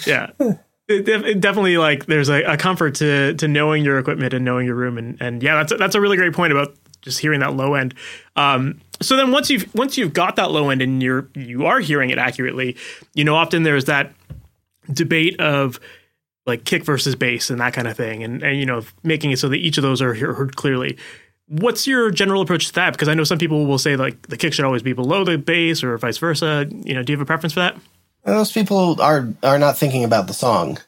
Yeah. 0.06 0.30
yeah. 0.38 0.54
It, 0.88 1.08
it 1.08 1.40
definitely 1.40 1.78
like 1.78 2.06
there's 2.06 2.28
a, 2.28 2.42
a, 2.44 2.56
comfort 2.56 2.94
to 2.96 3.34
to 3.34 3.48
knowing 3.48 3.84
your 3.84 3.98
equipment 3.98 4.32
and 4.32 4.44
knowing 4.44 4.66
your 4.66 4.76
room 4.76 4.98
and 4.98 5.20
and 5.20 5.42
yeah 5.42 5.56
that's 5.56 5.72
a, 5.72 5.76
that's 5.76 5.96
a 5.96 6.00
really 6.00 6.16
great 6.16 6.32
point 6.32 6.52
about 6.52 6.76
just 7.02 7.18
hearing 7.18 7.40
that 7.40 7.54
low 7.54 7.74
end. 7.74 7.94
Um, 8.34 8.80
so 9.00 9.16
then 9.16 9.30
once 9.30 9.50
you've 9.50 9.72
once 9.74 9.98
you've 9.98 10.12
got 10.12 10.36
that 10.36 10.50
low 10.50 10.70
end 10.70 10.82
and 10.82 11.02
you're 11.02 11.28
you 11.34 11.66
are 11.66 11.80
hearing 11.80 12.10
it 12.10 12.18
accurately, 12.18 12.76
you 13.14 13.24
know 13.24 13.34
often 13.36 13.62
there's 13.62 13.86
that 13.86 14.12
debate 14.92 15.40
of 15.40 15.80
like 16.46 16.64
kick 16.64 16.84
versus 16.84 17.14
bass 17.16 17.50
and 17.50 17.60
that 17.60 17.74
kind 17.74 17.88
of 17.88 17.96
thing, 17.96 18.22
and 18.22 18.42
and 18.42 18.58
you 18.58 18.66
know 18.66 18.82
making 19.02 19.32
it 19.32 19.38
so 19.38 19.48
that 19.48 19.56
each 19.56 19.76
of 19.76 19.82
those 19.82 20.00
are 20.00 20.14
heard 20.14 20.56
clearly. 20.56 20.96
What's 21.48 21.86
your 21.86 22.10
general 22.10 22.42
approach 22.42 22.68
to 22.68 22.72
that? 22.74 22.92
Because 22.92 23.08
I 23.08 23.14
know 23.14 23.24
some 23.24 23.38
people 23.38 23.66
will 23.66 23.78
say 23.78 23.96
like 23.96 24.22
the 24.28 24.36
kick 24.36 24.52
should 24.52 24.64
always 24.64 24.82
be 24.82 24.92
below 24.92 25.24
the 25.24 25.38
bass 25.38 25.84
or 25.84 25.96
vice 25.98 26.18
versa. 26.18 26.66
You 26.70 26.94
know, 26.94 27.02
do 27.02 27.12
you 27.12 27.18
have 27.18 27.22
a 27.22 27.26
preference 27.26 27.52
for 27.52 27.60
that? 27.60 27.76
Most 28.24 28.54
people 28.54 29.00
are 29.00 29.28
are 29.42 29.58
not 29.58 29.78
thinking 29.78 30.04
about 30.04 30.26
the 30.26 30.34
song. 30.34 30.78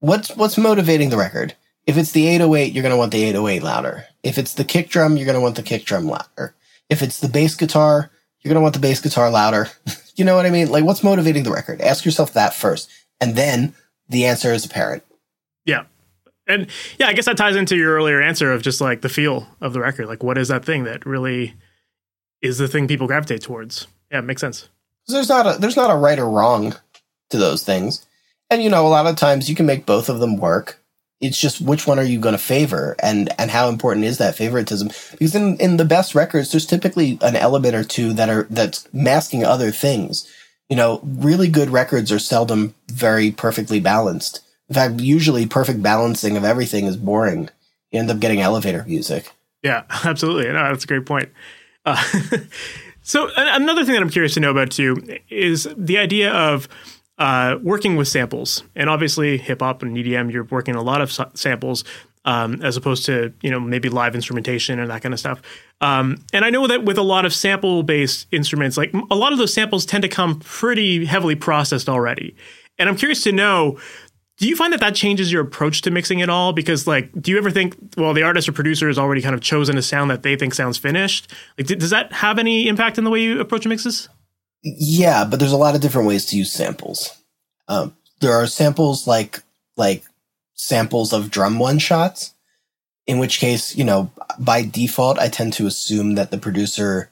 What's 0.00 0.34
what's 0.36 0.58
motivating 0.58 1.10
the 1.10 1.16
record? 1.16 1.54
If 1.86 1.98
it's 1.98 2.12
the 2.12 2.28
808, 2.28 2.72
you're 2.72 2.82
going 2.82 2.92
to 2.94 2.96
want 2.96 3.12
the 3.12 3.24
808 3.24 3.62
louder. 3.62 4.06
If 4.22 4.38
it's 4.38 4.54
the 4.54 4.64
kick 4.64 4.88
drum, 4.88 5.16
you're 5.16 5.26
going 5.26 5.34
to 5.34 5.40
want 5.40 5.56
the 5.56 5.62
kick 5.62 5.84
drum 5.84 6.06
louder. 6.06 6.54
If 6.88 7.02
it's 7.02 7.20
the 7.20 7.28
bass 7.28 7.54
guitar, 7.54 8.10
you're 8.40 8.50
going 8.50 8.60
to 8.60 8.62
want 8.62 8.72
the 8.72 8.80
bass 8.80 9.00
guitar 9.00 9.30
louder. 9.30 9.68
you 10.16 10.24
know 10.24 10.34
what 10.34 10.46
I 10.46 10.50
mean? 10.50 10.70
Like 10.70 10.84
what's 10.84 11.04
motivating 11.04 11.42
the 11.42 11.50
record? 11.50 11.82
Ask 11.82 12.04
yourself 12.04 12.32
that 12.32 12.54
first 12.54 12.90
and 13.20 13.36
then 13.36 13.74
the 14.14 14.26
answer 14.26 14.52
is 14.52 14.64
apparent. 14.64 15.02
Yeah. 15.64 15.84
And 16.46 16.68
yeah, 16.98 17.08
I 17.08 17.12
guess 17.12 17.24
that 17.24 17.36
ties 17.36 17.56
into 17.56 17.76
your 17.76 17.94
earlier 17.94 18.22
answer 18.22 18.52
of 18.52 18.62
just 18.62 18.80
like 18.80 19.00
the 19.00 19.08
feel 19.08 19.46
of 19.60 19.72
the 19.72 19.80
record. 19.80 20.06
Like, 20.06 20.22
what 20.22 20.38
is 20.38 20.48
that 20.48 20.64
thing 20.64 20.84
that 20.84 21.04
really 21.04 21.54
is 22.42 22.58
the 22.58 22.68
thing 22.68 22.86
people 22.86 23.06
gravitate 23.06 23.42
towards? 23.42 23.86
Yeah, 24.10 24.18
it 24.18 24.22
makes 24.22 24.40
sense. 24.40 24.68
There's 25.08 25.28
not 25.28 25.46
a 25.46 25.58
there's 25.58 25.76
not 25.76 25.90
a 25.90 25.96
right 25.96 26.18
or 26.18 26.28
wrong 26.28 26.74
to 27.30 27.38
those 27.38 27.62
things, 27.62 28.06
and 28.50 28.62
you 28.62 28.70
know 28.70 28.86
a 28.86 28.88
lot 28.88 29.06
of 29.06 29.16
times 29.16 29.50
you 29.50 29.56
can 29.56 29.66
make 29.66 29.86
both 29.86 30.08
of 30.08 30.20
them 30.20 30.36
work. 30.36 30.80
It's 31.20 31.40
just 31.40 31.60
which 31.60 31.86
one 31.86 31.98
are 31.98 32.04
you 32.04 32.18
going 32.18 32.34
to 32.34 32.38
favor, 32.38 32.96
and 33.02 33.28
and 33.38 33.50
how 33.50 33.68
important 33.68 34.06
is 34.06 34.18
that 34.18 34.34
favoritism? 34.34 34.88
Because 35.12 35.34
in 35.34 35.56
in 35.58 35.76
the 35.78 35.84
best 35.84 36.14
records, 36.14 36.52
there's 36.52 36.66
typically 36.66 37.18
an 37.22 37.36
element 37.36 37.74
or 37.74 37.84
two 37.84 38.12
that 38.14 38.28
are 38.28 38.46
that's 38.50 38.86
masking 38.92 39.44
other 39.44 39.70
things 39.70 40.26
you 40.68 40.76
know, 40.76 41.00
really 41.02 41.48
good 41.48 41.70
records 41.70 42.10
are 42.10 42.18
seldom 42.18 42.74
very 42.90 43.30
perfectly 43.30 43.80
balanced. 43.80 44.40
In 44.68 44.74
fact, 44.74 45.00
usually 45.00 45.46
perfect 45.46 45.82
balancing 45.82 46.36
of 46.36 46.44
everything 46.44 46.86
is 46.86 46.96
boring. 46.96 47.50
You 47.90 48.00
end 48.00 48.10
up 48.10 48.20
getting 48.20 48.40
elevator 48.40 48.84
music. 48.86 49.30
Yeah, 49.62 49.84
absolutely. 50.04 50.46
No, 50.46 50.70
that's 50.70 50.84
a 50.84 50.86
great 50.86 51.06
point. 51.06 51.30
Uh, 51.84 52.02
so 53.02 53.30
another 53.36 53.84
thing 53.84 53.94
that 53.94 54.02
I'm 54.02 54.10
curious 54.10 54.34
to 54.34 54.40
know 54.40 54.50
about 54.50 54.70
too 54.70 55.18
is 55.28 55.68
the 55.76 55.98
idea 55.98 56.32
of 56.32 56.68
uh, 57.18 57.58
working 57.62 57.96
with 57.96 58.08
samples. 58.08 58.64
And 58.74 58.88
obviously, 58.88 59.36
hip 59.38 59.60
hop 59.60 59.82
and 59.82 59.96
EDM, 59.96 60.32
you're 60.32 60.44
working 60.44 60.74
a 60.74 60.82
lot 60.82 61.00
of 61.00 61.12
samples 61.34 61.84
um, 62.24 62.62
as 62.62 62.76
opposed 62.76 63.04
to 63.06 63.32
you 63.42 63.50
know 63.50 63.60
maybe 63.60 63.88
live 63.88 64.14
instrumentation 64.14 64.78
and 64.78 64.90
that 64.90 65.02
kind 65.02 65.12
of 65.12 65.20
stuff. 65.20 65.40
Um, 65.80 66.24
and 66.32 66.44
I 66.44 66.50
know 66.50 66.66
that 66.66 66.84
with 66.84 66.98
a 66.98 67.02
lot 67.02 67.24
of 67.24 67.34
sample 67.34 67.82
based 67.82 68.26
instruments, 68.30 68.76
like 68.76 68.92
a 69.10 69.14
lot 69.14 69.32
of 69.32 69.38
those 69.38 69.52
samples 69.52 69.84
tend 69.86 70.02
to 70.02 70.08
come 70.08 70.40
pretty 70.40 71.04
heavily 71.04 71.34
processed 71.34 71.88
already. 71.88 72.34
And 72.78 72.88
I'm 72.88 72.96
curious 72.96 73.22
to 73.24 73.32
know. 73.32 73.78
Do 74.36 74.48
you 74.48 74.56
find 74.56 74.72
that 74.72 74.80
that 74.80 74.96
changes 74.96 75.30
your 75.30 75.42
approach 75.42 75.82
to 75.82 75.92
mixing 75.92 76.20
at 76.20 76.28
all? 76.28 76.52
Because, 76.52 76.88
like, 76.88 77.08
do 77.22 77.30
you 77.30 77.38
ever 77.38 77.52
think, 77.52 77.76
well, 77.96 78.12
the 78.12 78.24
artist 78.24 78.48
or 78.48 78.52
producer 78.52 78.88
has 78.88 78.98
already 78.98 79.22
kind 79.22 79.32
of 79.32 79.40
chosen 79.40 79.78
a 79.78 79.82
sound 79.82 80.10
that 80.10 80.24
they 80.24 80.34
think 80.34 80.54
sounds 80.54 80.76
finished? 80.76 81.32
Like, 81.56 81.68
does 81.68 81.90
that 81.90 82.12
have 82.12 82.40
any 82.40 82.66
impact 82.66 82.98
in 82.98 83.04
the 83.04 83.10
way 83.10 83.22
you 83.22 83.38
approach 83.38 83.64
mixes? 83.64 84.08
Yeah, 84.64 85.24
but 85.24 85.38
there's 85.38 85.52
a 85.52 85.56
lot 85.56 85.76
of 85.76 85.82
different 85.82 86.08
ways 86.08 86.26
to 86.26 86.36
use 86.36 86.52
samples. 86.52 87.16
Um, 87.68 87.96
there 88.20 88.32
are 88.32 88.46
samples 88.46 89.06
like 89.06 89.42
like 89.76 90.04
samples 90.54 91.12
of 91.12 91.30
drum 91.30 91.58
one 91.58 91.78
shots, 91.78 92.32
in 93.06 93.18
which 93.18 93.38
case, 93.38 93.76
you 93.76 93.84
know, 93.84 94.10
by 94.38 94.62
default, 94.62 95.18
I 95.18 95.28
tend 95.28 95.52
to 95.54 95.66
assume 95.66 96.14
that 96.14 96.30
the 96.30 96.38
producer 96.38 97.10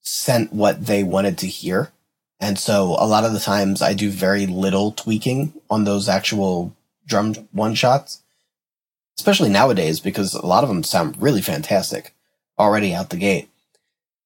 sent 0.00 0.52
what 0.52 0.86
they 0.86 1.02
wanted 1.02 1.38
to 1.38 1.46
hear. 1.46 1.92
And 2.40 2.58
so 2.58 2.96
a 2.98 3.06
lot 3.06 3.24
of 3.24 3.32
the 3.32 3.38
times 3.38 3.82
I 3.82 3.94
do 3.94 4.10
very 4.10 4.46
little 4.46 4.90
tweaking 4.90 5.52
on 5.70 5.84
those 5.84 6.08
actual 6.08 6.74
drum 7.06 7.34
one 7.52 7.74
shots, 7.74 8.22
especially 9.16 9.48
nowadays, 9.48 10.00
because 10.00 10.34
a 10.34 10.44
lot 10.44 10.64
of 10.64 10.68
them 10.68 10.82
sound 10.82 11.22
really 11.22 11.42
fantastic 11.42 12.12
already 12.58 12.92
out 12.94 13.10
the 13.10 13.16
gate. 13.16 13.48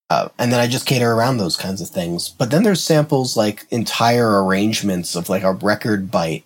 Uh, 0.09 0.29
and 0.39 0.53
then 0.53 0.61
I 0.61 0.67
just 0.67 0.87
cater 0.87 1.13
around 1.13 1.37
those 1.37 1.57
kinds 1.57 1.81
of 1.81 1.89
things. 1.89 2.29
But 2.29 2.51
then 2.51 2.63
there's 2.63 2.83
samples 2.83 3.37
like 3.37 3.67
entire 3.71 4.43
arrangements 4.43 5.15
of 5.15 5.29
like 5.29 5.43
a 5.43 5.53
record 5.53 6.11
bite 6.11 6.45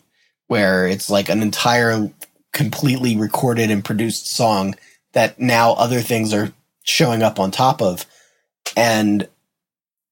where 0.50 0.88
it's 0.88 1.08
like 1.08 1.28
an 1.28 1.42
entire 1.42 2.10
completely 2.52 3.16
recorded 3.16 3.70
and 3.70 3.84
produced 3.84 4.26
song 4.26 4.74
that 5.12 5.38
now 5.38 5.74
other 5.74 6.00
things 6.00 6.34
are 6.34 6.52
showing 6.82 7.22
up 7.22 7.38
on 7.38 7.52
top 7.52 7.80
of. 7.80 8.04
And 8.76 9.28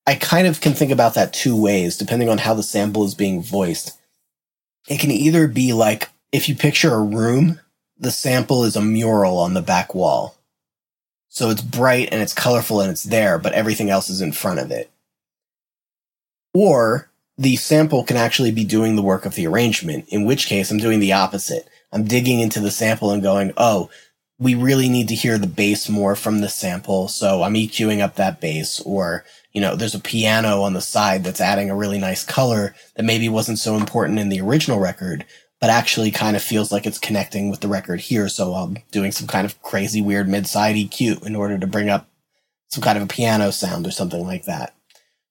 I 0.06 0.14
kind 0.14 0.46
of 0.46 0.60
can 0.60 0.74
think 0.74 0.92
about 0.92 1.14
that 1.14 1.32
two 1.32 1.60
ways, 1.60 1.96
depending 1.96 2.28
on 2.28 2.38
how 2.38 2.54
the 2.54 2.62
sample 2.62 3.02
is 3.04 3.16
being 3.16 3.42
voiced. 3.42 3.98
It 4.86 5.00
can 5.00 5.10
either 5.10 5.48
be 5.48 5.72
like 5.72 6.08
if 6.30 6.48
you 6.48 6.54
picture 6.54 6.94
a 6.94 7.02
room, 7.02 7.58
the 7.98 8.12
sample 8.12 8.62
is 8.62 8.76
a 8.76 8.80
mural 8.80 9.38
on 9.38 9.54
the 9.54 9.60
back 9.60 9.92
wall. 9.92 10.36
So 11.30 11.50
it's 11.50 11.62
bright 11.62 12.10
and 12.12 12.22
it's 12.22 12.32
colorful 12.32 12.80
and 12.80 12.92
it's 12.92 13.02
there, 13.02 13.40
but 13.40 13.54
everything 13.54 13.90
else 13.90 14.08
is 14.08 14.20
in 14.20 14.30
front 14.30 14.60
of 14.60 14.70
it. 14.70 14.88
Or 16.54 17.10
the 17.38 17.54
sample 17.56 18.02
can 18.02 18.16
actually 18.16 18.50
be 18.50 18.64
doing 18.64 18.96
the 18.96 19.02
work 19.02 19.24
of 19.24 19.36
the 19.36 19.46
arrangement, 19.46 20.06
in 20.08 20.24
which 20.24 20.46
case 20.46 20.70
I'm 20.70 20.78
doing 20.78 20.98
the 20.98 21.12
opposite. 21.12 21.68
I'm 21.92 22.04
digging 22.04 22.40
into 22.40 22.60
the 22.60 22.72
sample 22.72 23.12
and 23.12 23.22
going, 23.22 23.52
oh, 23.56 23.88
we 24.40 24.54
really 24.54 24.88
need 24.88 25.08
to 25.08 25.14
hear 25.14 25.38
the 25.38 25.46
bass 25.46 25.88
more 25.88 26.14
from 26.16 26.40
the 26.40 26.48
sample. 26.48 27.08
So 27.08 27.42
I'm 27.42 27.54
EQing 27.54 28.00
up 28.00 28.16
that 28.16 28.40
bass 28.40 28.80
or, 28.80 29.24
you 29.52 29.60
know, 29.60 29.76
there's 29.76 29.94
a 29.94 30.00
piano 30.00 30.62
on 30.62 30.74
the 30.74 30.80
side 30.80 31.24
that's 31.24 31.40
adding 31.40 31.70
a 31.70 31.76
really 31.76 31.98
nice 31.98 32.24
color 32.24 32.74
that 32.96 33.04
maybe 33.04 33.28
wasn't 33.28 33.58
so 33.58 33.76
important 33.76 34.18
in 34.18 34.28
the 34.28 34.40
original 34.40 34.78
record, 34.78 35.24
but 35.60 35.70
actually 35.70 36.10
kind 36.10 36.36
of 36.36 36.42
feels 36.42 36.70
like 36.70 36.86
it's 36.86 36.98
connecting 36.98 37.50
with 37.50 37.60
the 37.60 37.68
record 37.68 38.00
here. 38.00 38.28
So 38.28 38.54
I'm 38.54 38.78
doing 38.90 39.12
some 39.12 39.26
kind 39.26 39.44
of 39.44 39.60
crazy 39.62 40.00
weird 40.00 40.28
mid-side 40.28 40.76
EQ 40.76 41.24
in 41.24 41.34
order 41.34 41.58
to 41.58 41.66
bring 41.66 41.88
up 41.88 42.08
some 42.68 42.82
kind 42.82 42.98
of 42.98 43.04
a 43.04 43.08
piano 43.08 43.50
sound 43.50 43.86
or 43.86 43.90
something 43.90 44.24
like 44.24 44.44
that. 44.44 44.74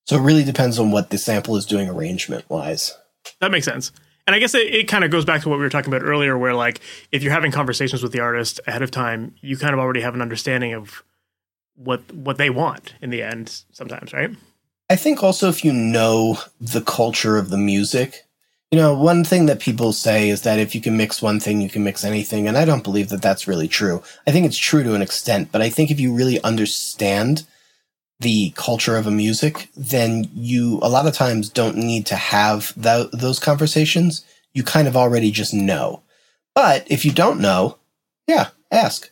So 0.07 0.15
it 0.15 0.21
really 0.21 0.45
depends 0.45 0.79
on 0.79 0.91
what 0.91 1.09
the 1.09 1.17
sample 1.17 1.57
is 1.57 1.65
doing 1.65 1.89
arrangement 1.89 2.49
wise. 2.49 2.97
That 3.41 3.51
makes 3.51 3.65
sense. 3.65 3.91
And 4.25 4.35
I 4.35 4.39
guess 4.39 4.55
it, 4.55 4.73
it 4.73 4.87
kind 4.87 5.03
of 5.03 5.11
goes 5.11 5.25
back 5.25 5.41
to 5.41 5.49
what 5.49 5.57
we 5.57 5.63
were 5.63 5.69
talking 5.69 5.93
about 5.93 6.05
earlier, 6.05 6.37
where 6.37 6.53
like 6.53 6.79
if 7.11 7.23
you're 7.23 7.33
having 7.33 7.51
conversations 7.51 8.01
with 8.01 8.13
the 8.13 8.21
artist 8.21 8.59
ahead 8.67 8.81
of 8.81 8.89
time, 8.89 9.35
you 9.41 9.57
kind 9.57 9.73
of 9.73 9.79
already 9.79 10.01
have 10.01 10.15
an 10.15 10.21
understanding 10.21 10.73
of 10.73 11.03
what 11.75 12.11
what 12.13 12.37
they 12.37 12.49
want 12.49 12.95
in 13.01 13.09
the 13.09 13.21
end 13.21 13.63
sometimes, 13.71 14.13
right? 14.13 14.31
I 14.89 14.95
think 14.95 15.23
also 15.23 15.49
if 15.49 15.65
you 15.65 15.73
know 15.73 16.37
the 16.59 16.81
culture 16.81 17.37
of 17.37 17.49
the 17.49 17.57
music, 17.57 18.25
you 18.71 18.77
know, 18.77 18.97
one 18.97 19.25
thing 19.25 19.45
that 19.47 19.59
people 19.59 19.91
say 19.91 20.29
is 20.29 20.41
that 20.43 20.59
if 20.59 20.73
you 20.73 20.79
can 20.79 20.95
mix 20.95 21.21
one 21.21 21.41
thing, 21.41 21.59
you 21.59 21.69
can 21.69 21.83
mix 21.83 22.05
anything. 22.05 22.47
And 22.47 22.57
I 22.57 22.63
don't 22.63 22.83
believe 22.83 23.09
that 23.09 23.21
that's 23.21 23.47
really 23.47 23.67
true. 23.67 24.01
I 24.25 24.31
think 24.31 24.45
it's 24.45 24.57
true 24.57 24.83
to 24.83 24.95
an 24.95 25.01
extent, 25.01 25.51
but 25.51 25.61
I 25.61 25.69
think 25.69 25.91
if 25.91 25.99
you 25.99 26.13
really 26.13 26.41
understand 26.43 27.45
the 28.19 28.51
culture 28.55 28.97
of 28.97 29.05
a 29.05 29.11
music, 29.11 29.69
then 29.75 30.29
you 30.33 30.79
a 30.81 30.89
lot 30.89 31.05
of 31.05 31.13
times 31.13 31.49
don't 31.49 31.77
need 31.77 32.05
to 32.07 32.15
have 32.15 32.73
th- 32.81 33.11
those 33.13 33.39
conversations. 33.39 34.25
You 34.53 34.63
kind 34.63 34.87
of 34.87 34.97
already 34.97 35.31
just 35.31 35.53
know. 35.53 36.01
But 36.55 36.89
if 36.89 37.05
you 37.05 37.11
don't 37.11 37.39
know, 37.39 37.77
yeah, 38.27 38.49
ask. 38.71 39.11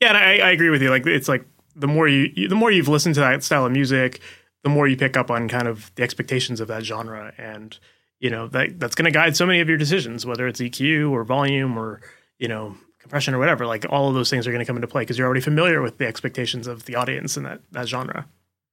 Yeah, 0.00 0.08
and 0.08 0.16
I, 0.16 0.48
I 0.48 0.50
agree 0.50 0.70
with 0.70 0.82
you. 0.82 0.90
Like 0.90 1.06
it's 1.06 1.28
like 1.28 1.44
the 1.76 1.86
more 1.86 2.08
you, 2.08 2.30
you 2.34 2.48
the 2.48 2.56
more 2.56 2.70
you've 2.70 2.88
listened 2.88 3.14
to 3.16 3.20
that 3.20 3.44
style 3.44 3.66
of 3.66 3.72
music, 3.72 4.20
the 4.62 4.70
more 4.70 4.88
you 4.88 4.96
pick 4.96 5.16
up 5.16 5.30
on 5.30 5.48
kind 5.48 5.68
of 5.68 5.90
the 5.94 6.02
expectations 6.02 6.60
of 6.60 6.68
that 6.68 6.84
genre 6.84 7.32
and 7.38 7.78
you 8.18 8.30
know 8.30 8.48
that 8.48 8.78
that's 8.78 8.94
going 8.94 9.10
to 9.10 9.10
guide 9.10 9.36
so 9.36 9.46
many 9.46 9.60
of 9.60 9.68
your 9.68 9.78
decisions 9.78 10.26
whether 10.26 10.46
it's 10.46 10.60
eq 10.60 11.10
or 11.10 11.24
volume 11.24 11.78
or 11.78 12.00
you 12.38 12.48
know 12.48 12.76
compression 12.98 13.34
or 13.34 13.38
whatever 13.38 13.66
like 13.66 13.86
all 13.88 14.08
of 14.08 14.14
those 14.14 14.28
things 14.30 14.46
are 14.46 14.52
going 14.52 14.60
to 14.60 14.66
come 14.66 14.76
into 14.76 14.86
play 14.86 15.02
because 15.02 15.18
you're 15.18 15.26
already 15.26 15.40
familiar 15.40 15.80
with 15.80 15.98
the 15.98 16.06
expectations 16.06 16.66
of 16.66 16.84
the 16.84 16.94
audience 16.94 17.36
in 17.36 17.42
that 17.42 17.60
that 17.72 17.88
genre 17.88 18.26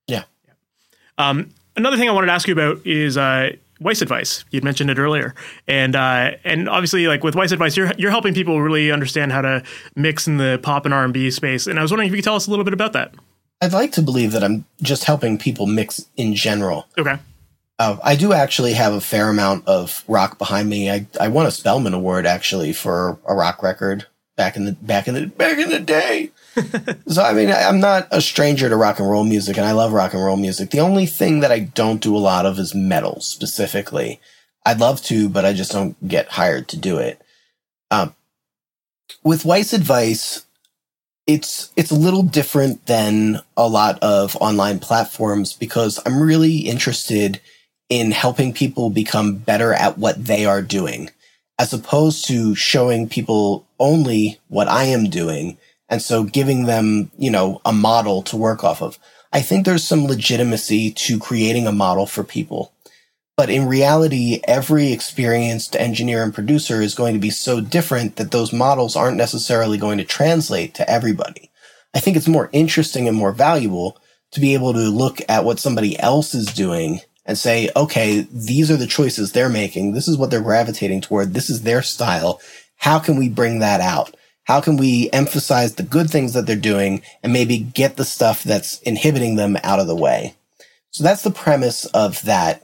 yeah, 0.08 0.24
yeah. 0.46 0.54
Um, 1.18 1.50
another 1.76 1.98
thing 1.98 2.10
i 2.10 2.12
wanted 2.12 2.28
to 2.28 2.34
ask 2.34 2.48
you 2.48 2.54
about 2.54 2.86
is 2.86 3.18
uh, 3.18 3.52
Weiss 3.80 4.02
advice. 4.02 4.44
You'd 4.50 4.64
mentioned 4.64 4.90
it 4.90 4.98
earlier, 4.98 5.36
and 5.68 5.96
uh, 5.96 6.32
and 6.44 6.68
obviously, 6.68 7.08
like 7.08 7.24
with 7.24 7.36
Weiss 7.36 7.52
advice, 7.52 7.78
you're 7.78 7.92
you're 7.98 8.12
helping 8.12 8.34
people 8.34 8.60
really 8.62 8.92
understand 8.92 9.32
how 9.32 9.42
to 9.42 9.64
mix 9.96 10.28
in 10.28 10.38
the 10.38 10.60
pop 10.64 10.86
and 10.86 10.94
R 10.94 11.04
and 11.04 11.14
B 11.14 11.30
space. 11.30 11.68
And 11.68 11.78
I 11.78 11.82
was 11.82 11.92
wondering 11.92 12.08
if 12.08 12.12
you 12.12 12.18
could 12.18 12.24
tell 12.26 12.36
us 12.36 12.48
a 12.48 12.50
little 12.50 12.66
bit 12.66 12.74
about 12.74 12.94
that. 12.94 13.14
I'd 13.62 13.74
like 13.74 13.92
to 13.94 14.02
believe 14.02 14.32
that 14.34 14.44
I'm 14.44 14.66
just 14.82 15.04
helping 15.04 15.38
people 15.38 15.66
mix 15.66 16.06
in 16.16 16.36
general. 16.36 16.88
Okay. 16.98 17.18
Uh, 17.80 17.98
I 18.04 18.16
do 18.16 18.34
actually 18.34 18.74
have 18.74 18.94
a 18.94 19.02
fair 19.02 19.30
amount 19.30 19.68
of 19.68 20.04
rock 20.08 20.40
behind 20.40 20.70
me. 20.70 20.90
I, 20.90 21.06
I 21.20 21.28
won 21.28 21.46
a 21.46 21.50
Spellemann 21.50 21.94
Award 21.94 22.26
actually 22.26 22.74
for 22.74 23.20
a 23.28 23.36
rock 23.36 23.62
record 23.62 24.08
back 24.38 24.56
in 24.56 24.64
the 24.66 24.72
back 24.72 25.10
in 25.10 25.16
the 25.16 25.28
back 25.28 25.58
in 25.58 25.70
the 25.70 25.80
day. 25.80 26.32
so 27.08 27.22
I 27.22 27.34
mean, 27.34 27.52
I'm 27.52 27.82
not 27.82 28.08
a 28.12 28.22
stranger 28.22 28.70
to 28.70 28.78
rock 28.78 29.00
and 29.00 29.10
roll 29.10 29.26
music, 29.26 29.58
and 29.58 29.66
I 29.66 29.74
love 29.74 29.92
rock 29.92 30.14
and 30.14 30.24
roll 30.24 30.38
music. 30.38 30.70
The 30.70 30.80
only 30.80 31.06
thing 31.06 31.42
that 31.42 31.52
I 31.52 31.60
don't 31.60 32.02
do 32.02 32.16
a 32.16 32.20
lot 32.20 32.46
of 32.46 32.58
is 32.58 32.74
metal 32.74 33.20
specifically. 33.20 34.22
I'd 34.66 34.80
love 34.80 35.02
to, 35.04 35.28
but 35.28 35.44
I 35.44 35.54
just 35.54 35.72
don't 35.72 36.08
get 36.08 36.30
hired 36.30 36.70
to 36.70 36.78
do 36.78 36.98
it. 36.98 37.22
Um, 37.92 38.16
with 39.24 39.46
Weiss 39.46 39.74
Advice, 39.74 40.46
it's 41.26 41.72
it's 41.76 41.92
a 41.92 41.96
little 41.96 42.24
different 42.24 42.86
than 42.86 43.42
a 43.58 43.68
lot 43.68 44.00
of 44.00 44.36
online 44.38 44.80
platforms 44.80 45.54
because 45.54 46.00
I'm 46.06 46.22
really 46.22 46.60
interested 46.60 47.42
in 47.90 48.12
helping 48.12 48.54
people 48.54 48.90
become 48.90 49.36
better 49.36 49.74
at 49.74 49.98
what 49.98 50.24
they 50.24 50.46
are 50.46 50.62
doing 50.62 51.10
as 51.60 51.74
opposed 51.74 52.26
to 52.28 52.54
showing 52.56 53.10
people 53.10 53.67
only 53.80 54.40
what 54.48 54.68
I 54.68 54.86
am 54.86 55.10
doing 55.10 55.58
and 55.90 56.02
so 56.02 56.24
giving 56.24 56.66
them, 56.66 57.12
you 57.18 57.32
know, 57.32 57.62
a 57.66 57.72
model 57.72 58.22
to 58.24 58.38
work 58.38 58.64
off 58.64 58.82
of. 58.82 59.00
I 59.32 59.42
think 59.42 59.66
there's 59.66 59.84
some 59.84 60.06
legitimacy 60.06 60.92
to 60.92 61.20
creating 61.20 61.68
a 61.68 61.72
model 61.72 62.06
for 62.06 62.24
people. 62.24 62.74
But 63.36 63.50
in 63.50 63.68
reality, 63.68 64.42
every 64.46 64.92
experienced 64.92 65.76
engineer 65.76 66.24
and 66.24 66.34
producer 66.34 66.82
is 66.82 66.96
going 66.96 67.14
to 67.14 67.20
be 67.20 67.30
so 67.30 67.62
different 67.62 68.16
that 68.16 68.32
those 68.32 68.52
models 68.52 68.96
aren't 68.96 69.18
necessarily 69.18 69.78
going 69.78 70.00
to 70.00 70.04
translate 70.04 70.74
to 70.76 70.90
everybody. 70.90 71.52
I 71.94 72.00
think 72.00 72.18
it's 72.18 72.28
more 72.28 72.50
interesting 72.52 73.08
and 73.08 73.16
more 73.16 73.32
valuable 73.32 73.98
to 74.32 74.40
be 74.40 74.56
able 74.56 74.74
to 74.74 74.90
look 74.90 75.20
at 75.30 75.46
what 75.46 75.60
somebody 75.60 75.98
else 76.00 76.34
is 76.34 76.48
doing 76.48 77.02
and 77.26 77.38
say, 77.38 77.70
okay, 77.76 78.28
these 78.32 78.72
are 78.72 78.78
the 78.78 78.88
choices 78.88 79.32
they're 79.32 79.50
making. 79.50 79.94
This 79.94 80.08
is 80.08 80.18
what 80.18 80.32
they're 80.32 80.42
gravitating 80.42 81.02
toward. 81.02 81.34
This 81.34 81.50
is 81.50 81.62
their 81.62 81.82
style. 81.82 82.42
How 82.78 83.00
can 83.00 83.18
we 83.18 83.30
bring 83.30 83.60
that 83.60 83.82
out? 83.82 84.16
How 84.44 84.62
can 84.62 84.78
we 84.78 85.10
emphasize 85.12 85.76
the 85.76 85.84
good 85.84 86.10
things 86.10 86.34
that 86.34 86.46
they're 86.46 86.56
doing 86.56 87.02
and 87.22 87.34
maybe 87.34 87.58
get 87.58 87.98
the 87.98 88.06
stuff 88.06 88.44
that's 88.44 88.80
inhibiting 88.82 89.36
them 89.36 89.58
out 89.64 89.80
of 89.80 89.88
the 89.88 89.96
way? 89.96 90.36
So 90.92 91.04
that's 91.04 91.24
the 91.24 91.32
premise 91.32 91.86
of 91.86 92.22
that 92.24 92.64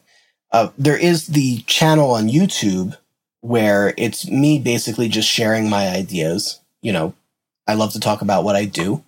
uh, 0.53 0.69
there 0.77 0.95
is 0.95 1.27
the 1.27 1.61
channel 1.61 2.11
on 2.11 2.29
YouTube 2.29 2.95
where 3.41 3.93
it's 3.97 4.29
me 4.29 4.59
basically 4.59 5.09
just 5.09 5.27
sharing 5.27 5.67
my 5.67 5.89
ideas. 5.89 6.61
You 6.81 6.93
know, 6.93 7.15
I 7.67 7.73
love 7.73 7.91
to 7.93 7.99
talk 7.99 8.21
about 8.21 8.43
what 8.43 8.55
I 8.55 8.65
do. 8.65 9.03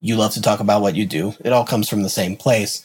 You 0.00 0.16
love 0.16 0.34
to 0.34 0.42
talk 0.42 0.60
about 0.60 0.82
what 0.82 0.96
you 0.96 1.06
do. 1.06 1.34
It 1.44 1.52
all 1.52 1.64
comes 1.64 1.88
from 1.88 2.02
the 2.02 2.08
same 2.08 2.36
place. 2.36 2.84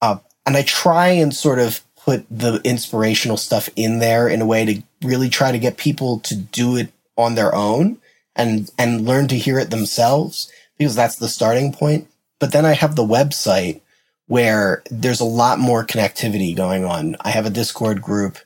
Uh, 0.00 0.18
and 0.46 0.56
I 0.56 0.62
try 0.62 1.08
and 1.08 1.34
sort 1.34 1.58
of 1.58 1.80
put 2.04 2.26
the 2.30 2.60
inspirational 2.64 3.38
stuff 3.38 3.68
in 3.76 3.98
there 3.98 4.28
in 4.28 4.42
a 4.42 4.46
way 4.46 4.64
to 4.66 4.82
really 5.02 5.30
try 5.30 5.50
to 5.50 5.58
get 5.58 5.78
people 5.78 6.20
to 6.20 6.36
do 6.36 6.76
it 6.76 6.92
on 7.16 7.34
their 7.34 7.54
own 7.54 7.96
and, 8.36 8.70
and 8.78 9.06
learn 9.06 9.26
to 9.28 9.38
hear 9.38 9.58
it 9.58 9.70
themselves 9.70 10.52
because 10.76 10.94
that's 10.94 11.16
the 11.16 11.28
starting 11.28 11.72
point. 11.72 12.06
But 12.38 12.52
then 12.52 12.66
I 12.66 12.72
have 12.72 12.94
the 12.94 13.06
website 13.06 13.80
where 14.26 14.82
there's 14.90 15.20
a 15.20 15.24
lot 15.24 15.58
more 15.58 15.84
connectivity 15.84 16.54
going 16.54 16.84
on. 16.84 17.16
I 17.20 17.30
have 17.30 17.46
a 17.46 17.50
Discord 17.50 18.02
group. 18.02 18.36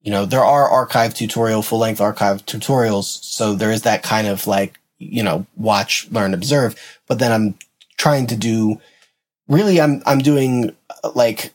You 0.00 0.10
know, 0.10 0.24
there 0.24 0.44
are 0.44 0.68
archive 0.68 1.12
tutorial, 1.12 1.62
full 1.62 1.80
length 1.80 2.00
archive 2.00 2.46
tutorials. 2.46 3.22
So 3.24 3.54
there 3.54 3.72
is 3.72 3.82
that 3.82 4.02
kind 4.02 4.26
of 4.26 4.46
like, 4.46 4.78
you 4.98 5.22
know, 5.22 5.46
watch, 5.56 6.10
learn, 6.10 6.32
observe. 6.32 6.76
But 7.08 7.18
then 7.18 7.30
I'm 7.30 7.58
trying 7.98 8.26
to 8.28 8.36
do 8.36 8.80
really, 9.48 9.80
I'm, 9.80 10.02
I'm 10.06 10.20
doing 10.20 10.74
uh, 11.04 11.10
like 11.14 11.52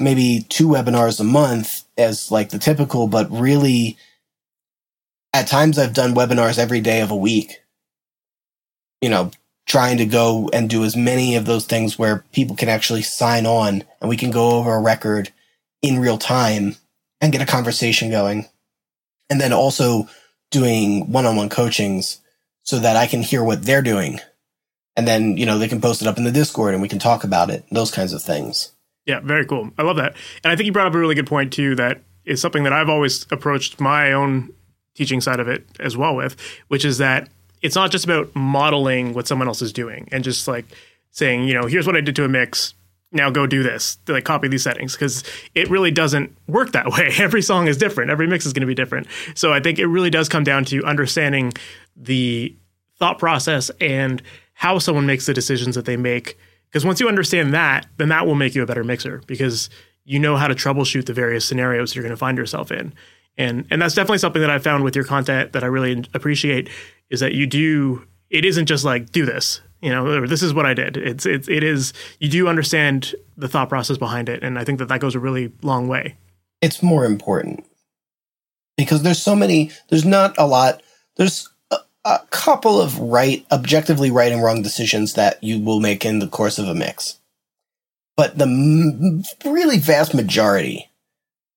maybe 0.00 0.46
two 0.48 0.68
webinars 0.68 1.20
a 1.20 1.24
month 1.24 1.84
as 1.96 2.30
like 2.30 2.50
the 2.50 2.58
typical, 2.58 3.08
but 3.08 3.30
really 3.30 3.96
at 5.32 5.46
times 5.46 5.78
I've 5.78 5.94
done 5.94 6.14
webinars 6.14 6.58
every 6.58 6.80
day 6.80 7.00
of 7.00 7.10
a 7.10 7.16
week. 7.16 7.60
You 9.00 9.10
know, 9.10 9.30
trying 9.66 9.98
to 9.98 10.06
go 10.06 10.48
and 10.52 10.68
do 10.68 10.84
as 10.84 10.96
many 10.96 11.36
of 11.36 11.44
those 11.44 11.66
things 11.66 11.98
where 11.98 12.24
people 12.32 12.56
can 12.56 12.68
actually 12.68 13.02
sign 13.02 13.46
on 13.46 13.84
and 14.00 14.08
we 14.08 14.16
can 14.16 14.30
go 14.30 14.52
over 14.52 14.74
a 14.74 14.80
record 14.80 15.30
in 15.82 16.00
real 16.00 16.18
time 16.18 16.76
and 17.20 17.32
get 17.32 17.42
a 17.42 17.46
conversation 17.46 18.10
going. 18.10 18.46
And 19.30 19.40
then 19.40 19.52
also 19.52 20.08
doing 20.50 21.12
one-on-one 21.12 21.50
coachings 21.50 22.20
so 22.62 22.78
that 22.78 22.96
I 22.96 23.06
can 23.06 23.22
hear 23.22 23.44
what 23.44 23.62
they're 23.62 23.82
doing. 23.82 24.20
And 24.96 25.06
then, 25.06 25.36
you 25.36 25.46
know, 25.46 25.58
they 25.58 25.68
can 25.68 25.80
post 25.80 26.00
it 26.02 26.08
up 26.08 26.16
in 26.16 26.24
the 26.24 26.32
Discord 26.32 26.72
and 26.72 26.82
we 26.82 26.88
can 26.88 26.98
talk 26.98 27.22
about 27.22 27.50
it, 27.50 27.64
those 27.70 27.90
kinds 27.90 28.12
of 28.12 28.22
things. 28.22 28.72
Yeah, 29.08 29.20
very 29.20 29.46
cool. 29.46 29.70
I 29.78 29.82
love 29.82 29.96
that. 29.96 30.14
And 30.44 30.52
I 30.52 30.56
think 30.56 30.66
you 30.66 30.72
brought 30.72 30.86
up 30.86 30.94
a 30.94 30.98
really 30.98 31.14
good 31.14 31.26
point 31.26 31.50
too 31.50 31.74
that 31.76 32.02
is 32.26 32.42
something 32.42 32.62
that 32.64 32.74
I've 32.74 32.90
always 32.90 33.26
approached 33.32 33.80
my 33.80 34.12
own 34.12 34.52
teaching 34.94 35.22
side 35.22 35.40
of 35.40 35.48
it 35.48 35.66
as 35.80 35.96
well 35.96 36.14
with, 36.14 36.36
which 36.68 36.84
is 36.84 36.98
that 36.98 37.30
it's 37.62 37.74
not 37.74 37.90
just 37.90 38.04
about 38.04 38.34
modeling 38.36 39.14
what 39.14 39.26
someone 39.26 39.48
else 39.48 39.62
is 39.62 39.72
doing 39.72 40.08
and 40.12 40.22
just 40.22 40.46
like 40.46 40.66
saying, 41.10 41.44
you 41.44 41.54
know, 41.54 41.66
here's 41.66 41.86
what 41.86 41.96
I 41.96 42.02
did 42.02 42.16
to 42.16 42.24
a 42.24 42.28
mix. 42.28 42.74
Now 43.10 43.30
go 43.30 43.46
do 43.46 43.62
this. 43.62 43.98
Like 44.06 44.24
copy 44.24 44.46
these 44.46 44.62
settings 44.62 44.92
because 44.92 45.24
it 45.54 45.70
really 45.70 45.90
doesn't 45.90 46.36
work 46.46 46.72
that 46.72 46.86
way. 46.92 47.10
Every 47.16 47.40
song 47.40 47.66
is 47.66 47.78
different. 47.78 48.10
Every 48.10 48.26
mix 48.26 48.44
is 48.44 48.52
going 48.52 48.60
to 48.60 48.66
be 48.66 48.74
different. 48.74 49.06
So 49.34 49.54
I 49.54 49.60
think 49.60 49.78
it 49.78 49.86
really 49.86 50.10
does 50.10 50.28
come 50.28 50.44
down 50.44 50.66
to 50.66 50.84
understanding 50.84 51.54
the 51.96 52.54
thought 52.98 53.18
process 53.18 53.70
and 53.80 54.22
how 54.52 54.78
someone 54.78 55.06
makes 55.06 55.24
the 55.24 55.32
decisions 55.32 55.76
that 55.76 55.86
they 55.86 55.96
make. 55.96 56.36
Because 56.70 56.84
once 56.84 57.00
you 57.00 57.08
understand 57.08 57.54
that, 57.54 57.86
then 57.96 58.08
that 58.10 58.26
will 58.26 58.34
make 58.34 58.54
you 58.54 58.62
a 58.62 58.66
better 58.66 58.84
mixer 58.84 59.22
because 59.26 59.70
you 60.04 60.18
know 60.18 60.36
how 60.36 60.48
to 60.48 60.54
troubleshoot 60.54 61.06
the 61.06 61.12
various 61.12 61.44
scenarios 61.44 61.94
you're 61.94 62.02
going 62.02 62.10
to 62.10 62.16
find 62.16 62.38
yourself 62.38 62.70
in. 62.70 62.92
And 63.36 63.66
and 63.70 63.80
that's 63.80 63.94
definitely 63.94 64.18
something 64.18 64.42
that 64.42 64.50
I 64.50 64.58
found 64.58 64.84
with 64.84 64.96
your 64.96 65.04
content 65.04 65.52
that 65.52 65.62
I 65.62 65.66
really 65.66 66.04
appreciate 66.14 66.68
is 67.10 67.20
that 67.20 67.32
you 67.32 67.46
do 67.46 68.06
it 68.30 68.44
isn't 68.44 68.66
just 68.66 68.84
like 68.84 69.10
do 69.10 69.24
this 69.24 69.60
you 69.80 69.90
know 69.90 70.26
this 70.26 70.42
is 70.42 70.52
what 70.52 70.66
i 70.66 70.74
did 70.74 70.96
it's 70.96 71.24
it's 71.24 71.48
it 71.48 71.62
is 71.62 71.92
you 72.18 72.28
do 72.28 72.48
understand 72.48 73.14
the 73.36 73.48
thought 73.48 73.68
process 73.68 73.96
behind 73.96 74.28
it 74.28 74.42
and 74.42 74.58
i 74.58 74.64
think 74.64 74.78
that 74.78 74.88
that 74.88 75.00
goes 75.00 75.14
a 75.14 75.20
really 75.20 75.52
long 75.62 75.88
way 75.88 76.16
it's 76.60 76.82
more 76.82 77.04
important 77.04 77.64
because 78.76 79.02
there's 79.02 79.22
so 79.22 79.36
many 79.36 79.70
there's 79.88 80.04
not 80.04 80.34
a 80.38 80.46
lot 80.46 80.82
there's 81.16 81.48
a, 82.14 82.26
couple 82.30 82.80
of 82.80 82.98
right 82.98 83.44
objectively 83.50 84.10
right 84.10 84.32
and 84.32 84.42
wrong 84.42 84.62
decisions 84.62 85.14
that 85.14 85.42
you 85.42 85.60
will 85.60 85.80
make 85.80 86.04
in 86.04 86.18
the 86.18 86.28
course 86.28 86.58
of 86.58 86.66
a 86.66 86.74
mix 86.74 87.18
but 88.16 88.36
the 88.38 88.44
m- 88.44 89.22
really 89.44 89.78
vast 89.78 90.14
majority 90.14 90.90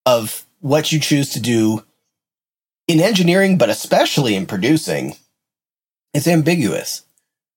of 0.05 0.45
what 0.59 0.91
you 0.91 0.99
choose 0.99 1.29
to 1.29 1.39
do 1.39 1.83
in 2.87 2.99
engineering 2.99 3.57
but 3.57 3.69
especially 3.69 4.35
in 4.35 4.45
producing 4.45 5.15
it's 6.13 6.27
ambiguous. 6.27 7.03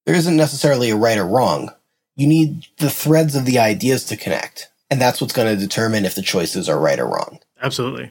There 0.07 0.15
isn't 0.15 0.37
necessarily 0.37 0.91
a 0.91 0.97
right 0.97 1.19
or 1.19 1.27
wrong. 1.27 1.71
You 2.17 2.27
need 2.27 2.67
the 2.79 2.91
threads 2.91 3.35
of 3.35 3.47
the 3.47 3.59
ideas 3.59 4.05
to 4.07 4.17
connect. 4.17 4.69
And 4.91 5.01
that's 5.01 5.21
what's 5.21 5.33
going 5.33 5.53
to 5.53 5.61
determine 5.61 6.05
if 6.05 6.15
the 6.15 6.23
choices 6.23 6.69
are 6.69 6.79
right 6.79 7.01
or 7.01 7.07
wrong. 7.07 7.41
Absolutely. 7.61 8.11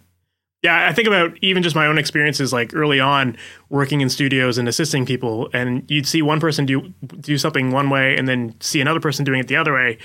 Yeah, 0.64 0.88
I 0.88 0.94
think 0.94 1.10
about 1.10 1.38
even 1.42 1.62
just 1.62 1.76
my 1.76 1.88
own 1.88 1.98
experiences, 1.98 2.54
like 2.54 2.74
early 2.74 3.00
on 3.00 3.36
working 3.70 4.00
in 4.00 4.10
studios 4.10 4.58
and 4.58 4.68
assisting 4.70 5.06
people, 5.06 5.50
and 5.52 5.84
you'd 5.92 6.08
see 6.08 6.22
one 6.22 6.40
person 6.40 6.66
do 6.66 6.94
do 7.20 7.38
something 7.38 7.72
one 7.72 7.90
way, 7.90 8.16
and 8.18 8.30
then 8.30 8.56
see 8.62 8.80
another 8.80 9.02
person 9.02 9.26
doing 9.26 9.42
it 9.42 9.50
the 9.50 9.58
other 9.58 9.74
way, 9.74 9.98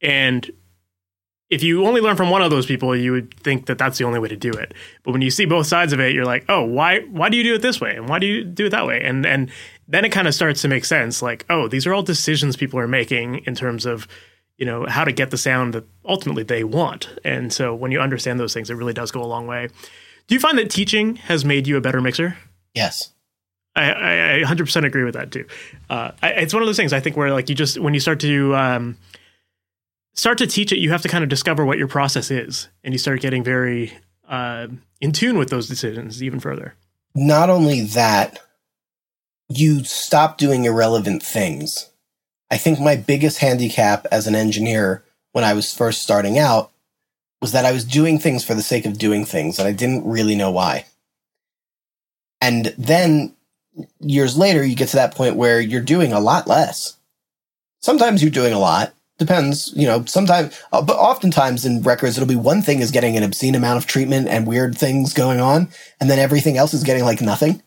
and 0.00 0.50
if 1.50 1.62
you 1.62 1.84
only 1.86 2.00
learn 2.00 2.16
from 2.16 2.30
one 2.30 2.42
of 2.42 2.50
those 2.50 2.66
people, 2.66 2.96
you 2.96 3.12
would 3.12 3.34
think 3.40 3.66
that 3.66 3.76
that's 3.76 3.98
the 3.98 4.04
only 4.04 4.18
way 4.18 4.28
to 4.28 4.36
do 4.36 4.50
it. 4.50 4.72
But 5.02 5.12
when 5.12 5.20
you 5.20 5.30
see 5.30 5.44
both 5.44 5.66
sides 5.66 5.92
of 5.92 6.00
it, 6.00 6.14
you're 6.14 6.24
like, 6.24 6.44
oh, 6.48 6.62
why 6.62 7.00
why 7.00 7.28
do 7.28 7.36
you 7.36 7.42
do 7.42 7.54
it 7.54 7.62
this 7.62 7.80
way, 7.80 7.96
and 7.96 8.08
why 8.08 8.18
do 8.18 8.26
you 8.26 8.44
do 8.44 8.66
it 8.66 8.70
that 8.70 8.86
way, 8.86 9.00
and 9.02 9.26
and 9.26 9.50
then 9.88 10.04
it 10.04 10.10
kind 10.10 10.28
of 10.28 10.34
starts 10.34 10.62
to 10.62 10.68
make 10.68 10.84
sense. 10.84 11.22
Like, 11.22 11.44
oh, 11.50 11.68
these 11.68 11.86
are 11.86 11.92
all 11.94 12.02
decisions 12.02 12.56
people 12.56 12.78
are 12.78 12.88
making 12.88 13.38
in 13.46 13.54
terms 13.54 13.84
of 13.84 14.06
you 14.58 14.66
know 14.66 14.86
how 14.86 15.04
to 15.04 15.12
get 15.12 15.30
the 15.32 15.36
sound 15.36 15.74
that 15.74 15.84
ultimately 16.04 16.44
they 16.44 16.62
want, 16.64 17.08
and 17.24 17.52
so 17.52 17.74
when 17.74 17.90
you 17.90 18.00
understand 18.00 18.38
those 18.38 18.54
things, 18.54 18.70
it 18.70 18.74
really 18.74 18.92
does 18.92 19.10
go 19.10 19.22
a 19.22 19.26
long 19.26 19.48
way. 19.48 19.68
Do 20.26 20.34
you 20.34 20.40
find 20.40 20.58
that 20.58 20.70
teaching 20.70 21.16
has 21.16 21.44
made 21.44 21.66
you 21.66 21.76
a 21.76 21.80
better 21.80 22.00
mixer? 22.00 22.36
Yes. 22.74 23.10
I, 23.76 23.92
I, 23.92 24.34
I 24.36 24.42
100% 24.42 24.84
agree 24.84 25.04
with 25.04 25.14
that 25.14 25.32
too. 25.32 25.46
Uh, 25.90 26.12
I, 26.22 26.30
it's 26.30 26.54
one 26.54 26.62
of 26.62 26.66
those 26.66 26.76
things 26.76 26.92
I 26.92 27.00
think 27.00 27.16
where 27.16 27.32
like 27.32 27.48
you 27.48 27.54
just 27.54 27.78
when 27.78 27.92
you 27.92 28.00
start 28.00 28.20
to 28.20 28.54
um, 28.54 28.96
start 30.14 30.38
to 30.38 30.46
teach 30.46 30.72
it, 30.72 30.78
you 30.78 30.90
have 30.90 31.02
to 31.02 31.08
kind 31.08 31.24
of 31.24 31.30
discover 31.30 31.64
what 31.64 31.78
your 31.78 31.88
process 31.88 32.30
is, 32.30 32.68
and 32.82 32.94
you 32.94 32.98
start 32.98 33.20
getting 33.20 33.42
very 33.42 33.92
uh, 34.28 34.68
in 35.00 35.12
tune 35.12 35.38
with 35.38 35.50
those 35.50 35.68
decisions 35.68 36.22
even 36.22 36.40
further. 36.40 36.74
Not 37.14 37.50
only 37.50 37.82
that, 37.82 38.40
you 39.48 39.84
stop 39.84 40.38
doing 40.38 40.64
irrelevant 40.64 41.22
things. 41.22 41.90
I 42.50 42.56
think 42.56 42.80
my 42.80 42.96
biggest 42.96 43.38
handicap 43.38 44.06
as 44.10 44.26
an 44.26 44.34
engineer 44.34 45.04
when 45.32 45.44
I 45.44 45.54
was 45.54 45.74
first 45.74 46.02
starting 46.02 46.38
out 46.38 46.70
was 47.44 47.52
that 47.52 47.66
I 47.66 47.72
was 47.72 47.84
doing 47.84 48.18
things 48.18 48.42
for 48.42 48.54
the 48.54 48.62
sake 48.62 48.86
of 48.86 48.96
doing 48.96 49.26
things 49.26 49.58
and 49.58 49.68
I 49.68 49.72
didn't 49.72 50.06
really 50.06 50.34
know 50.34 50.50
why. 50.50 50.86
And 52.40 52.74
then 52.78 53.36
years 54.00 54.38
later, 54.38 54.64
you 54.64 54.74
get 54.74 54.88
to 54.88 54.96
that 54.96 55.14
point 55.14 55.36
where 55.36 55.60
you're 55.60 55.82
doing 55.82 56.14
a 56.14 56.20
lot 56.20 56.46
less. 56.46 56.96
Sometimes 57.82 58.22
you're 58.22 58.30
doing 58.30 58.54
a 58.54 58.58
lot. 58.58 58.94
Depends, 59.18 59.74
you 59.76 59.86
know, 59.86 60.06
sometimes, 60.06 60.58
uh, 60.72 60.80
but 60.80 60.96
oftentimes 60.96 61.66
in 61.66 61.82
records, 61.82 62.16
it'll 62.16 62.26
be 62.26 62.34
one 62.34 62.62
thing 62.62 62.80
is 62.80 62.90
getting 62.90 63.14
an 63.18 63.22
obscene 63.22 63.54
amount 63.54 63.76
of 63.76 63.86
treatment 63.86 64.26
and 64.26 64.46
weird 64.46 64.74
things 64.78 65.12
going 65.12 65.38
on, 65.38 65.68
and 66.00 66.08
then 66.08 66.18
everything 66.18 66.56
else 66.56 66.72
is 66.72 66.82
getting 66.82 67.04
like 67.04 67.20
nothing. 67.20 67.62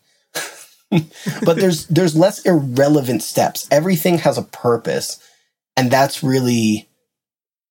but 0.90 1.56
there's, 1.56 1.86
there's 1.86 2.16
less 2.16 2.44
irrelevant 2.44 3.22
steps. 3.22 3.68
Everything 3.70 4.18
has 4.18 4.38
a 4.38 4.42
purpose. 4.42 5.22
And 5.76 5.88
that's 5.88 6.24
really, 6.24 6.88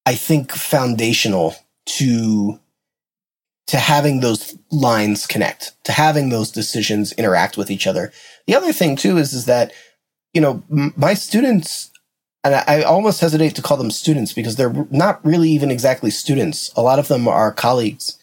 I 0.05 0.15
think, 0.15 0.53
foundational 0.53 1.53
to 1.87 2.59
to 3.67 3.77
having 3.77 4.21
those 4.21 4.57
lines 4.71 5.27
connect, 5.27 5.73
to 5.83 5.91
having 5.91 6.29
those 6.29 6.51
decisions 6.51 7.11
interact 7.13 7.57
with 7.57 7.69
each 7.69 7.85
other. 7.85 8.13
The 8.45 8.55
other 8.55 8.71
thing 8.71 8.95
too 8.95 9.17
is 9.17 9.33
is 9.33 9.45
that 9.45 9.73
you 10.33 10.41
know 10.41 10.63
my 10.69 11.13
students 11.13 11.91
and 12.43 12.55
I, 12.55 12.63
I 12.67 12.83
almost 12.83 13.19
hesitate 13.19 13.55
to 13.55 13.61
call 13.61 13.77
them 13.77 13.91
students 13.91 14.31
because 14.33 14.55
they're 14.55 14.87
not 14.89 15.23
really 15.25 15.49
even 15.49 15.71
exactly 15.71 16.11
students. 16.11 16.71
A 16.75 16.81
lot 16.81 16.99
of 16.99 17.07
them 17.07 17.27
are 17.27 17.51
colleagues 17.51 18.17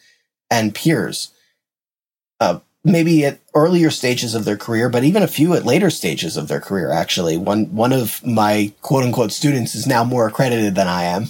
and 0.49 0.73
peers. 0.73 1.31
Uh, 2.39 2.59
maybe 2.83 3.25
at 3.25 3.39
earlier 3.53 3.89
stages 3.89 4.35
of 4.35 4.45
their 4.45 4.57
career, 4.57 4.89
but 4.89 5.03
even 5.03 5.23
a 5.23 5.27
few 5.27 5.53
at 5.53 5.65
later 5.65 5.89
stages 5.89 6.37
of 6.37 6.47
their 6.47 6.59
career. 6.59 6.91
Actually, 6.91 7.37
one 7.37 7.65
one 7.75 7.93
of 7.93 8.25
my 8.25 8.73
quote 8.81 9.03
unquote 9.03 9.31
students 9.31 9.75
is 9.75 9.87
now 9.87 10.03
more 10.03 10.27
accredited 10.27 10.75
than 10.75 10.87
I 10.87 11.03
am, 11.03 11.27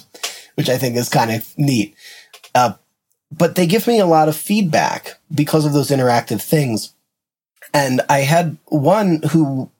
which 0.54 0.68
I 0.68 0.78
think 0.78 0.96
is 0.96 1.08
kind 1.08 1.30
of 1.30 1.46
neat. 1.56 1.94
Uh, 2.56 2.74
but 3.30 3.54
they 3.54 3.66
give 3.66 3.86
me 3.86 4.00
a 4.00 4.06
lot 4.06 4.28
of 4.28 4.36
feedback 4.36 5.18
because 5.32 5.66
of 5.66 5.72
those 5.72 5.90
interactive 5.90 6.40
things. 6.40 6.94
And 7.74 8.00
I 8.08 8.20
had 8.20 8.56
one 8.66 9.20
who 9.32 9.70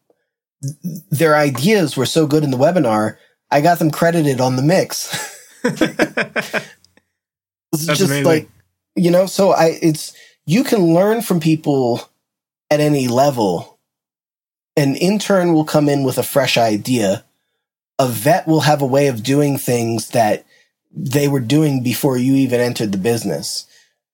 their 1.11 1.37
ideas 1.37 1.97
were 1.97 2.07
so 2.07 2.27
good 2.27 2.45
in 2.45 2.51
the 2.51 2.59
webinar, 2.59 3.17
I 3.51 3.61
got 3.61 3.79
them 3.79 3.91
credited 3.91 4.41
on 4.41 4.57
the 4.57 4.63
mix. 4.63 5.09
it's 5.65 6.67
just 7.87 8.03
amazing. 8.03 8.25
like, 8.25 8.49
you 8.95 9.11
know, 9.11 9.27
so 9.27 9.51
I, 9.51 9.79
it's, 9.81 10.15
you 10.45 10.65
can 10.65 10.95
learn 10.95 11.23
from 11.23 11.41
people 11.41 12.09
at 12.71 12.81
any 12.81 13.09
level. 13.09 13.79
An 14.77 14.97
intern 14.97 15.53
will 15.55 15.65
come 15.65 15.89
in 15.89 16.05
with 16.05 16.19
a 16.19 16.23
fresh 16.23 16.57
idea. 16.57 17.25
A 17.99 18.07
vet 18.09 18.47
will 18.47 18.61
have 18.61 18.83
a 18.83 18.87
way 18.87 19.07
of 19.07 19.23
doing 19.23 19.57
things 19.57 20.11
that 20.11 20.45
they 20.93 21.29
were 21.29 21.41
doing 21.41 21.83
before 21.83 22.17
you 22.17 22.35
even 22.35 22.61
entered 22.61 22.93
the 22.93 22.99
business. 22.99 23.67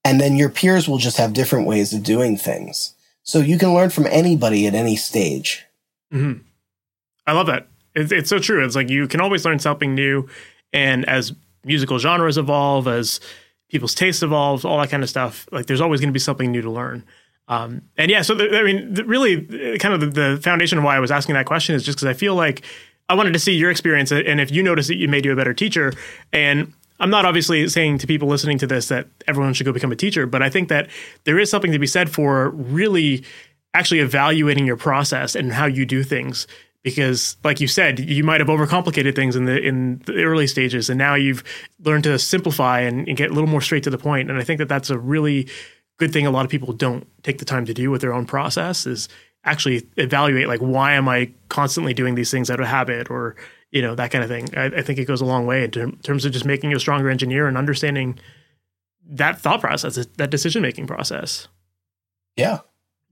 And 0.05 0.21
then 0.21 0.37
your 0.37 0.49
peers 0.49 0.89
will 0.89 0.99
just 0.99 1.17
have 1.19 1.33
different 1.33 1.67
ways 1.67 1.93
of 1.93 2.03
doing 2.03 2.37
things. 2.37 2.95
So 3.23 3.39
you 3.39 3.57
can 3.57 3.73
learn 3.73 3.91
from 3.91 4.07
anybody 4.09 4.67
at 4.67 4.75
any 4.75 4.97
stage. 4.97 5.65
hmm 6.11 6.35
I 7.25 7.33
love 7.33 7.47
that. 7.47 7.69
It's, 7.95 8.11
it's 8.11 8.29
so 8.29 8.41
true. 8.41 8.65
It's 8.65 8.75
like 8.75 8.91
you 8.91 9.07
can 9.07 9.21
always 9.21 9.45
learn 9.45 9.61
something 9.61 9.95
new, 9.95 10.29
and 10.73 11.09
as 11.09 11.33
musical 11.65 11.99
genres 11.99 12.37
evolve, 12.37 12.89
as 12.89 13.21
people's 13.69 13.95
tastes 13.95 14.23
evolve, 14.23 14.65
all 14.65 14.81
that 14.81 14.91
kind 14.91 15.03
of 15.03 15.09
stuff, 15.09 15.49
like 15.53 15.67
there's 15.67 15.81
always 15.81 16.01
going 16.01 16.09
to 16.09 16.13
be 16.13 16.19
something 16.19 16.51
new 16.51 16.63
to 16.63 16.71
learn. 16.71 17.05
Um, 17.49 17.83
and 17.97 18.11
yeah, 18.11 18.23
so 18.23 18.35
the, 18.35 18.59
I 18.59 18.63
mean, 18.63 18.95
the, 18.95 19.05
really, 19.05 19.75
uh, 19.75 19.79
kind 19.79 19.95
of 19.95 20.01
the, 20.01 20.07
the 20.07 20.41
foundation 20.43 20.79
of 20.79 20.85
why 20.85 20.97
I 20.97 21.01
was 21.01 21.11
asking 21.11 21.35
that 21.35 21.47
question 21.47 21.75
is 21.75 21.85
just 21.85 21.99
because 21.99 22.09
I 22.09 22.15
feel 22.15 22.35
like 22.35 22.63
I 23.13 23.15
wanted 23.15 23.35
to 23.35 23.39
see 23.39 23.53
your 23.53 23.71
experience, 23.71 24.11
uh, 24.11 24.23
and 24.27 24.41
if 24.41 24.51
you 24.51 24.63
notice 24.63 24.89
that 24.89 24.97
you 24.97 25.07
made 25.07 25.27
you 25.27 25.33
a 25.33 25.37
better 25.37 25.53
teacher, 25.53 25.93
and 26.33 26.73
I'm 26.99 27.11
not 27.11 27.27
obviously 27.27 27.69
saying 27.69 27.99
to 27.99 28.07
people 28.07 28.27
listening 28.27 28.57
to 28.57 28.67
this 28.67 28.89
that 28.89 29.07
everyone 29.27 29.53
should 29.53 29.67
go 29.67 29.73
become 29.73 29.93
a 29.93 29.97
teacher, 29.97 30.27
but 30.27 30.43
I 30.43 30.49
think 30.49 30.71
that 30.71 30.89
there 31.25 31.39
is 31.39 31.51
something 31.51 31.73
to 31.73 31.79
be 31.79 31.87
said 31.87 32.09
for 32.09 32.49
really 32.49 33.23
actually 33.75 34.01
evaluating 34.01 34.67
your 34.67 34.79
process 34.79 35.35
and 35.35 35.53
how 35.53 35.67
you 35.67 35.85
do 35.85 36.03
things. 36.03 36.47
Because 36.83 37.37
like 37.45 37.61
you 37.61 37.69
said 37.69 38.01
you 38.01 38.25
might 38.25 38.41
have 38.41 38.49
overcomplicated 38.49 39.15
things 39.15 39.37
in 39.37 39.45
the 39.45 39.61
in 39.61 39.99
the 40.07 40.25
early 40.25 40.47
stages 40.47 40.89
and 40.89 40.97
now 40.97 41.15
you've 41.15 41.45
learned 41.85 42.05
to 42.05 42.19
simplify 42.19 42.81
and, 42.81 43.07
and 43.07 43.17
get 43.17 43.31
a 43.31 43.35
little 43.35 43.49
more 43.49 43.61
straight 43.61 43.85
to 43.85 43.91
the 43.91 43.99
point. 43.99 44.31
And 44.31 44.39
i 44.39 44.43
think 44.43 44.59
that 44.59 44.69
that's 44.69 44.91
a 44.91 44.99
really 44.99 45.49
good 45.99 46.13
thing 46.13 46.27
a 46.27 46.31
lot 46.31 46.45
of 46.45 46.51
people 46.51 46.73
don't 46.73 47.07
take 47.23 47.39
the 47.39 47.45
time 47.45 47.67
to 47.67 47.75
do 47.75 47.89
with 47.89 48.01
their 48.01 48.13
own 48.13 48.27
process 48.27 48.85
is 48.85 49.09
actually 49.45 49.87
evaluate 49.97 50.49
like 50.49 50.61
why 50.61 50.93
am 50.93 51.09
i 51.09 51.31
constantly 51.49 51.93
doing 51.95 52.15
these 52.15 52.31
things 52.31 52.51
out 52.51 52.61
of 52.61 52.67
habit 52.67 53.11
or 53.11 53.35
you 53.71 53.83
know 53.83 53.95
that 53.95 54.11
kind 54.11 54.23
of 54.23 54.31
thing 54.31 54.49
i, 54.57 54.67
I 54.67 54.83
think 54.83 54.99
it 54.99 55.07
goes 55.07 55.21
a 55.21 55.25
long 55.25 55.47
way 55.47 55.65
in 55.65 55.71
term- 55.71 55.99
terms 56.03 56.25
of 56.25 56.33
just 56.33 56.45
making 56.45 56.71
you 56.71 56.77
a 56.77 56.81
stronger 56.81 57.11
engineer 57.11 57.47
and 57.49 57.57
understanding 57.59 58.19
that 59.05 59.41
thought 59.41 59.61
process 59.61 59.97
that 60.17 60.31
decision 60.31 60.63
making 60.63 60.87
process 60.87 61.49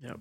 Yeah. 0.02 0.14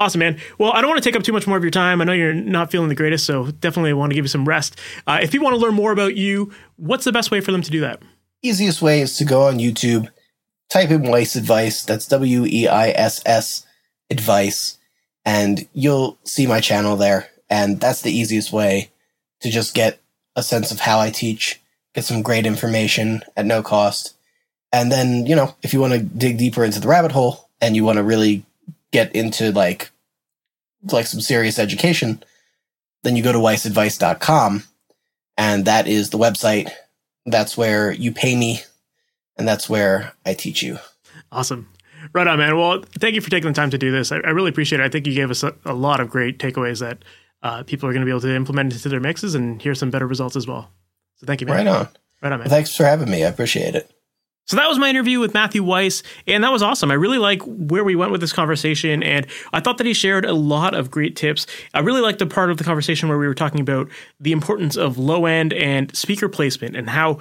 Awesome, 0.00 0.18
man. 0.18 0.40
Well, 0.58 0.72
I 0.72 0.80
don't 0.80 0.90
want 0.90 1.00
to 1.02 1.08
take 1.08 1.16
up 1.16 1.22
too 1.22 1.32
much 1.32 1.46
more 1.46 1.56
of 1.56 1.62
your 1.62 1.70
time. 1.70 2.00
I 2.00 2.04
know 2.04 2.12
you're 2.12 2.34
not 2.34 2.72
feeling 2.72 2.88
the 2.88 2.96
greatest, 2.96 3.24
so 3.24 3.52
definitely 3.52 3.92
want 3.92 4.10
to 4.10 4.14
give 4.14 4.24
you 4.24 4.28
some 4.28 4.44
rest. 4.44 4.76
Uh, 5.06 5.20
if 5.22 5.30
people 5.30 5.44
want 5.44 5.54
to 5.54 5.60
learn 5.60 5.74
more 5.74 5.92
about 5.92 6.16
you, 6.16 6.52
what's 6.76 7.04
the 7.04 7.12
best 7.12 7.30
way 7.30 7.40
for 7.40 7.52
them 7.52 7.62
to 7.62 7.70
do 7.70 7.80
that? 7.80 8.02
Easiest 8.42 8.82
way 8.82 9.00
is 9.00 9.16
to 9.18 9.24
go 9.24 9.42
on 9.42 9.58
YouTube, 9.60 10.08
type 10.68 10.90
in 10.90 11.02
Weiss 11.02 11.36
Advice. 11.36 11.84
That's 11.84 12.08
W 12.08 12.44
E 12.44 12.66
I 12.66 12.88
S 12.88 13.22
S 13.24 13.64
advice. 14.10 14.78
And 15.24 15.66
you'll 15.72 16.18
see 16.24 16.46
my 16.46 16.60
channel 16.60 16.96
there. 16.96 17.30
And 17.48 17.80
that's 17.80 18.02
the 18.02 18.12
easiest 18.12 18.52
way 18.52 18.90
to 19.40 19.50
just 19.50 19.74
get 19.74 20.00
a 20.36 20.42
sense 20.42 20.70
of 20.70 20.80
how 20.80 20.98
I 20.98 21.10
teach, 21.10 21.60
get 21.94 22.04
some 22.04 22.22
great 22.22 22.46
information 22.46 23.22
at 23.36 23.46
no 23.46 23.62
cost. 23.62 24.14
And 24.72 24.90
then, 24.90 25.26
you 25.26 25.36
know, 25.36 25.54
if 25.62 25.72
you 25.72 25.80
want 25.80 25.92
to 25.92 26.00
dig 26.00 26.38
deeper 26.38 26.64
into 26.64 26.80
the 26.80 26.88
rabbit 26.88 27.12
hole 27.12 27.48
and 27.60 27.76
you 27.76 27.84
want 27.84 27.98
to 27.98 28.02
really 28.02 28.44
get 28.90 29.14
into 29.14 29.52
like, 29.52 29.90
like 30.90 31.06
some 31.06 31.20
serious 31.20 31.58
education, 31.58 32.22
then 33.02 33.16
you 33.16 33.22
go 33.22 33.32
to 33.32 33.38
weissadvice.com 33.38 34.64
and 35.36 35.64
that 35.64 35.86
is 35.86 36.10
the 36.10 36.18
website. 36.18 36.70
That's 37.26 37.56
where 37.56 37.92
you 37.92 38.12
pay 38.12 38.36
me 38.36 38.62
and 39.36 39.46
that's 39.46 39.68
where 39.68 40.12
I 40.24 40.34
teach 40.34 40.62
you. 40.62 40.78
Awesome. 41.30 41.68
Right 42.12 42.26
on, 42.26 42.38
man. 42.38 42.56
Well, 42.56 42.84
thank 42.98 43.14
you 43.14 43.20
for 43.20 43.30
taking 43.30 43.48
the 43.48 43.54
time 43.54 43.70
to 43.70 43.78
do 43.78 43.90
this. 43.90 44.12
I, 44.12 44.16
I 44.16 44.30
really 44.30 44.50
appreciate 44.50 44.80
it. 44.80 44.84
I 44.84 44.88
think 44.88 45.06
you 45.06 45.14
gave 45.14 45.30
us 45.30 45.42
a, 45.42 45.54
a 45.64 45.74
lot 45.74 46.00
of 46.00 46.10
great 46.10 46.38
takeaways 46.38 46.80
that 46.80 47.04
uh, 47.42 47.62
people 47.62 47.88
are 47.88 47.92
going 47.92 48.00
to 48.00 48.06
be 48.06 48.10
able 48.10 48.20
to 48.22 48.34
implement 48.34 48.72
into 48.72 48.88
their 48.88 49.00
mixes 49.00 49.34
and 49.34 49.60
hear 49.60 49.74
some 49.74 49.90
better 49.90 50.06
results 50.06 50.36
as 50.36 50.46
well. 50.46 50.70
So 51.16 51.26
thank 51.26 51.40
you, 51.40 51.46
man. 51.46 51.56
Right 51.56 51.66
on. 51.66 51.88
Right 52.22 52.32
on, 52.32 52.38
man. 52.38 52.38
Well, 52.40 52.48
thanks 52.48 52.74
for 52.74 52.84
having 52.84 53.10
me. 53.10 53.24
I 53.24 53.28
appreciate 53.28 53.74
it. 53.74 53.90
So 54.46 54.56
that 54.56 54.68
was 54.68 54.78
my 54.78 54.90
interview 54.90 55.20
with 55.20 55.32
Matthew 55.32 55.64
Weiss, 55.64 56.02
and 56.26 56.44
that 56.44 56.52
was 56.52 56.62
awesome. 56.62 56.90
I 56.90 56.94
really 56.94 57.16
like 57.16 57.40
where 57.46 57.82
we 57.82 57.96
went 57.96 58.12
with 58.12 58.20
this 58.20 58.32
conversation, 58.32 59.02
and 59.02 59.26
I 59.54 59.60
thought 59.60 59.78
that 59.78 59.86
he 59.86 59.94
shared 59.94 60.26
a 60.26 60.34
lot 60.34 60.74
of 60.74 60.90
great 60.90 61.16
tips. 61.16 61.46
I 61.72 61.80
really 61.80 62.02
liked 62.02 62.18
the 62.18 62.26
part 62.26 62.50
of 62.50 62.58
the 62.58 62.64
conversation 62.64 63.08
where 63.08 63.16
we 63.16 63.26
were 63.26 63.34
talking 63.34 63.60
about 63.60 63.88
the 64.20 64.32
importance 64.32 64.76
of 64.76 64.98
low 64.98 65.24
end 65.24 65.54
and 65.54 65.96
speaker 65.96 66.28
placement 66.28 66.76
and 66.76 66.90
how 66.90 67.20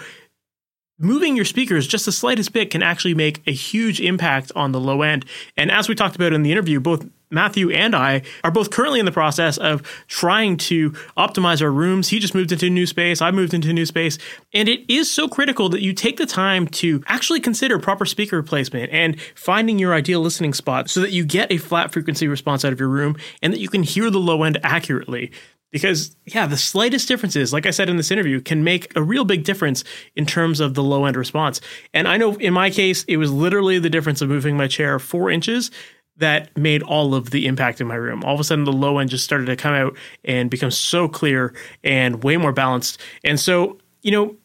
moving 1.00 1.36
your 1.36 1.46
speakers 1.46 1.88
just 1.88 2.06
the 2.06 2.12
slightest 2.12 2.54
bit 2.54 2.70
can 2.70 2.84
actually 2.84 3.14
make 3.14 3.42
a 3.48 3.52
huge 3.52 4.00
impact 4.00 4.52
on 4.56 4.72
the 4.72 4.80
low 4.80 5.02
end. 5.02 5.26
And 5.58 5.72
as 5.72 5.90
we 5.90 5.96
talked 5.96 6.16
about 6.16 6.34
in 6.34 6.44
the 6.44 6.52
interview, 6.52 6.80
both 6.80 7.06
Matthew 7.34 7.72
and 7.72 7.96
I 7.96 8.22
are 8.44 8.52
both 8.52 8.70
currently 8.70 9.00
in 9.00 9.06
the 9.06 9.12
process 9.12 9.58
of 9.58 9.82
trying 10.08 10.56
to 10.58 10.92
optimize 11.18 11.62
our 11.62 11.72
rooms. 11.72 12.10
He 12.10 12.20
just 12.20 12.36
moved 12.36 12.52
into 12.52 12.68
a 12.68 12.70
new 12.70 12.86
space, 12.86 13.22
I 13.22 13.32
moved 13.32 13.54
into 13.54 13.72
a 13.72 13.74
new 13.74 13.88
space, 13.88 14.20
and 14.54 14.70
it 14.70 14.82
is 14.88 15.12
so 15.12 15.28
critical 15.28 15.68
that 15.70 15.82
you 15.82 15.94
take 15.94 16.18
the 16.18 16.28
time 16.28 16.68
to 16.68 17.04
actually 17.08 17.40
consider 17.40 17.80
proper 17.80 18.06
speaker 18.06 18.44
placement 18.44 18.92
and 18.92 19.20
finding 19.36 19.80
your 19.80 19.94
ideal 19.94 20.22
listening 20.22 20.54
spot 20.54 20.90
so 20.90 21.02
that 21.02 21.12
you 21.12 21.26
get 21.26 21.52
a 21.52 21.58
flat 21.58 21.92
frequency 21.92 22.28
response 22.28 22.64
out 22.64 22.72
of 22.72 22.80
your 22.80 22.90
room 22.90 23.18
and 23.42 23.52
that 23.52 23.60
you 23.60 23.70
can 23.70 23.84
hear 23.84 24.12
the 24.12 24.20
low 24.20 24.44
end 24.44 24.60
accurately. 24.62 25.32
Because, 25.74 26.16
yeah, 26.26 26.46
the 26.46 26.56
slightest 26.56 27.08
differences, 27.08 27.52
like 27.52 27.66
I 27.66 27.72
said 27.72 27.90
in 27.90 27.98
this 27.98 28.12
interview, 28.12 28.40
can 28.40 28.64
make 28.64 28.96
a 28.96 29.02
real 29.02 29.26
big 29.26 29.44
difference 29.44 29.84
in 30.16 30.26
terms 30.26 30.60
of 30.60 30.76
the 30.76 30.84
low 30.84 31.06
end 31.06 31.18
response. 31.18 31.60
And 31.96 32.08
I 32.08 32.16
know 32.16 32.36
in 32.36 32.54
my 32.54 32.70
case, 32.70 33.04
it 33.06 33.18
was 33.18 33.32
literally 33.32 33.80
the 33.80 33.90
difference 33.90 34.22
of 34.22 34.30
moving 34.30 34.56
my 34.56 34.68
chair 34.68 35.00
four 35.00 35.32
inches 35.32 35.72
that 36.18 36.56
made 36.56 36.84
all 36.84 37.16
of 37.16 37.32
the 37.32 37.48
impact 37.48 37.82
in 37.82 37.88
my 37.88 37.96
room. 37.96 38.24
All 38.24 38.36
of 38.36 38.40
a 38.40 38.44
sudden, 38.44 38.66
the 38.66 38.72
low 38.72 39.00
end 39.00 39.10
just 39.10 39.24
started 39.24 39.48
to 39.48 39.56
come 39.56 39.74
out 39.74 39.98
and 40.24 40.48
become 40.48 40.70
so 40.70 41.08
clear 41.08 41.56
and 41.84 42.24
way 42.24 42.38
more 42.38 42.54
balanced. 42.54 43.02
And 43.24 43.40
so, 43.40 43.80
you 44.04 44.12
know, 44.12 44.36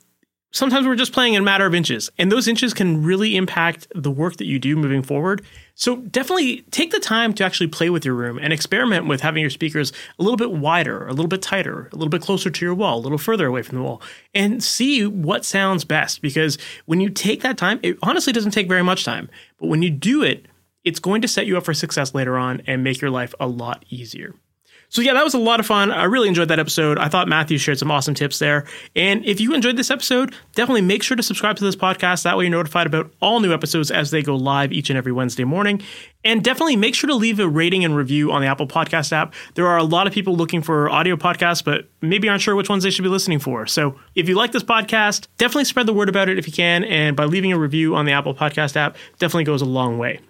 sometimes 0.51 0.87
we're 0.87 0.95
just 0.95 1.13
playing 1.13 1.35
in 1.35 1.43
a 1.43 1.45
matter 1.45 1.67
of 1.67 1.75
inches, 1.75 2.11
and 2.19 2.33
those 2.33 2.49
inches 2.49 2.73
can 2.73 3.03
really 3.03 3.37
impact 3.37 3.87
the 3.95 4.11
work 4.11 4.37
that 4.37 4.47
you 4.47 4.59
do 4.59 4.77
moving 4.77 5.03
forward. 5.03 5.45
So 5.75 5.97
definitely 5.97 6.63
take 6.71 6.91
the 6.91 7.01
time 7.01 7.33
to 7.35 7.45
actually 7.45 7.69
play 7.69 7.91
with 7.91 8.05
your 8.05 8.15
room 8.15 8.39
and 8.39 8.53
experiment 8.53 9.07
with 9.07 9.21
having 9.21 9.43
your 9.43 9.51
speakers 9.51 9.93
a 10.19 10.23
little 10.23 10.37
bit 10.37 10.53
wider, 10.53 11.07
a 11.07 11.11
little 11.11 11.29
bit 11.29 11.43
tighter, 11.43 11.89
a 11.93 11.97
little 11.97 12.09
bit 12.09 12.23
closer 12.23 12.51
to 12.51 12.65
your 12.65 12.75
wall, 12.75 12.99
a 12.99 13.01
little 13.01 13.19
further 13.19 13.47
away 13.47 13.63
from 13.63 13.79
the 13.79 13.85
wall, 13.85 14.03
and 14.35 14.63
see 14.63 15.07
what 15.07 15.45
sounds 15.45 15.85
best. 15.85 16.23
Because 16.23 16.59
when 16.87 17.01
you 17.01 17.11
take 17.11 17.43
that 17.43 17.59
time, 17.59 17.79
it 17.83 17.99
honestly 18.03 18.33
doesn't 18.33 18.53
take 18.53 18.69
very 18.69 18.83
much 18.83 19.05
time, 19.05 19.29
but 19.59 19.69
when 19.69 19.83
you 19.83 19.91
do 19.91 20.23
it, 20.23 20.47
it's 20.85 21.01
going 21.01 21.21
to 21.23 21.29
set 21.29 21.47
you 21.47 21.57
up 21.57 21.65
for 21.65 21.75
success 21.75 22.15
later 22.15 22.39
on 22.39 22.63
and 22.67 22.83
make 22.83 23.01
your 23.01 23.11
life 23.11 23.35
a 23.39 23.47
lot 23.47 23.85
easier. 23.91 24.35
So, 24.91 25.03
yeah, 25.03 25.13
that 25.13 25.25
was 25.25 25.35
a 25.35 25.39
lot 25.39 25.61
of 25.61 25.67
fun. 25.67 25.93
I 25.93 26.05
really 26.05 26.29
enjoyed 26.29 26.49
that 26.49 26.59
episode. 26.59 26.99
I 26.99 27.09
thought 27.09 27.29
Matthew 27.29 27.59
shared 27.59 27.79
some 27.79 27.91
awesome 27.91 28.15
tips 28.15 28.39
there. 28.39 28.65
And 28.97 29.25
if 29.27 29.41
you 29.41 29.55
enjoyed 29.55 29.77
this 29.77 29.91
episode, 29.91 30.35
definitely 30.55 30.81
make 30.81 31.03
sure 31.03 31.17
to 31.17 31.23
subscribe 31.23 31.57
to 31.57 31.65
this 31.65 31.77
podcast. 31.77 32.23
That 32.23 32.39
way, 32.39 32.45
you're 32.45 32.51
notified 32.51 32.87
about 32.87 33.13
all 33.21 33.41
new 33.41 33.53
episodes 33.53 33.91
as 33.91 34.11
they 34.11 34.23
go 34.23 34.35
live 34.35 34.73
each 34.73 34.89
and 34.89 34.97
every 34.97 35.13
Wednesday 35.13 35.45
morning. 35.45 35.83
And 36.25 36.43
definitely 36.43 36.77
make 36.77 36.95
sure 36.95 37.09
to 37.09 37.15
leave 37.15 37.39
a 37.39 37.49
rating 37.49 37.85
and 37.85 37.95
review 37.95 38.33
on 38.33 38.41
the 38.41 38.49
Apple 38.49 38.67
Podcast 38.67 39.13
app. 39.13 39.35
There 39.55 39.67
are 39.67 39.77
a 39.77 39.85
lot 39.85 40.07
of 40.07 40.13
people 40.13 40.35
looking 40.35 40.63
for 40.63 40.91
audio 40.91 41.17
podcasts, 41.17 41.63
but 41.63 41.89
maybe 42.01 42.29
aren't 42.29 42.43
sure 42.43 42.57
which 42.57 42.69
ones 42.69 42.83
they 42.83 42.91
should 42.91 43.05
be 43.05 43.09
listening 43.09 43.39
for. 43.39 43.67
So 43.67 43.95
if 44.15 44.29
you 44.29 44.35
like 44.35 44.53
this 44.53 44.65
podcast, 44.65 45.29
definitely 45.37 45.65
spread 45.65 45.87
the 45.87 45.93
word 45.93 46.09
about 46.09 46.29
it 46.29 46.39
if 46.39 46.47
you 46.47 46.53
can. 46.53 46.85
And 46.85 47.15
by 47.15 47.25
leaving 47.25 47.53
a 47.53 47.59
review 47.59 47.95
on 47.95 48.05
the 48.07 48.13
Apple 48.13 48.35
Podcast 48.35 48.75
app, 48.77 48.97
definitely 49.19 49.45
goes 49.45 49.63
a 49.63 49.67
long 49.67 49.99
way. 49.99 50.21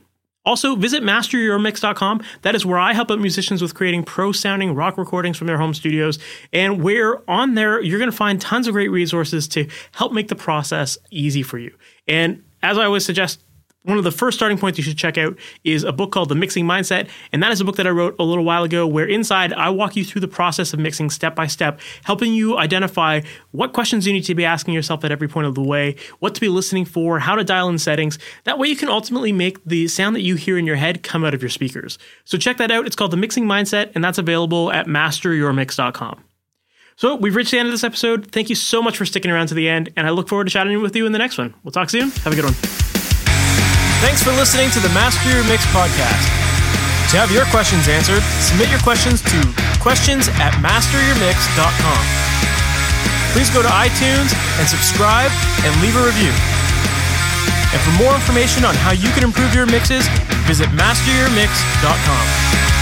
Also, 0.49 0.75
visit 0.75 1.03
masteryourmix.com. 1.03 2.23
That 2.41 2.55
is 2.55 2.65
where 2.65 2.79
I 2.79 2.95
help 2.95 3.11
out 3.11 3.19
musicians 3.19 3.61
with 3.61 3.75
creating 3.75 4.05
pro 4.05 4.33
sounding 4.33 4.75
rock 4.75 4.97
recordings 4.97 5.37
from 5.37 5.47
their 5.47 5.59
home 5.59 5.75
studios. 5.75 6.19
And 6.55 6.83
where 6.83 7.21
on 7.31 7.55
there, 7.55 7.83
you're 7.83 7.99
going 7.99 8.11
to 8.11 8.17
find 8.17 8.41
tons 8.41 8.67
of 8.67 8.73
great 8.73 8.91
resources 8.91 9.47
to 9.49 9.69
help 9.93 10.15
make 10.15 10.29
the 10.29 10.35
process 10.35 10.97
easy 11.11 11.43
for 11.43 11.59
you. 11.59 11.77
And 12.07 12.43
as 12.63 12.79
I 12.79 12.87
always 12.87 13.05
suggest, 13.05 13.45
one 13.89 13.97
of 13.97 14.05
the 14.05 14.13
first 14.13 14.37
starting 14.37 14.59
points 14.59 14.77
you 14.77 14.85
should 14.85 14.99
check 14.99 15.17
out 15.17 15.37
is 15.65 15.83
a 15.83 15.93
book 15.93 16.13
called 16.13 16.29
The 16.29 16.35
Mixing 16.35 16.67
Mindset. 16.67 17.09
And 17.33 17.43
that 17.43 17.51
is 17.51 17.61
a 17.61 17.65
book 17.65 17.77
that 17.77 17.87
I 17.87 17.91
wrote 17.91 18.15
a 18.19 18.23
little 18.23 18.45
while 18.45 18.63
ago, 18.63 18.87
where 18.87 19.07
inside 19.07 19.55
I 19.55 19.71
walk 19.71 19.97
you 19.97 20.05
through 20.05 20.21
the 20.21 20.29
process 20.29 20.75
of 20.75 20.79
mixing 20.79 21.09
step 21.09 21.35
by 21.35 21.47
step, 21.47 21.81
helping 22.05 22.35
you 22.35 22.59
identify 22.59 23.23
what 23.53 23.73
questions 23.73 24.07
you 24.07 24.13
need 24.13 24.25
to 24.25 24.35
be 24.35 24.45
asking 24.45 24.75
yourself 24.75 25.05
at 25.05 25.11
every 25.11 25.27
point 25.27 25.47
of 25.47 25.55
the 25.55 25.63
way, 25.63 25.97
what 26.19 26.35
to 26.35 26.41
be 26.41 26.49
listening 26.49 26.85
for, 26.85 27.19
how 27.19 27.35
to 27.35 27.45
dial 27.45 27.71
in 27.71 27.79
settings. 27.79 28.19
That 28.45 28.59
way 28.59 28.69
you 28.69 28.77
can 28.77 28.91
ultimately 28.91 29.33
make 29.33 29.65
the 29.65 29.89
sound 29.89 30.15
that 30.17 30.23
you 30.23 30.37
hear 30.37 30.59
in 30.59 30.67
your 30.67 30.77
head 30.77 31.03
come 31.03 31.25
out 31.25 31.33
of 31.33 31.43
your 31.43 31.49
speakers. 31.49 31.99
So 32.25 32.37
check 32.37 32.59
that 32.59 32.71
out. 32.71 32.87
It's 32.87 32.97
called 32.97 33.11
The 33.11 33.17
Mixing 33.17 33.47
Mindset, 33.47 33.93
and 33.95 34.05
that's 34.05 34.19
available 34.19 34.71
at 34.71 34.87
masteryourmix.com. 34.87 36.25
So 36.97 37.15
we've 37.15 37.37
reached 37.37 37.53
the 37.53 37.59
end 37.59 37.69
of 37.69 37.73
this 37.73 37.85
episode. 37.85 38.33
Thank 38.33 38.51
you 38.51 38.57
so 38.57 38.83
much 38.83 38.99
for 38.99 39.07
sticking 39.07 39.31
around 39.31 39.47
to 39.47 39.55
the 39.55 39.69
end, 39.69 39.93
and 39.97 40.07
I 40.07 40.11
look 40.11 40.29
forward 40.29 40.45
to 40.45 40.51
chatting 40.51 40.83
with 40.83 40.95
you 40.95 41.07
in 41.07 41.13
the 41.13 41.19
next 41.19 41.39
one. 41.39 41.55
We'll 41.63 41.73
talk 41.73 41.89
soon. 41.89 42.11
Have 42.11 42.33
a 42.33 42.37
good 42.37 42.45
one. 42.45 42.88
Thanks 43.99 44.23
for 44.23 44.31
listening 44.31 44.71
to 44.71 44.81
the 44.81 44.89
Master 44.95 45.29
Your 45.31 45.43
Mix 45.51 45.67
podcast. 45.75 46.23
To 47.11 47.19
have 47.19 47.35
your 47.35 47.45
questions 47.51 47.89
answered, 47.89 48.23
submit 48.39 48.71
your 48.71 48.79
questions 48.81 49.21
to 49.27 49.39
questions 49.83 50.29
at 50.39 50.55
masteryourmix.com. 50.63 52.03
Please 53.35 53.51
go 53.51 53.59
to 53.59 53.69
iTunes 53.69 54.31
and 54.63 54.69
subscribe 54.71 55.35
and 55.67 55.75
leave 55.83 55.99
a 55.99 56.05
review. 56.07 56.31
And 57.75 57.81
for 57.83 57.91
more 57.99 58.15
information 58.15 58.65
on 58.65 58.75
how 58.87 58.93
you 58.93 59.11
can 59.19 59.25
improve 59.25 59.53
your 59.55 59.67
mixes, 59.67 60.07
visit 60.47 60.69
masteryourmix.com. 60.79 62.78